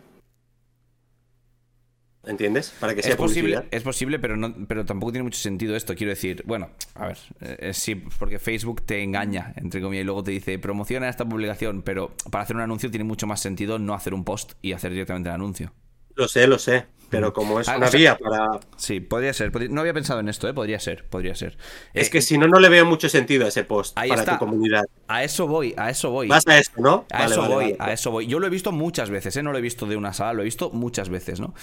¿Entiendes? 2.25 2.75
Para 2.79 2.93
que 2.95 3.01
sea 3.01 3.13
Es 3.13 3.17
posible, 3.17 3.55
publicidad. 3.55 3.65
es 3.71 3.83
posible, 3.83 4.19
pero 4.19 4.35
no, 4.35 4.53
pero 4.67 4.85
tampoco 4.85 5.11
tiene 5.13 5.23
mucho 5.23 5.39
sentido 5.39 5.75
esto. 5.75 5.95
Quiero 5.95 6.11
decir, 6.11 6.43
bueno, 6.45 6.69
a 6.95 7.07
ver, 7.07 7.17
eh, 7.39 7.73
sí, 7.73 7.95
porque 7.95 8.39
Facebook 8.39 8.81
te 8.85 9.01
engaña, 9.01 9.53
entre 9.55 9.81
comillas, 9.81 10.01
y 10.03 10.05
luego 10.05 10.23
te 10.23 10.31
dice 10.31 10.59
promociona 10.59 11.07
esta 11.09 11.23
publicación, 11.27 11.81
pero 11.81 12.13
para 12.29 12.43
hacer 12.43 12.57
un 12.57 12.61
anuncio 12.61 12.91
tiene 12.91 13.05
mucho 13.05 13.25
más 13.25 13.39
sentido 13.41 13.79
no 13.79 13.93
hacer 13.93 14.13
un 14.13 14.25
post 14.25 14.53
y 14.61 14.73
hacer 14.73 14.91
directamente 14.91 15.29
el 15.29 15.35
anuncio. 15.35 15.73
Lo 16.19 16.27
sé, 16.27 16.47
lo 16.47 16.59
sé. 16.59 16.85
Pero 17.09 17.33
como 17.33 17.59
es 17.59 17.67
Ah, 17.67 17.77
una 17.77 17.87
o 17.87 17.89
sea- 17.89 17.97
vía 17.99 18.17
para. 18.19 18.59
Sí, 18.77 18.99
podría 18.99 19.33
ser. 19.33 19.51
podría- 19.51 19.69
no 19.71 19.81
había 19.81 19.95
pensado 19.95 20.19
en 20.19 20.29
esto, 20.29 20.47
¿eh? 20.47 20.53
Podría 20.53 20.79
ser, 20.79 21.05
podría 21.09 21.33
ser. 21.33 21.57
Es 21.95 22.07
Eh, 22.07 22.11
que 22.11 22.21
si 22.21 22.37
no, 22.37 22.47
no 22.47 22.59
le 22.59 22.69
veo 22.69 22.85
mucho 22.85 23.09
sentido 23.09 23.45
a 23.45 23.47
ese 23.47 23.63
post 23.63 23.97
Ahí 23.97 24.09
para 24.09 24.21
está. 24.21 24.33
tu 24.33 24.45
comunidad. 24.45 24.83
A 25.07 25.23
eso 25.23 25.47
voy, 25.47 25.73
a 25.75 25.89
eso 25.89 26.11
voy. 26.11 26.27
Vas 26.27 26.45
a 26.45 26.59
esto, 26.59 26.79
¿no? 26.79 27.07
A 27.11 27.19
Vale, 27.21 27.31
eso 27.31 27.41
vale, 27.41 27.53
voy, 27.55 27.73
vale. 27.79 27.91
a 27.91 27.93
eso 27.95 28.11
voy. 28.11 28.27
Yo 28.27 28.39
lo 28.39 28.45
he 28.45 28.51
visto 28.51 28.71
muchas 28.71 29.09
veces, 29.09 29.35
¿eh? 29.37 29.41
No 29.41 29.51
lo 29.51 29.57
he 29.57 29.61
visto 29.61 29.87
de 29.87 29.97
una 29.97 30.13
sala, 30.13 30.33
lo 30.33 30.41
he 30.41 30.45
visto 30.45 30.69
muchas 30.69 31.09
veces, 31.09 31.39
¿no? 31.39 31.55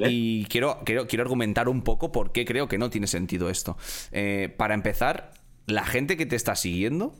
Y-. 0.00 0.06
Y, 0.40 0.44
quiero, 0.46 0.80
quiero, 0.84 1.06
quiero 1.06 1.22
argumentar 1.22 1.68
un 1.68 1.82
poco 1.82 2.10
por 2.10 2.32
qué 2.32 2.44
creo 2.44 2.66
que 2.66 2.78
no 2.78 2.90
tiene 2.90 3.06
sentido 3.06 3.48
esto. 3.48 3.76
Eh, 4.10 4.52
para 4.56 4.74
empezar, 4.74 5.34
la 5.66 5.84
gente 5.84 6.16
que 6.16 6.26
te 6.26 6.34
está 6.34 6.56
siguiendo, 6.56 7.14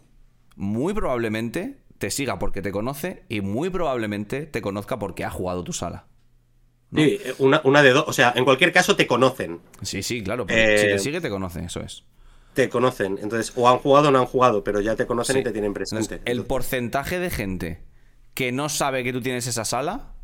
muy 0.56 0.92
probablemente 0.92 1.78
te 1.98 2.10
siga 2.10 2.40
porque 2.40 2.62
te 2.62 2.72
conoce 2.72 3.22
y 3.28 3.42
muy 3.42 3.70
probablemente 3.70 4.46
te 4.46 4.60
conozca 4.60 4.98
porque 4.98 5.24
ha 5.24 5.30
jugado 5.30 5.62
tu 5.62 5.72
sala. 5.72 6.06
Sí, 6.94 7.20
una, 7.38 7.60
una 7.64 7.82
de 7.82 7.90
dos. 7.90 8.04
O 8.08 8.12
sea, 8.12 8.32
en 8.36 8.44
cualquier 8.44 8.72
caso 8.72 8.96
te 8.96 9.06
conocen. 9.06 9.60
Sí, 9.82 10.02
sí, 10.02 10.22
claro. 10.22 10.44
porque 10.46 10.78
Si 10.78 10.86
Eh, 10.86 10.90
te 10.92 10.98
sigue, 10.98 11.20
te 11.20 11.30
conoce, 11.30 11.64
eso 11.64 11.80
es. 11.80 12.04
Te 12.54 12.68
conocen. 12.68 13.18
Entonces, 13.22 13.52
o 13.54 13.68
han 13.68 13.78
jugado 13.78 14.08
o 14.08 14.10
no 14.10 14.18
han 14.18 14.26
jugado, 14.26 14.64
pero 14.64 14.80
ya 14.80 14.96
te 14.96 15.06
conocen 15.06 15.34
Sí. 15.34 15.40
y 15.40 15.44
te 15.44 15.52
tienen 15.52 15.68
Entonces, 15.70 16.08
presente. 16.08 16.30
el 16.30 16.44
porcentaje 16.44 17.18
de 17.20 17.30
gente 17.30 17.82
que 18.34 18.50
no 18.52 18.68
sabe 18.68 19.04
que 19.04 19.12
tú 19.12 19.20
tienes 19.20 19.46
esa 19.46 19.64
sala, 19.64 20.14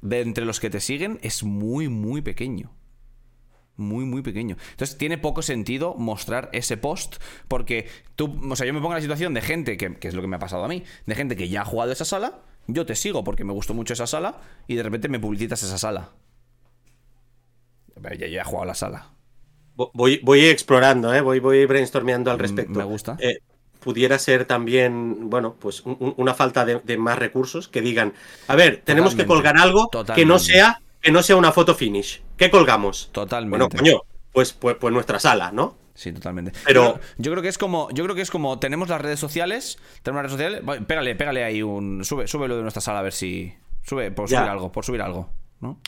de 0.00 0.20
entre 0.20 0.44
los 0.44 0.60
que 0.60 0.70
te 0.70 0.80
siguen, 0.80 1.18
es 1.22 1.42
muy, 1.44 1.88
muy 1.88 2.22
pequeño. 2.22 2.74
Muy, 3.76 4.04
muy 4.04 4.22
pequeño. 4.22 4.56
Entonces 4.70 4.96
tiene 4.96 5.18
poco 5.18 5.42
sentido 5.42 5.94
mostrar 5.94 6.48
ese 6.52 6.76
post 6.76 7.16
porque 7.48 7.88
tú, 8.14 8.38
o 8.50 8.54
sea, 8.56 8.66
yo 8.66 8.72
me 8.72 8.80
pongo 8.80 8.92
en 8.92 8.98
la 8.98 9.02
situación 9.02 9.34
de 9.34 9.40
gente, 9.40 9.76
que, 9.76 9.96
que 9.96 10.08
es 10.08 10.14
lo 10.14 10.20
que 10.22 10.28
me 10.28 10.36
ha 10.36 10.38
pasado 10.38 10.64
a 10.64 10.68
mí, 10.68 10.84
de 11.06 11.14
gente 11.14 11.36
que 11.36 11.48
ya 11.48 11.62
ha 11.62 11.64
jugado 11.64 11.90
esa 11.90 12.04
sala, 12.04 12.40
yo 12.66 12.86
te 12.86 12.94
sigo 12.94 13.24
porque 13.24 13.44
me 13.44 13.52
gustó 13.52 13.74
mucho 13.74 13.92
esa 13.92 14.06
sala 14.06 14.36
y 14.66 14.74
de 14.76 14.82
repente 14.82 15.08
me 15.08 15.18
publicitas 15.20 15.62
esa 15.62 15.78
sala. 15.78 16.10
Ya, 18.18 18.26
ya 18.26 18.40
he 18.40 18.44
jugado 18.44 18.66
la 18.66 18.74
sala. 18.74 19.10
Vo- 19.76 19.90
Voy, 19.94 20.20
voy 20.22 20.44
explorando, 20.46 21.12
¿eh? 21.14 21.20
voy, 21.20 21.40
voy 21.40 21.64
brainstormeando 21.66 22.30
al 22.30 22.36
Mm, 22.38 22.40
respecto. 22.40 22.78
me 22.78 22.84
gusta. 22.84 23.16
Eh, 23.20 23.38
pudiera 23.80 24.18
ser 24.18 24.44
también, 24.46 25.30
bueno, 25.30 25.54
pues 25.58 25.80
un- 25.82 25.96
un- 26.00 26.14
una 26.16 26.34
falta 26.34 26.64
de, 26.64 26.80
de 26.80 26.96
más 26.96 27.18
recursos 27.18 27.68
que 27.68 27.80
digan, 27.80 28.12
a 28.48 28.56
ver, 28.56 28.82
tenemos 28.84 29.14
que 29.14 29.26
colgar 29.26 29.56
algo 29.58 29.90
que 30.14 30.24
no 30.24 30.38
sea 30.38 30.80
que 31.00 31.12
no 31.12 31.22
sea 31.22 31.36
una 31.36 31.52
foto 31.52 31.74
finish. 31.74 32.22
¿Qué 32.38 32.50
colgamos? 32.50 33.10
Totalmente. 33.12 33.58
Bueno, 33.58 33.68
coño, 33.68 34.00
pues, 34.32 34.54
pues, 34.54 34.76
pues 34.80 34.92
nuestra 34.94 35.20
sala, 35.20 35.52
¿no? 35.52 35.76
Sí, 35.94 36.12
totalmente. 36.12 36.52
Pero- 36.64 36.94
yo, 36.94 37.00
yo 37.18 37.30
creo 37.32 37.42
que 37.42 37.48
es 37.48 37.58
como, 37.58 37.88
yo 37.92 38.02
creo 38.04 38.16
que 38.16 38.22
es 38.22 38.30
como 38.30 38.58
tenemos 38.58 38.88
las 38.88 39.00
redes 39.00 39.20
sociales, 39.20 39.78
tenemos 40.02 40.24
las 40.24 40.32
redes 40.32 40.54
sociales, 40.62 40.84
pégale, 40.86 41.14
pégale 41.14 41.44
ahí 41.44 41.62
un 41.62 42.04
sube, 42.04 42.26
súbelo 42.26 42.56
de 42.56 42.62
nuestra 42.62 42.80
sala 42.82 42.98
a 42.98 43.02
ver 43.02 43.12
si 43.12 43.54
sube 43.82 44.10
por 44.10 44.28
Ya. 44.28 44.38
subir 44.40 44.50
algo, 44.50 44.72
por 44.72 44.84
subir 44.84 45.02
algo, 45.02 45.30
¿no? 45.60 45.78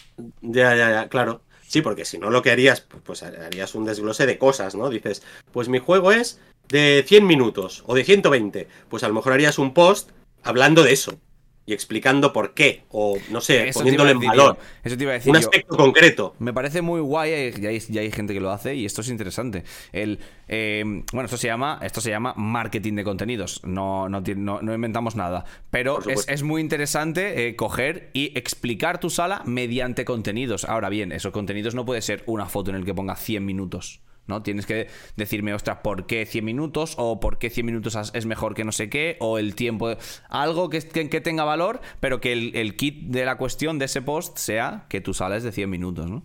Ya, 0.43 0.77
ya, 0.77 0.91
ya, 0.91 1.09
claro. 1.09 1.43
Sí, 1.67 1.83
porque 1.83 2.05
si 2.05 2.19
no 2.19 2.31
lo 2.31 2.43
que 2.43 2.53
harías, 2.53 2.81
pues 3.03 3.25
harías 3.25 3.75
un 3.75 3.85
desglose 3.85 4.25
de 4.27 4.39
cosas, 4.39 4.77
¿no? 4.77 4.89
Dices, 4.89 5.25
pues 5.51 5.69
mi 5.69 5.81
juego 5.81 6.13
es 6.13 6.41
de 6.69 7.05
100 7.07 7.27
minutos 7.27 7.83
o 7.87 7.95
de 7.97 8.05
120. 8.05 8.69
Pues 8.89 9.03
a 9.03 9.09
lo 9.09 9.15
mejor 9.15 9.33
harías 9.33 9.59
un 9.59 9.75
post 9.75 10.11
hablando 10.45 10.85
de 10.85 10.93
eso 10.93 11.19
y 11.67 11.73
explicando 11.73 12.33
por 12.33 12.55
qué, 12.55 12.85
o 12.91 13.19
no 13.31 13.41
sé, 13.41 13.69
Eso 13.69 13.81
poniéndolo 13.81 14.09
a 14.09 14.13
en 14.13 14.19
decir 14.21 14.29
valor. 14.31 14.59
Eso 14.85 14.97
te 14.97 15.03
iba 15.03 15.11
a 15.11 15.15
decir 15.15 15.31
Un 15.31 15.41
yo. 15.41 15.47
aspecto 15.49 15.77
concreto. 15.77 16.35
Me 16.39 16.53
parece 16.53 16.81
muy 16.81 17.01
guay, 17.01 17.31
eh, 17.33 17.55
ya 17.61 17.71
hay, 17.71 17.81
ya 17.81 18.01
hay 18.03 18.13
gente 18.13 18.33
que 18.35 18.41
lo 18.41 18.51
hace 18.51 18.75
y 18.77 18.87
esto 18.87 19.01
es 19.01 19.09
interesante. 19.09 19.65
El, 19.93 20.21
eh, 20.47 20.85
bueno, 21.13 21.25
esto 21.25 21.37
se 21.37 21.49
llama, 21.49 21.81
esto 21.83 22.01
se 22.01 22.11
llama 22.11 22.35
marketing 22.37 22.95
de 22.95 23.05
contenidos. 23.05 23.61
No, 23.65 24.09
no, 24.09 24.21
no- 24.21 24.63
no 24.63 24.75
inventamos 24.75 25.17
nada. 25.17 25.45
Pero 25.71 25.99
es, 26.09 26.29
es 26.29 26.43
muy 26.45 26.61
interesante 26.61 27.49
eh, 27.49 27.57
coger 27.57 28.11
y 28.13 28.37
explicar 28.39 29.01
tu 29.01 29.11
sala 29.11 29.43
mediante 29.45 30.05
contenidos. 30.05 30.65
Ahora 30.65 30.89
bien, 30.89 31.11
esos 31.11 31.33
contenidos 31.33 31.75
no 31.75 31.85
puede 31.85 32.01
ser 32.03 32.23
una 32.27 32.47
foto 32.47 32.71
en 32.71 32.77
el 32.77 32.85
que 32.85 32.95
ponga 32.95 33.17
100 33.17 33.45
minutos. 33.45 34.01
¿No? 34.27 34.43
Tienes 34.43 34.67
que 34.67 34.89
decirme, 35.17 35.55
ostras, 35.55 35.79
¿por 35.83 36.07
qué 36.07 36.27
100 36.27 36.45
minutos? 36.45 36.95
O 36.99 37.21
¿por 37.21 37.39
qué 37.39 37.51
100 37.51 37.67
minutos 37.67 37.97
es 38.13 38.27
mejor 38.27 38.55
que 38.55 38.65
no 38.65 38.73
sé 38.73 38.89
qué? 38.89 39.17
O 39.21 39.39
el 39.39 39.55
tiempo. 39.55 39.95
Algo 40.29 40.71
que, 40.71 40.81
que, 40.81 41.09
que 41.09 41.21
tenga 41.21 41.45
valor, 41.45 41.81
pero 42.01 42.21
que 42.21 42.33
el, 42.33 42.55
el 42.57 42.77
kit 42.77 43.09
de 43.09 43.25
la 43.25 43.39
cuestión 43.39 43.79
de 43.79 43.87
ese 43.87 44.03
post 44.03 44.39
sea 44.39 44.87
que 44.89 45.01
tu 45.01 45.15
sala 45.15 45.37
es 45.37 45.43
de 45.43 45.53
100 45.53 45.71
minutos, 45.71 46.11
¿no? 46.11 46.23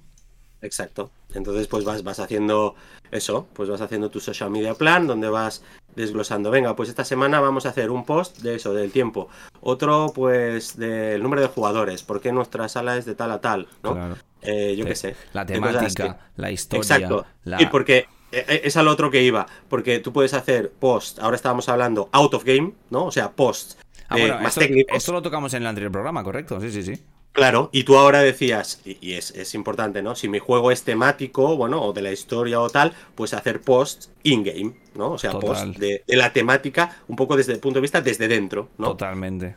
Exacto. 0.61 1.11
Entonces, 1.33 1.67
pues 1.67 1.83
vas, 1.83 2.03
vas 2.03 2.19
haciendo 2.19 2.75
eso, 3.09 3.47
pues 3.53 3.69
vas 3.69 3.81
haciendo 3.81 4.09
tu 4.09 4.19
social 4.19 4.49
media 4.49 4.75
plan, 4.75 5.07
donde 5.07 5.29
vas 5.29 5.63
desglosando. 5.95 6.51
Venga, 6.51 6.75
pues 6.75 6.89
esta 6.89 7.03
semana 7.03 7.39
vamos 7.39 7.65
a 7.65 7.69
hacer 7.69 7.89
un 7.89 8.05
post 8.05 8.39
de 8.39 8.55
eso, 8.55 8.73
del 8.73 8.91
tiempo. 8.91 9.27
Otro, 9.61 10.11
pues, 10.13 10.77
del 10.77 11.21
número 11.23 11.41
de 11.41 11.47
jugadores. 11.47 12.03
¿Por 12.03 12.21
qué 12.21 12.31
nuestra 12.31 12.69
sala 12.69 12.97
es 12.97 13.05
de 13.05 13.15
tal 13.15 13.31
a 13.31 13.41
tal? 13.41 13.67
¿no? 13.83 13.93
Claro. 13.93 14.15
Eh, 14.41 14.75
yo 14.77 14.85
qué 14.85 14.95
sé. 14.95 15.15
La 15.33 15.45
temática, 15.45 16.19
la 16.35 16.51
historia. 16.51 16.81
Exacto. 16.81 17.25
la- 17.43 17.59
Sí, 17.59 17.65
porque 17.71 18.07
eh, 18.31 18.45
eh, 18.47 18.61
es 18.63 18.77
al 18.77 18.87
otro 18.87 19.11
que 19.11 19.21
iba. 19.23 19.45
Porque 19.69 19.99
tú 19.99 20.11
puedes 20.13 20.33
hacer 20.33 20.71
post, 20.71 21.19
ahora 21.19 21.35
estábamos 21.35 21.69
hablando 21.69 22.09
out 22.11 22.33
of 22.33 22.43
game, 22.43 22.73
¿no? 22.89 23.05
O 23.05 23.11
sea, 23.11 23.31
post 23.31 23.79
Ah, 24.09 24.17
eh, 24.19 24.27
más 24.33 24.47
esto, 24.49 24.59
técnicos. 24.61 24.97
esto 24.97 25.11
lo 25.13 25.21
tocamos 25.21 25.53
en 25.53 25.61
el 25.63 25.67
anterior 25.67 25.91
programa, 25.91 26.23
correcto. 26.23 26.59
Sí, 26.59 26.71
sí, 26.71 26.83
sí. 26.83 27.01
Claro, 27.33 27.69
y 27.71 27.85
tú 27.85 27.95
ahora 27.97 28.19
decías, 28.19 28.81
y, 28.83 28.97
y 28.99 29.13
es, 29.13 29.31
es 29.31 29.55
importante, 29.55 30.01
¿no? 30.01 30.15
Si 30.15 30.27
mi 30.27 30.39
juego 30.39 30.69
es 30.69 30.83
temático, 30.83 31.55
bueno, 31.55 31.81
o 31.81 31.93
de 31.93 32.01
la 32.01 32.11
historia 32.11 32.59
o 32.59 32.69
tal, 32.69 32.91
pues 33.15 33.33
hacer 33.33 33.61
posts 33.61 34.11
in-game, 34.23 34.73
¿no? 34.95 35.11
O 35.11 35.17
sea, 35.17 35.31
Total. 35.31 35.49
posts 35.49 35.79
de, 35.79 36.03
de 36.05 36.15
la 36.17 36.33
temática, 36.33 36.97
un 37.07 37.15
poco 37.15 37.37
desde 37.37 37.53
el 37.53 37.59
punto 37.59 37.77
de 37.77 37.81
vista 37.83 38.01
desde 38.01 38.27
dentro, 38.27 38.67
¿no? 38.77 38.87
Totalmente. 38.87 39.55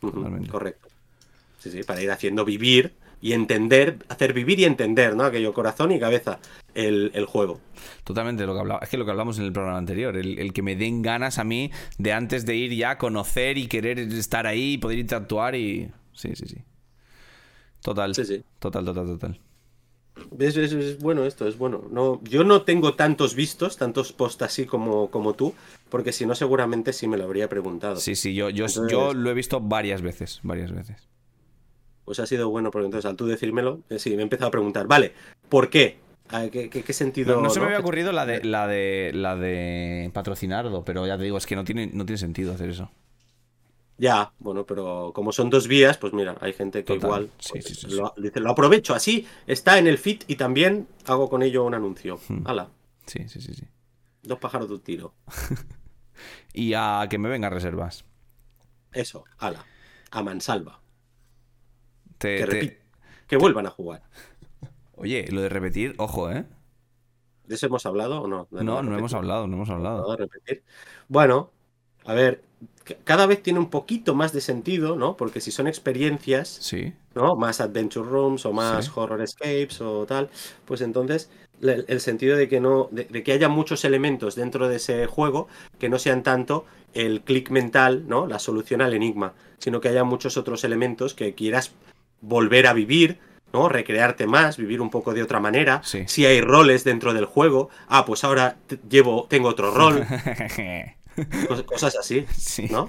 Totalmente. 0.00 0.48
Correcto. 0.50 0.88
Sí, 1.60 1.70
sí, 1.70 1.84
para 1.84 2.02
ir 2.02 2.10
haciendo 2.10 2.44
vivir 2.44 2.94
y 3.24 3.32
entender, 3.32 3.96
hacer 4.10 4.34
vivir 4.34 4.60
y 4.60 4.64
entender, 4.66 5.16
¿no? 5.16 5.24
Aquello 5.24 5.54
corazón 5.54 5.90
y 5.92 5.98
cabeza, 5.98 6.40
el, 6.74 7.10
el 7.14 7.24
juego. 7.24 7.58
Totalmente 8.04 8.44
lo 8.44 8.52
que 8.52 8.60
hablaba. 8.60 8.80
Es 8.82 8.90
que 8.90 8.98
lo 8.98 9.06
que 9.06 9.12
hablamos 9.12 9.38
en 9.38 9.44
el 9.46 9.52
programa 9.52 9.78
anterior. 9.78 10.14
El, 10.14 10.38
el 10.38 10.52
que 10.52 10.60
me 10.60 10.76
den 10.76 11.00
ganas 11.00 11.38
a 11.38 11.44
mí 11.44 11.70
de 11.96 12.12
antes 12.12 12.44
de 12.44 12.54
ir 12.54 12.74
ya 12.74 12.90
a 12.90 12.98
conocer 12.98 13.56
y 13.56 13.66
querer 13.66 13.98
estar 13.98 14.46
ahí 14.46 14.74
y 14.74 14.78
poder 14.78 14.98
interactuar 14.98 15.54
y. 15.54 15.90
Sí, 16.12 16.32
sí, 16.34 16.44
sí. 16.46 16.58
Total. 17.82 18.14
Sí, 18.14 18.26
sí. 18.26 18.42
Total, 18.58 18.84
total, 18.84 19.06
total. 19.06 19.40
Es, 20.38 20.56
es- 20.58 20.72
es 20.72 20.98
bueno 20.98 21.24
esto, 21.24 21.48
es 21.48 21.56
bueno. 21.56 21.84
No, 21.90 22.20
yo 22.24 22.44
no 22.44 22.60
tengo 22.60 22.92
tantos 22.94 23.34
vistos, 23.34 23.78
tantos 23.78 24.12
posts 24.12 24.42
así 24.42 24.66
como, 24.66 25.10
como 25.10 25.32
tú, 25.32 25.54
porque 25.88 26.12
si 26.12 26.26
no 26.26 26.34
seguramente 26.34 26.92
sí 26.92 27.08
me 27.08 27.16
lo 27.16 27.24
habría 27.24 27.48
preguntado. 27.48 27.96
Sí, 27.96 28.14
sí, 28.16 28.34
yo, 28.34 28.50
yo, 28.50 28.66
Entonces- 28.66 28.92
yo 28.92 29.14
lo 29.14 29.30
he 29.30 29.34
visto 29.34 29.60
varias 29.60 30.02
veces. 30.02 30.40
Varias 30.42 30.72
veces. 30.72 31.08
Pues 32.04 32.18
ha 32.20 32.26
sido 32.26 32.50
bueno, 32.50 32.70
porque 32.70 32.86
entonces 32.86 33.08
al 33.08 33.16
tú 33.16 33.26
decírmelo, 33.26 33.80
eh, 33.88 33.98
sí, 33.98 34.10
me 34.10 34.20
he 34.20 34.22
empezado 34.22 34.48
a 34.48 34.50
preguntar, 34.50 34.86
vale, 34.86 35.12
¿por 35.48 35.70
qué? 35.70 35.98
¿Qué, 36.50 36.68
qué- 36.70 36.82
qué 36.82 36.92
sentido? 36.92 37.36
No, 37.36 37.42
no 37.42 37.50
se 37.50 37.60
me 37.60 37.64
no? 37.64 37.66
había 37.66 37.80
ocurrido 37.80 38.12
la 38.12 38.26
de, 38.26 38.42
la 38.44 38.66
de 38.66 39.10
la 39.14 39.36
de 39.36 40.10
patrocinarlo, 40.12 40.84
pero 40.84 41.06
ya 41.06 41.16
te 41.16 41.24
digo, 41.24 41.38
es 41.38 41.46
que 41.46 41.56
no 41.56 41.64
tiene, 41.64 41.86
no 41.92 42.04
tiene 42.06 42.18
sentido 42.18 42.52
hacer 42.52 42.70
eso. 42.70 42.90
Ya, 43.96 44.32
bueno, 44.40 44.66
pero 44.66 45.12
como 45.14 45.30
son 45.32 45.50
dos 45.50 45.68
vías, 45.68 45.98
pues 45.98 46.12
mira, 46.12 46.36
hay 46.40 46.52
gente 46.52 46.84
que 46.84 46.94
Total, 46.94 46.98
igual 46.98 47.30
sí, 47.38 47.60
pues, 47.60 47.64
sí, 47.64 47.74
sí, 47.74 47.90
sí. 47.90 47.94
Lo, 47.94 48.12
dice, 48.16 48.40
lo 48.40 48.50
aprovecho 48.50 48.92
así, 48.94 49.26
está 49.46 49.78
en 49.78 49.86
el 49.86 49.98
feed 49.98 50.22
y 50.26 50.34
también 50.36 50.88
hago 51.06 51.28
con 51.30 51.42
ello 51.42 51.64
un 51.64 51.74
anuncio. 51.74 52.18
Hmm. 52.28 52.42
Hala, 52.44 52.70
Sí, 53.06 53.28
sí, 53.28 53.40
sí, 53.40 53.54
sí. 53.54 53.64
dos 54.22 54.38
pájaros 54.40 54.68
de 54.68 54.74
un 54.74 54.80
tiro. 54.80 55.14
Y 56.52 56.72
a 56.74 57.06
que 57.10 57.18
me 57.18 57.28
vengan 57.28 57.52
reservas. 57.52 58.04
Eso, 58.92 59.24
hala, 59.38 59.66
a 60.10 60.22
mansalva. 60.22 60.80
Te- 62.18 62.36
Que, 62.38 62.46
te- 62.46 62.80
que 63.26 63.36
vuelvan 63.36 63.66
a 63.66 63.70
jugar. 63.70 64.02
Oye, 64.96 65.26
lo 65.30 65.42
de 65.42 65.48
repetir, 65.48 65.94
ojo, 65.98 66.30
¿eh? 66.30 66.44
¿De 67.46 67.56
eso 67.56 67.66
hemos 67.66 67.84
hablado 67.84 68.22
o 68.22 68.26
no? 68.26 68.48
No, 68.50 68.82
no 68.82 68.96
hemos 68.98 69.12
hablado, 69.12 69.46
no 69.46 69.56
hemos 69.56 69.68
hablado. 69.70 70.16
Bueno, 71.08 71.50
a 72.06 72.14
ver, 72.14 72.42
cada 73.04 73.26
vez 73.26 73.42
tiene 73.42 73.58
un 73.58 73.68
poquito 73.68 74.14
más 74.14 74.32
de 74.32 74.40
sentido, 74.40 74.96
¿no? 74.96 75.16
Porque 75.16 75.40
si 75.42 75.50
son 75.50 75.66
experiencias, 75.66 76.48
Sí. 76.48 76.94
¿no? 77.14 77.36
Más 77.36 77.60
adventure 77.60 78.08
rooms 78.08 78.46
o 78.46 78.52
más 78.52 78.86
Sí. 78.86 78.90
horror 78.94 79.20
escapes 79.20 79.80
o 79.82 80.06
tal, 80.06 80.30
pues 80.64 80.80
entonces 80.80 81.28
el 81.60 82.00
sentido 82.00 82.36
de 82.36 82.48
que 82.48 82.60
no, 82.60 82.88
de, 82.90 83.04
de 83.04 83.22
que 83.22 83.32
haya 83.32 83.48
muchos 83.48 83.84
elementos 83.84 84.34
dentro 84.34 84.68
de 84.68 84.76
ese 84.76 85.06
juego 85.06 85.48
que 85.78 85.88
no 85.88 85.98
sean 85.98 86.22
tanto 86.22 86.64
el 86.94 87.22
clic 87.22 87.50
mental, 87.50 88.04
¿no? 88.08 88.26
La 88.26 88.38
solución 88.38 88.80
al 88.80 88.94
enigma, 88.94 89.34
sino 89.58 89.80
que 89.80 89.88
haya 89.88 90.04
muchos 90.04 90.36
otros 90.38 90.64
elementos 90.64 91.14
que 91.14 91.34
quieras 91.34 91.72
volver 92.26 92.66
a 92.66 92.72
vivir, 92.72 93.18
¿no? 93.52 93.68
Recrearte 93.68 94.26
más, 94.26 94.56
vivir 94.56 94.80
un 94.80 94.90
poco 94.90 95.14
de 95.14 95.22
otra 95.22 95.40
manera. 95.40 95.80
Sí. 95.84 96.04
Si 96.06 96.26
hay 96.26 96.40
roles 96.40 96.84
dentro 96.84 97.14
del 97.14 97.24
juego, 97.26 97.70
ah, 97.88 98.04
pues 98.04 98.24
ahora 98.24 98.56
llevo, 98.88 99.26
tengo 99.28 99.48
otro 99.48 99.72
rol, 99.72 100.04
cos- 101.48 101.64
cosas 101.64 101.96
así, 101.96 102.26
sí. 102.36 102.66
¿no? 102.70 102.88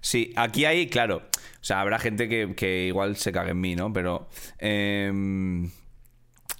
Sí, 0.00 0.32
aquí 0.36 0.64
hay, 0.64 0.88
claro. 0.88 1.22
O 1.60 1.64
sea, 1.66 1.80
habrá 1.80 1.98
gente 1.98 2.28
que, 2.28 2.54
que 2.54 2.86
igual 2.86 3.16
se 3.16 3.32
cague 3.32 3.50
en 3.50 3.60
mí, 3.60 3.74
¿no? 3.74 3.92
Pero. 3.92 4.28
em, 4.58 5.70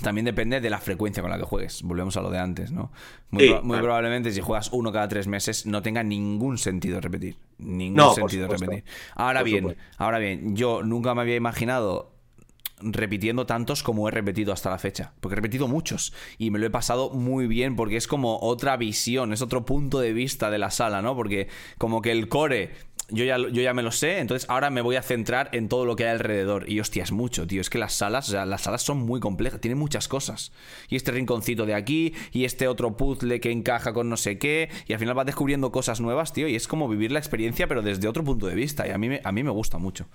también 0.03 0.25
depende 0.25 0.61
de 0.61 0.71
la 0.71 0.79
frecuencia 0.79 1.23
con 1.23 1.31
la 1.31 1.39
que 1.39 1.45
juegues. 1.45 1.83
Volvemos 1.83 2.17
a 2.17 2.21
lo 2.21 2.31
de 2.31 2.39
antes, 2.39 2.71
¿no? 2.73 2.93
Muy, 3.31 3.43
Sí, 3.45 3.49
pro- 3.51 3.63
muy 3.63 3.69
claro. 3.71 3.85
probablemente 3.85 4.31
si 4.33 4.41
juegas 4.41 4.71
uno 4.73 4.93
cada 4.93 5.09
tres 5.09 5.27
meses 5.27 5.67
no 5.67 5.83
tenga 5.83 6.03
ningún 6.03 6.59
sentido 6.59 7.01
repetir. 7.01 7.37
Ningún 7.59 7.97
No, 7.97 8.13
sentido 8.15 8.49
repetir. 8.49 8.85
Ahora 9.15 9.41
Por 9.41 9.47
bien, 9.49 9.61
supuesto. 9.65 9.83
ahora 9.99 10.19
bien, 10.19 10.55
yo 10.57 10.83
nunca 10.83 11.15
me 11.15 11.23
había 11.23 11.37
imaginado 11.37 12.13
repitiendo 12.79 13.47
tantos 13.47 13.83
como 13.83 14.07
he 14.07 14.11
repetido 14.11 14.53
hasta 14.53 14.69
la 14.69 14.79
fecha. 14.79 15.15
Porque 15.21 15.33
he 15.33 15.37
repetido 15.37 15.67
muchos 15.67 16.13
y 16.37 16.51
me 16.51 16.59
lo 16.59 16.67
he 16.67 16.71
pasado 16.71 17.09
muy 17.11 17.47
bien 17.47 17.75
porque 17.75 17.97
es 17.97 18.07
como 18.07 18.39
otra 18.43 18.77
visión, 18.77 19.33
es 19.33 19.41
otro 19.41 19.65
punto 19.65 19.99
de 19.99 20.13
vista 20.13 20.51
de 20.51 20.59
la 20.59 20.71
sala, 20.71 21.01
¿no? 21.01 21.17
Porque 21.17 21.49
como 21.79 22.03
que 22.03 22.13
el 22.13 22.29
core 22.29 22.75
yo 23.09 23.25
ya, 23.25 23.39
yo 23.39 23.63
ya 23.63 23.73
me 23.73 23.83
lo 23.83 23.93
sé, 23.93 24.19
entonces 24.19 24.49
ahora 24.51 24.69
me 24.71 24.81
voy 24.81 24.97
a 24.97 25.03
centrar 25.03 25.49
en 25.53 25.69
todo 25.69 25.85
lo 25.85 25.95
que 25.95 26.05
hay 26.05 26.11
alrededor. 26.11 26.69
Y 26.69 26.81
hostia, 26.81 27.05
es 27.05 27.13
mucho, 27.13 27.47
tío. 27.47 27.61
Es 27.61 27.71
que 27.71 27.79
las 27.79 27.93
salas, 27.93 28.29
o 28.29 28.33
sea, 28.33 28.47
las 28.47 28.63
salas 28.63 28.83
son 28.83 28.99
muy 28.99 29.21
complejas, 29.21 29.61
tienen 29.61 29.79
muchas 29.79 30.09
cosas. 30.09 30.53
Y 30.89 30.97
este 30.97 31.13
rinconcito 31.13 31.67
de 31.67 31.75
aquí, 31.75 32.15
y 32.33 32.45
este 32.45 32.67
otro 32.67 32.97
puzzle 32.97 33.41
que 33.41 33.53
encaja 33.53 33.93
con 33.93 34.09
no 34.09 34.17
sé 34.17 34.39
qué, 34.39 34.71
y 34.89 34.93
al 34.93 34.99
final 34.99 35.15
vas 35.15 35.27
descubriendo 35.27 35.71
cosas 35.71 36.01
nuevas, 36.01 36.33
tío. 36.33 36.49
Y 36.49 36.57
es 36.57 36.67
como 36.67 36.89
vivir 36.89 37.13
la 37.13 37.21
experiencia, 37.21 37.69
pero 37.69 37.83
desde 37.83 38.09
otro 38.09 38.25
punto 38.25 38.47
de 38.47 38.55
vista. 38.55 38.87
Y 38.89 38.91
a 38.91 38.99
mí 38.99 39.09
me, 39.09 39.21
a 39.23 39.31
mí 39.31 39.43
me 39.43 39.51
gusta 39.51 39.79
mucho. 39.79 40.07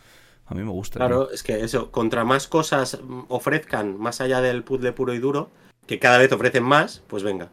A 0.45 0.53
mí 0.53 0.61
me 0.63 0.71
gusta. 0.71 0.99
Claro, 0.99 1.31
es 1.31 1.43
que 1.43 1.61
eso, 1.61 1.91
contra 1.91 2.25
más 2.25 2.47
cosas 2.47 2.99
ofrezcan, 3.29 3.97
más 3.97 4.19
allá 4.19 4.41
del 4.41 4.63
puzzle 4.63 4.91
puro 4.91 5.13
y 5.13 5.19
duro, 5.19 5.49
que 5.87 5.97
cada 5.97 6.17
vez 6.17 6.31
ofrecen 6.33 6.63
más, 6.63 7.03
pues 7.07 7.23
venga, 7.23 7.49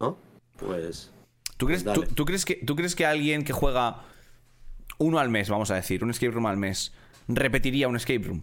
¿no? 0.00 0.16
Pues... 0.56 1.12
¿Tú 1.58 1.66
crees, 1.66 1.82
pues 1.82 2.08
tú, 2.14 2.24
crees 2.24 2.44
que, 2.44 2.54
¿Tú 2.54 2.76
crees 2.76 2.94
que 2.94 3.04
alguien 3.04 3.44
que 3.44 3.52
juega 3.52 4.04
uno 4.98 5.18
al 5.18 5.28
mes, 5.28 5.48
vamos 5.48 5.70
a 5.70 5.76
decir, 5.76 6.04
un 6.04 6.10
escape 6.10 6.32
room 6.32 6.46
al 6.46 6.56
mes, 6.56 6.92
repetiría 7.28 7.88
un 7.88 7.96
escape 7.96 8.24
room? 8.24 8.42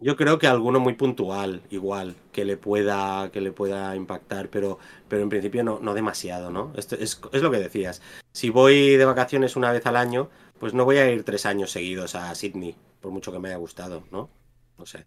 Yo 0.00 0.16
creo 0.16 0.38
que 0.38 0.46
alguno 0.46 0.78
muy 0.78 0.94
puntual, 0.94 1.62
igual, 1.70 2.14
que 2.30 2.44
le 2.44 2.56
pueda, 2.56 3.30
que 3.32 3.40
le 3.40 3.50
pueda 3.50 3.96
impactar, 3.96 4.48
pero, 4.48 4.78
pero 5.08 5.22
en 5.22 5.28
principio 5.28 5.64
no, 5.64 5.80
no 5.80 5.92
demasiado, 5.92 6.50
¿no? 6.50 6.72
Esto 6.76 6.94
es, 6.94 7.20
es 7.32 7.42
lo 7.42 7.50
que 7.50 7.58
decías. 7.58 8.00
Si 8.32 8.50
voy 8.50 8.96
de 8.96 9.04
vacaciones 9.04 9.56
una 9.56 9.72
vez 9.72 9.84
al 9.86 9.96
año, 9.96 10.30
pues 10.60 10.72
no 10.72 10.84
voy 10.84 10.98
a 10.98 11.10
ir 11.10 11.24
tres 11.24 11.46
años 11.46 11.72
seguidos 11.72 12.14
a 12.14 12.32
Sydney, 12.36 12.76
por 13.00 13.10
mucho 13.10 13.32
que 13.32 13.40
me 13.40 13.48
haya 13.48 13.56
gustado, 13.56 14.04
¿no? 14.12 14.30
No 14.78 14.86
sé. 14.86 15.04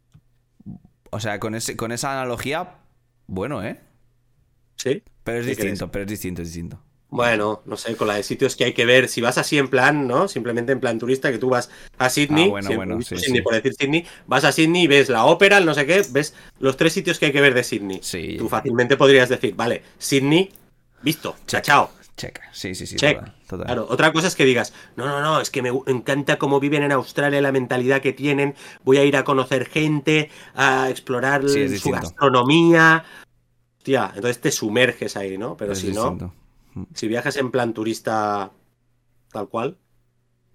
O 1.09 1.21
sea, 1.21 1.39
con, 1.39 1.55
ese, 1.55 1.77
con 1.77 1.93
esa 1.93 2.11
analogía, 2.11 2.79
bueno, 3.27 3.63
¿eh? 3.63 3.79
Sí. 4.75 5.03
Pero 5.23 5.39
es 5.39 5.45
distinto, 5.45 5.89
pero 5.89 6.03
es 6.03 6.09
distinto, 6.09 6.41
es 6.41 6.49
distinto. 6.49 6.81
Bueno, 7.11 7.61
no 7.65 7.75
sé, 7.75 7.97
con 7.97 8.07
la 8.07 8.15
de 8.15 8.23
sitios 8.23 8.55
que 8.55 8.63
hay 8.63 8.73
que 8.73 8.85
ver. 8.85 9.09
Si 9.09 9.19
vas 9.19 9.37
así 9.37 9.57
en 9.57 9.67
plan, 9.67 10.07
¿no? 10.07 10.29
Simplemente 10.29 10.71
en 10.71 10.79
plan 10.79 10.97
turista, 10.97 11.29
que 11.29 11.37
tú 11.37 11.49
vas 11.49 11.69
a 11.97 12.09
Sydney, 12.09 12.45
Ah, 12.45 12.49
bueno, 12.49 12.75
bueno, 12.75 13.01
sí, 13.01 13.17
Sydney 13.17 13.37
sí. 13.39 13.41
por 13.41 13.53
decir 13.53 13.73
Sydney, 13.77 14.05
vas 14.27 14.45
a 14.45 14.53
Sydney 14.53 14.83
y 14.83 14.87
ves 14.87 15.09
la 15.09 15.25
ópera, 15.25 15.57
el 15.57 15.65
no 15.65 15.73
sé 15.73 15.85
qué, 15.85 16.03
ves 16.09 16.33
los 16.59 16.77
tres 16.77 16.93
sitios 16.93 17.19
que 17.19 17.25
hay 17.25 17.31
que 17.33 17.41
ver 17.41 17.53
de 17.53 17.63
Sydney. 17.65 17.99
Sí. 18.01 18.37
Tú 18.39 18.47
fácilmente 18.47 18.95
podrías 18.95 19.27
decir, 19.27 19.53
vale, 19.55 19.83
Sydney, 19.97 20.51
visto, 21.01 21.35
chao, 21.47 21.61
chao. 21.61 21.91
Checa, 22.15 22.43
sí, 22.53 22.75
sí, 22.75 22.85
sí. 22.87 22.95
Check. 22.97 23.17
Total, 23.19 23.35
total. 23.47 23.65
Claro, 23.65 23.87
otra 23.89 24.13
cosa 24.13 24.27
es 24.27 24.35
que 24.35 24.45
digas, 24.45 24.73
no, 24.95 25.05
no, 25.05 25.21
no, 25.21 25.41
es 25.41 25.49
que 25.49 25.61
me 25.61 25.69
encanta 25.87 26.37
cómo 26.37 26.59
viven 26.61 26.83
en 26.83 26.91
Australia, 26.93 27.41
la 27.41 27.51
mentalidad 27.51 28.01
que 28.01 28.13
tienen, 28.13 28.55
voy 28.83 28.97
a 28.97 29.03
ir 29.03 29.17
a 29.17 29.23
conocer 29.25 29.65
gente, 29.65 30.29
a 30.55 30.89
explorar 30.89 31.41
Sí, 31.49 31.65
su 31.67 31.71
distinto. 31.73 31.99
gastronomía. 32.01 33.03
Hostia, 33.79 34.11
entonces 34.15 34.39
te 34.39 34.51
sumerges 34.51 35.17
ahí, 35.17 35.37
¿no? 35.37 35.57
Pero 35.57 35.73
Es 35.73 35.79
si 35.79 35.91
no. 35.91 36.33
Si 36.93 37.07
viajas 37.07 37.37
en 37.37 37.51
plan 37.51 37.73
turista 37.73 38.51
tal 39.31 39.47
cual, 39.49 39.77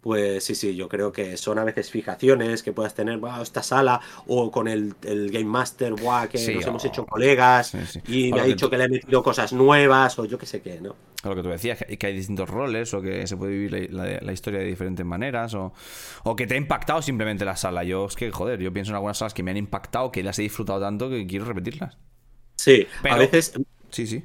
pues 0.01 0.45
sí, 0.45 0.55
sí, 0.55 0.77
yo 0.77 0.89
creo 0.89 1.11
que 1.11 1.37
son 1.37 1.59
a 1.59 1.65
veces 1.65 1.91
fijaciones 1.91 2.63
que 2.63 2.73
puedas 2.73 2.95
tener, 2.95 3.19
"Buah, 3.19 3.43
esta 3.43 3.63
sala, 3.63 4.01
o 4.29 4.51
con 4.53 4.69
el, 4.69 4.95
el 5.03 5.31
Game 5.33 5.47
Master, 5.47 5.95
buah, 5.95 6.29
que 6.29 6.39
Sí, 6.39 6.55
nos 6.55 6.67
hemos 6.67 6.85
hecho 6.85 7.05
colegas, 7.07 7.69
Sí, 7.69 7.79
sí. 7.87 8.01
y 8.07 8.33
O 8.33 8.37
me 8.37 8.41
ha 8.43 8.45
dicho 8.45 8.67
tú- 8.67 8.71
que 8.71 8.79
le 8.79 8.85
he 8.85 8.89
metido 8.89 9.23
cosas 9.23 9.53
nuevas, 9.53 10.17
o 10.19 10.25
yo 10.25 10.39
qué 10.39 10.47
sé 10.47 10.61
qué, 10.63 10.81
¿no? 10.81 10.95
O 11.25 11.29
lo 11.31 11.35
que 11.35 11.43
tú 11.43 11.49
decías, 11.49 11.79
que 11.85 11.99
que 11.99 12.07
hay 12.07 12.15
distintos 12.15 12.49
roles, 12.49 12.95
o 12.95 13.03
que 13.03 13.27
se 13.27 13.37
puede 13.37 13.53
vivir 13.53 13.93
la, 13.93 14.05
la- 14.05 14.21
la 14.21 14.33
historia 14.33 14.61
de 14.61 14.67
diferentes 14.67 15.05
maneras, 15.05 15.55
o, 15.55 15.73
o 16.23 16.37
que 16.37 16.47
te 16.47 16.55
ha 16.55 16.59
impactado 16.59 17.03
simplemente 17.03 17.45
la 17.45 17.57
sala. 17.57 17.83
Yo, 17.83 18.07
es 18.07 18.15
que, 18.15 18.31
joder, 18.31 18.61
yo 18.61 18.73
pienso 18.73 18.93
en 18.93 18.97
algunas 18.97 19.19
salas 19.19 19.35
que 19.35 19.43
me 19.43 19.51
han 19.51 19.57
impactado, 19.57 20.13
que 20.13 20.23
las 20.23 20.39
he 20.39 20.43
disfrutado 20.43 20.79
tanto 20.81 21.11
que 21.11 21.27
quiero 21.27 21.47
repetirlas. 21.47 21.99
Sí, 22.55 22.87
Pero- 23.03 23.15
a 23.17 23.19
veces 23.19 23.55
Sí, 23.91 24.07
sí. 24.07 24.25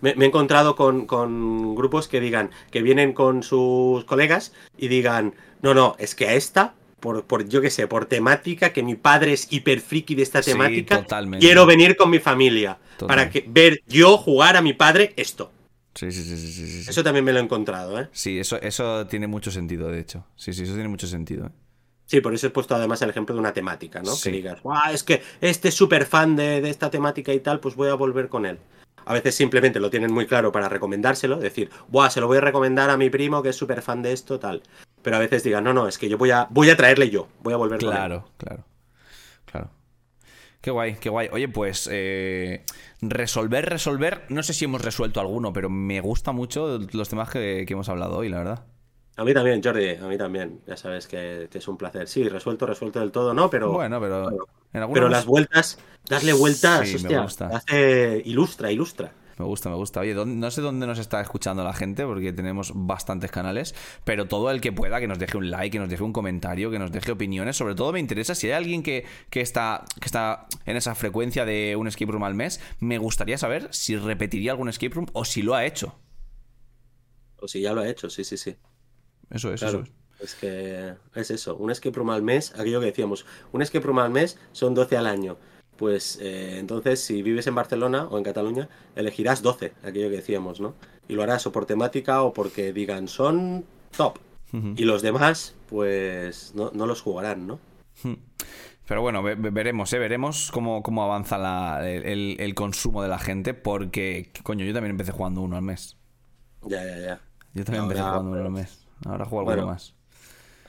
Me, 0.00 0.14
me 0.14 0.24
he 0.24 0.28
encontrado 0.28 0.76
con, 0.76 1.06
con 1.06 1.74
grupos 1.74 2.08
que 2.08 2.20
digan, 2.20 2.50
que 2.70 2.82
vienen 2.82 3.12
con 3.12 3.42
sus 3.42 4.04
colegas 4.04 4.52
y 4.78 4.88
digan, 4.88 5.34
no, 5.62 5.74
no, 5.74 5.96
es 5.98 6.14
que 6.14 6.28
a 6.28 6.34
esta, 6.34 6.74
por, 7.00 7.24
por 7.24 7.48
yo 7.48 7.60
qué 7.60 7.70
sé, 7.70 7.86
por 7.86 8.06
temática, 8.06 8.72
que 8.72 8.82
mi 8.82 8.94
padre 8.94 9.32
es 9.32 9.52
hiper 9.52 9.80
friki 9.80 10.14
de 10.14 10.22
esta 10.22 10.42
temática, 10.42 11.06
quiero 11.38 11.66
venir 11.66 11.96
con 11.96 12.10
mi 12.10 12.18
familia 12.18 12.78
Total. 12.98 13.08
para 13.08 13.30
que, 13.30 13.44
ver 13.48 13.82
yo 13.86 14.16
jugar 14.18 14.56
a 14.56 14.62
mi 14.62 14.72
padre 14.72 15.12
esto. 15.16 15.52
Sí, 15.94 16.12
sí, 16.12 16.22
sí, 16.22 16.36
sí, 16.36 16.66
sí. 16.82 16.90
Eso 16.90 17.02
también 17.02 17.24
me 17.24 17.32
lo 17.32 17.40
he 17.40 17.42
encontrado, 17.42 18.00
¿eh? 18.00 18.08
Sí, 18.12 18.38
eso, 18.38 18.60
eso 18.60 19.06
tiene 19.06 19.26
mucho 19.26 19.50
sentido, 19.50 19.88
de 19.88 20.00
hecho. 20.00 20.24
Sí, 20.36 20.52
sí, 20.52 20.62
eso 20.62 20.74
tiene 20.74 20.88
mucho 20.88 21.06
sentido. 21.08 21.46
¿eh? 21.46 21.50
Sí, 22.06 22.20
por 22.20 22.32
eso 22.32 22.46
he 22.46 22.50
puesto 22.50 22.74
además 22.74 23.02
el 23.02 23.10
ejemplo 23.10 23.34
de 23.34 23.40
una 23.40 23.52
temática, 23.52 24.00
¿no? 24.00 24.12
Sí. 24.12 24.30
Que 24.30 24.36
digas, 24.36 24.62
"Buah, 24.62 24.92
es 24.92 25.02
que 25.02 25.22
este 25.40 25.68
es 25.68 25.74
súper 25.74 26.06
fan 26.06 26.36
de, 26.36 26.60
de 26.60 26.70
esta 26.70 26.90
temática 26.90 27.32
y 27.32 27.40
tal, 27.40 27.60
pues 27.60 27.74
voy 27.74 27.88
a 27.88 27.94
volver 27.94 28.28
con 28.28 28.46
él. 28.46 28.58
A 29.10 29.12
veces 29.12 29.34
simplemente 29.34 29.80
lo 29.80 29.90
tienen 29.90 30.12
muy 30.12 30.24
claro 30.24 30.52
para 30.52 30.68
recomendárselo, 30.68 31.38
decir, 31.38 31.68
Buah, 31.88 32.10
se 32.10 32.20
lo 32.20 32.28
voy 32.28 32.38
a 32.38 32.40
recomendar 32.40 32.90
a 32.90 32.96
mi 32.96 33.10
primo 33.10 33.42
que 33.42 33.48
es 33.48 33.56
súper 33.56 33.82
fan 33.82 34.02
de 34.02 34.12
esto, 34.12 34.38
tal. 34.38 34.62
Pero 35.02 35.16
a 35.16 35.18
veces 35.18 35.42
digan, 35.42 35.64
no, 35.64 35.74
no, 35.74 35.88
es 35.88 35.98
que 35.98 36.08
yo 36.08 36.16
voy 36.16 36.30
a, 36.30 36.46
voy 36.48 36.70
a 36.70 36.76
traerle 36.76 37.10
yo, 37.10 37.26
voy 37.42 37.52
a 37.52 37.56
volver 37.56 37.80
con 37.80 37.88
él. 37.88 37.96
Claro, 37.96 38.28
claro. 38.36 38.64
Claro. 39.46 39.70
Qué 40.60 40.70
guay, 40.70 40.94
qué 41.00 41.08
guay. 41.08 41.28
Oye, 41.32 41.48
pues 41.48 41.88
eh, 41.90 42.64
resolver, 43.02 43.68
resolver. 43.68 44.26
No 44.28 44.44
sé 44.44 44.52
si 44.52 44.66
hemos 44.66 44.80
resuelto 44.80 45.18
alguno, 45.18 45.52
pero 45.52 45.68
me 45.68 46.00
gusta 46.00 46.30
mucho 46.30 46.78
los 46.92 47.08
temas 47.08 47.30
que, 47.30 47.64
que 47.66 47.72
hemos 47.72 47.88
hablado 47.88 48.16
hoy, 48.16 48.28
la 48.28 48.38
verdad. 48.38 48.64
A 49.16 49.24
mí 49.24 49.34
también, 49.34 49.60
Jordi, 49.60 49.96
a 49.96 50.06
mí 50.06 50.18
también. 50.18 50.60
Ya 50.68 50.76
sabes 50.76 51.08
que, 51.08 51.48
que 51.50 51.58
es 51.58 51.66
un 51.66 51.76
placer. 51.76 52.06
Sí, 52.06 52.28
resuelto, 52.28 52.64
resuelto 52.64 53.00
del 53.00 53.10
todo, 53.10 53.34
no, 53.34 53.50
pero, 53.50 53.72
bueno, 53.72 54.00
pero 54.00 54.22
bueno, 54.22 54.44
en 54.72 54.80
algunos 54.80 54.94
pero 54.96 55.08
las 55.08 55.26
vueltas, 55.26 55.78
darle 56.08 56.32
vueltas, 56.32 56.86
Sí, 56.88 56.94
me 56.94 57.00
hostia, 57.02 57.22
gusta. 57.22 57.46
hace 57.48 58.22
ilustra, 58.24 58.70
ilustra. 58.72 59.12
Me 59.38 59.46
gusta, 59.46 59.70
me 59.70 59.76
gusta. 59.76 60.00
Oye, 60.00 60.12
¿dónde- 60.12 60.36
no 60.36 60.50
sé 60.50 60.60
dónde 60.60 60.86
nos 60.86 60.98
está 60.98 61.18
escuchando 61.22 61.64
la 61.64 61.72
gente, 61.72 62.04
porque 62.04 62.30
tenemos 62.30 62.72
bastantes 62.74 63.30
canales, 63.30 63.74
pero 64.04 64.26
todo 64.26 64.50
el 64.50 64.60
que 64.60 64.70
pueda, 64.70 65.00
que 65.00 65.08
nos 65.08 65.18
deje 65.18 65.38
un 65.38 65.50
like, 65.50 65.70
que 65.70 65.78
nos 65.78 65.88
deje 65.88 66.02
un 66.02 66.12
comentario, 66.12 66.70
que 66.70 66.78
nos 66.78 66.92
deje 66.92 67.10
opiniones. 67.12 67.56
Sobre 67.56 67.74
todo 67.74 67.90
me 67.90 68.00
interesa 68.00 68.34
si 68.34 68.48
hay 68.48 68.52
alguien 68.52 68.82
que, 68.82 69.06
que 69.30 69.40
está, 69.40 69.86
que 69.98 70.04
está 70.04 70.46
en 70.66 70.76
esa 70.76 70.94
frecuencia 70.94 71.46
de 71.46 71.74
un 71.74 71.88
escape 71.88 72.12
room 72.12 72.24
al 72.24 72.34
mes, 72.34 72.60
me 72.80 72.98
gustaría 72.98 73.38
saber 73.38 73.68
si 73.70 73.96
repetiría 73.96 74.50
algún 74.50 74.68
escape 74.68 74.94
room 74.94 75.06
o 75.14 75.24
si 75.24 75.40
lo 75.40 75.54
ha 75.54 75.64
hecho. 75.64 75.98
O 77.36 77.48
si 77.48 77.62
ya 77.62 77.72
lo 77.72 77.80
ha 77.80 77.88
hecho, 77.88 78.10
sí, 78.10 78.24
sí, 78.24 78.36
sí. 78.36 78.56
Eso 79.30 79.54
es, 79.54 79.60
Claro. 79.60 79.84
eso 79.84 79.90
es. 79.90 79.99
Es 80.22 80.34
que 80.34 80.94
es 81.14 81.30
eso, 81.30 81.56
un 81.56 81.70
escape 81.70 81.96
room 81.96 82.10
al 82.10 82.22
mes, 82.22 82.52
aquello 82.58 82.80
que 82.80 82.86
decíamos, 82.86 83.24
un 83.52 83.62
escape 83.62 83.86
room 83.86 84.00
al 84.00 84.10
mes 84.10 84.38
son 84.52 84.74
12 84.74 84.96
al 84.96 85.06
año. 85.06 85.36
Pues 85.76 86.18
eh, 86.20 86.58
entonces, 86.58 87.00
si 87.00 87.22
vives 87.22 87.46
en 87.46 87.54
Barcelona 87.54 88.06
o 88.10 88.18
en 88.18 88.24
Cataluña, 88.24 88.68
elegirás 88.96 89.40
12, 89.42 89.72
aquello 89.82 90.10
que 90.10 90.16
decíamos, 90.16 90.60
¿no? 90.60 90.74
Y 91.08 91.14
lo 91.14 91.22
harás 91.22 91.46
o 91.46 91.52
por 91.52 91.64
temática 91.64 92.22
o 92.22 92.32
porque 92.34 92.72
digan 92.72 93.08
son 93.08 93.64
top. 93.96 94.18
Y 94.76 94.84
los 94.84 95.00
demás, 95.00 95.54
pues 95.68 96.52
no, 96.56 96.70
no 96.74 96.86
los 96.86 97.00
jugarán, 97.02 97.46
¿no? 97.46 97.60
Pero 98.86 99.00
bueno, 99.02 99.22
ve- 99.22 99.36
ve- 99.36 99.50
veremos, 99.50 99.92
¿eh? 99.92 99.98
Veremos 99.98 100.50
cómo, 100.52 100.82
cómo 100.82 101.04
avanza 101.04 101.38
la- 101.38 101.88
el, 101.88 102.36
el- 102.40 102.54
consumo 102.54 103.02
de 103.02 103.08
la 103.08 103.18
gente, 103.18 103.54
porque, 103.54 104.32
coño, 104.42 104.64
yo 104.64 104.72
también 104.74 104.90
empecé 104.90 105.12
jugando 105.12 105.40
uno 105.42 105.56
al 105.56 105.62
mes. 105.62 105.96
Ya, 106.66 106.84
ya, 106.84 106.98
ya. 106.98 107.20
Yo 107.54 107.64
también 107.64 107.84
empecé 107.84 108.02
jugando 108.02 108.32
uno 108.32 108.40
al 108.46 108.50
mes. 108.50 108.86
Ahora 109.06 109.24
juego 109.24 109.40
alguno 109.50 109.66
Bueno, 109.66 109.72
más. 109.72 109.94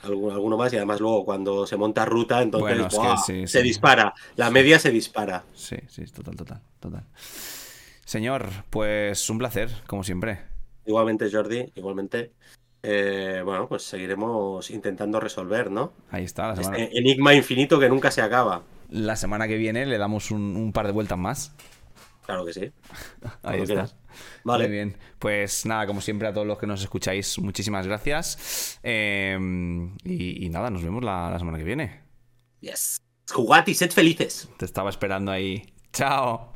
Alguno, 0.04 0.34
alguno 0.34 0.58
más 0.58 0.74
y 0.74 0.78
además 0.78 1.00
luego 1.00 1.26
cuando 1.26 1.66
se 1.68 1.78
monta 1.78 2.06
ruta, 2.06 2.42
entonces 2.42 2.78
Bueno, 2.78 2.88
es 2.88 2.98
que 2.98 2.98
¡buah! 2.98 3.18
sí, 3.18 3.48
se 3.48 3.62
sí. 3.62 3.64
dispara. 3.64 4.14
La 4.36 4.50
media 4.50 4.80
se 4.80 4.90
dispara. 4.92 5.44
Sí, 5.54 5.78
sí, 5.88 6.04
total, 6.06 6.36
total, 6.36 6.62
total. 6.80 7.06
Señor, 8.06 8.50
pues 8.70 9.30
un 9.30 9.38
placer, 9.38 9.70
como 9.88 10.04
siempre. 10.04 10.40
Igualmente, 10.86 11.30
Jordi, 11.32 11.72
igualmente. 11.76 12.34
Eh, 12.84 13.42
bueno, 13.46 13.68
pues 13.68 13.84
seguiremos 13.84 14.70
intentando 14.72 15.20
resolver, 15.20 15.70
¿no? 15.72 15.94
Ahí 16.10 16.24
está, 16.24 16.48
la 16.48 16.56
semana, 16.56 16.78
Este 16.78 16.98
enigma 16.98 17.34
infinito 17.36 17.80
que 17.80 17.90
nunca 17.90 18.12
se 18.12 18.22
acaba. 18.22 18.64
la 18.90 19.16
semana 19.16 19.48
que 19.48 19.58
viene 19.58 19.86
le 19.86 19.98
damos 19.98 20.32
un, 20.32 20.56
un 20.56 20.74
par 20.74 20.86
de 20.88 20.92
vueltas 20.94 21.18
más. 21.18 21.56
Claro 22.32 22.46
que 22.46 22.54
sí. 22.54 22.72
Ahí 23.44 23.62
está. 23.62 23.90
Vale. 24.44 24.66
Muy 24.66 24.72
bien. 24.74 24.98
Pues 25.20 25.66
nada, 25.66 25.86
como 25.86 26.00
siempre 26.00 26.28
a 26.28 26.34
todos 26.34 26.48
los 26.48 26.58
que 26.58 26.66
nos 26.66 26.82
escucháis, 26.82 27.38
muchísimas 27.40 27.86
gracias. 27.86 28.80
Eh, 28.84 29.38
y, 30.06 30.46
y 30.46 30.50
nada, 30.50 30.70
nos 30.70 30.82
vemos 30.84 31.04
la, 31.04 31.30
la 31.30 31.40
semana 31.40 31.58
que 31.58 31.66
viene. 31.66 32.04
Yes. 32.62 33.02
Jugad 33.30 33.68
y 33.68 33.74
sed 33.74 33.92
felices. 33.92 34.50
Te 34.58 34.66
estaba 34.66 34.90
esperando 34.90 35.32
ahí. 35.32 35.74
Chao. 35.92 36.51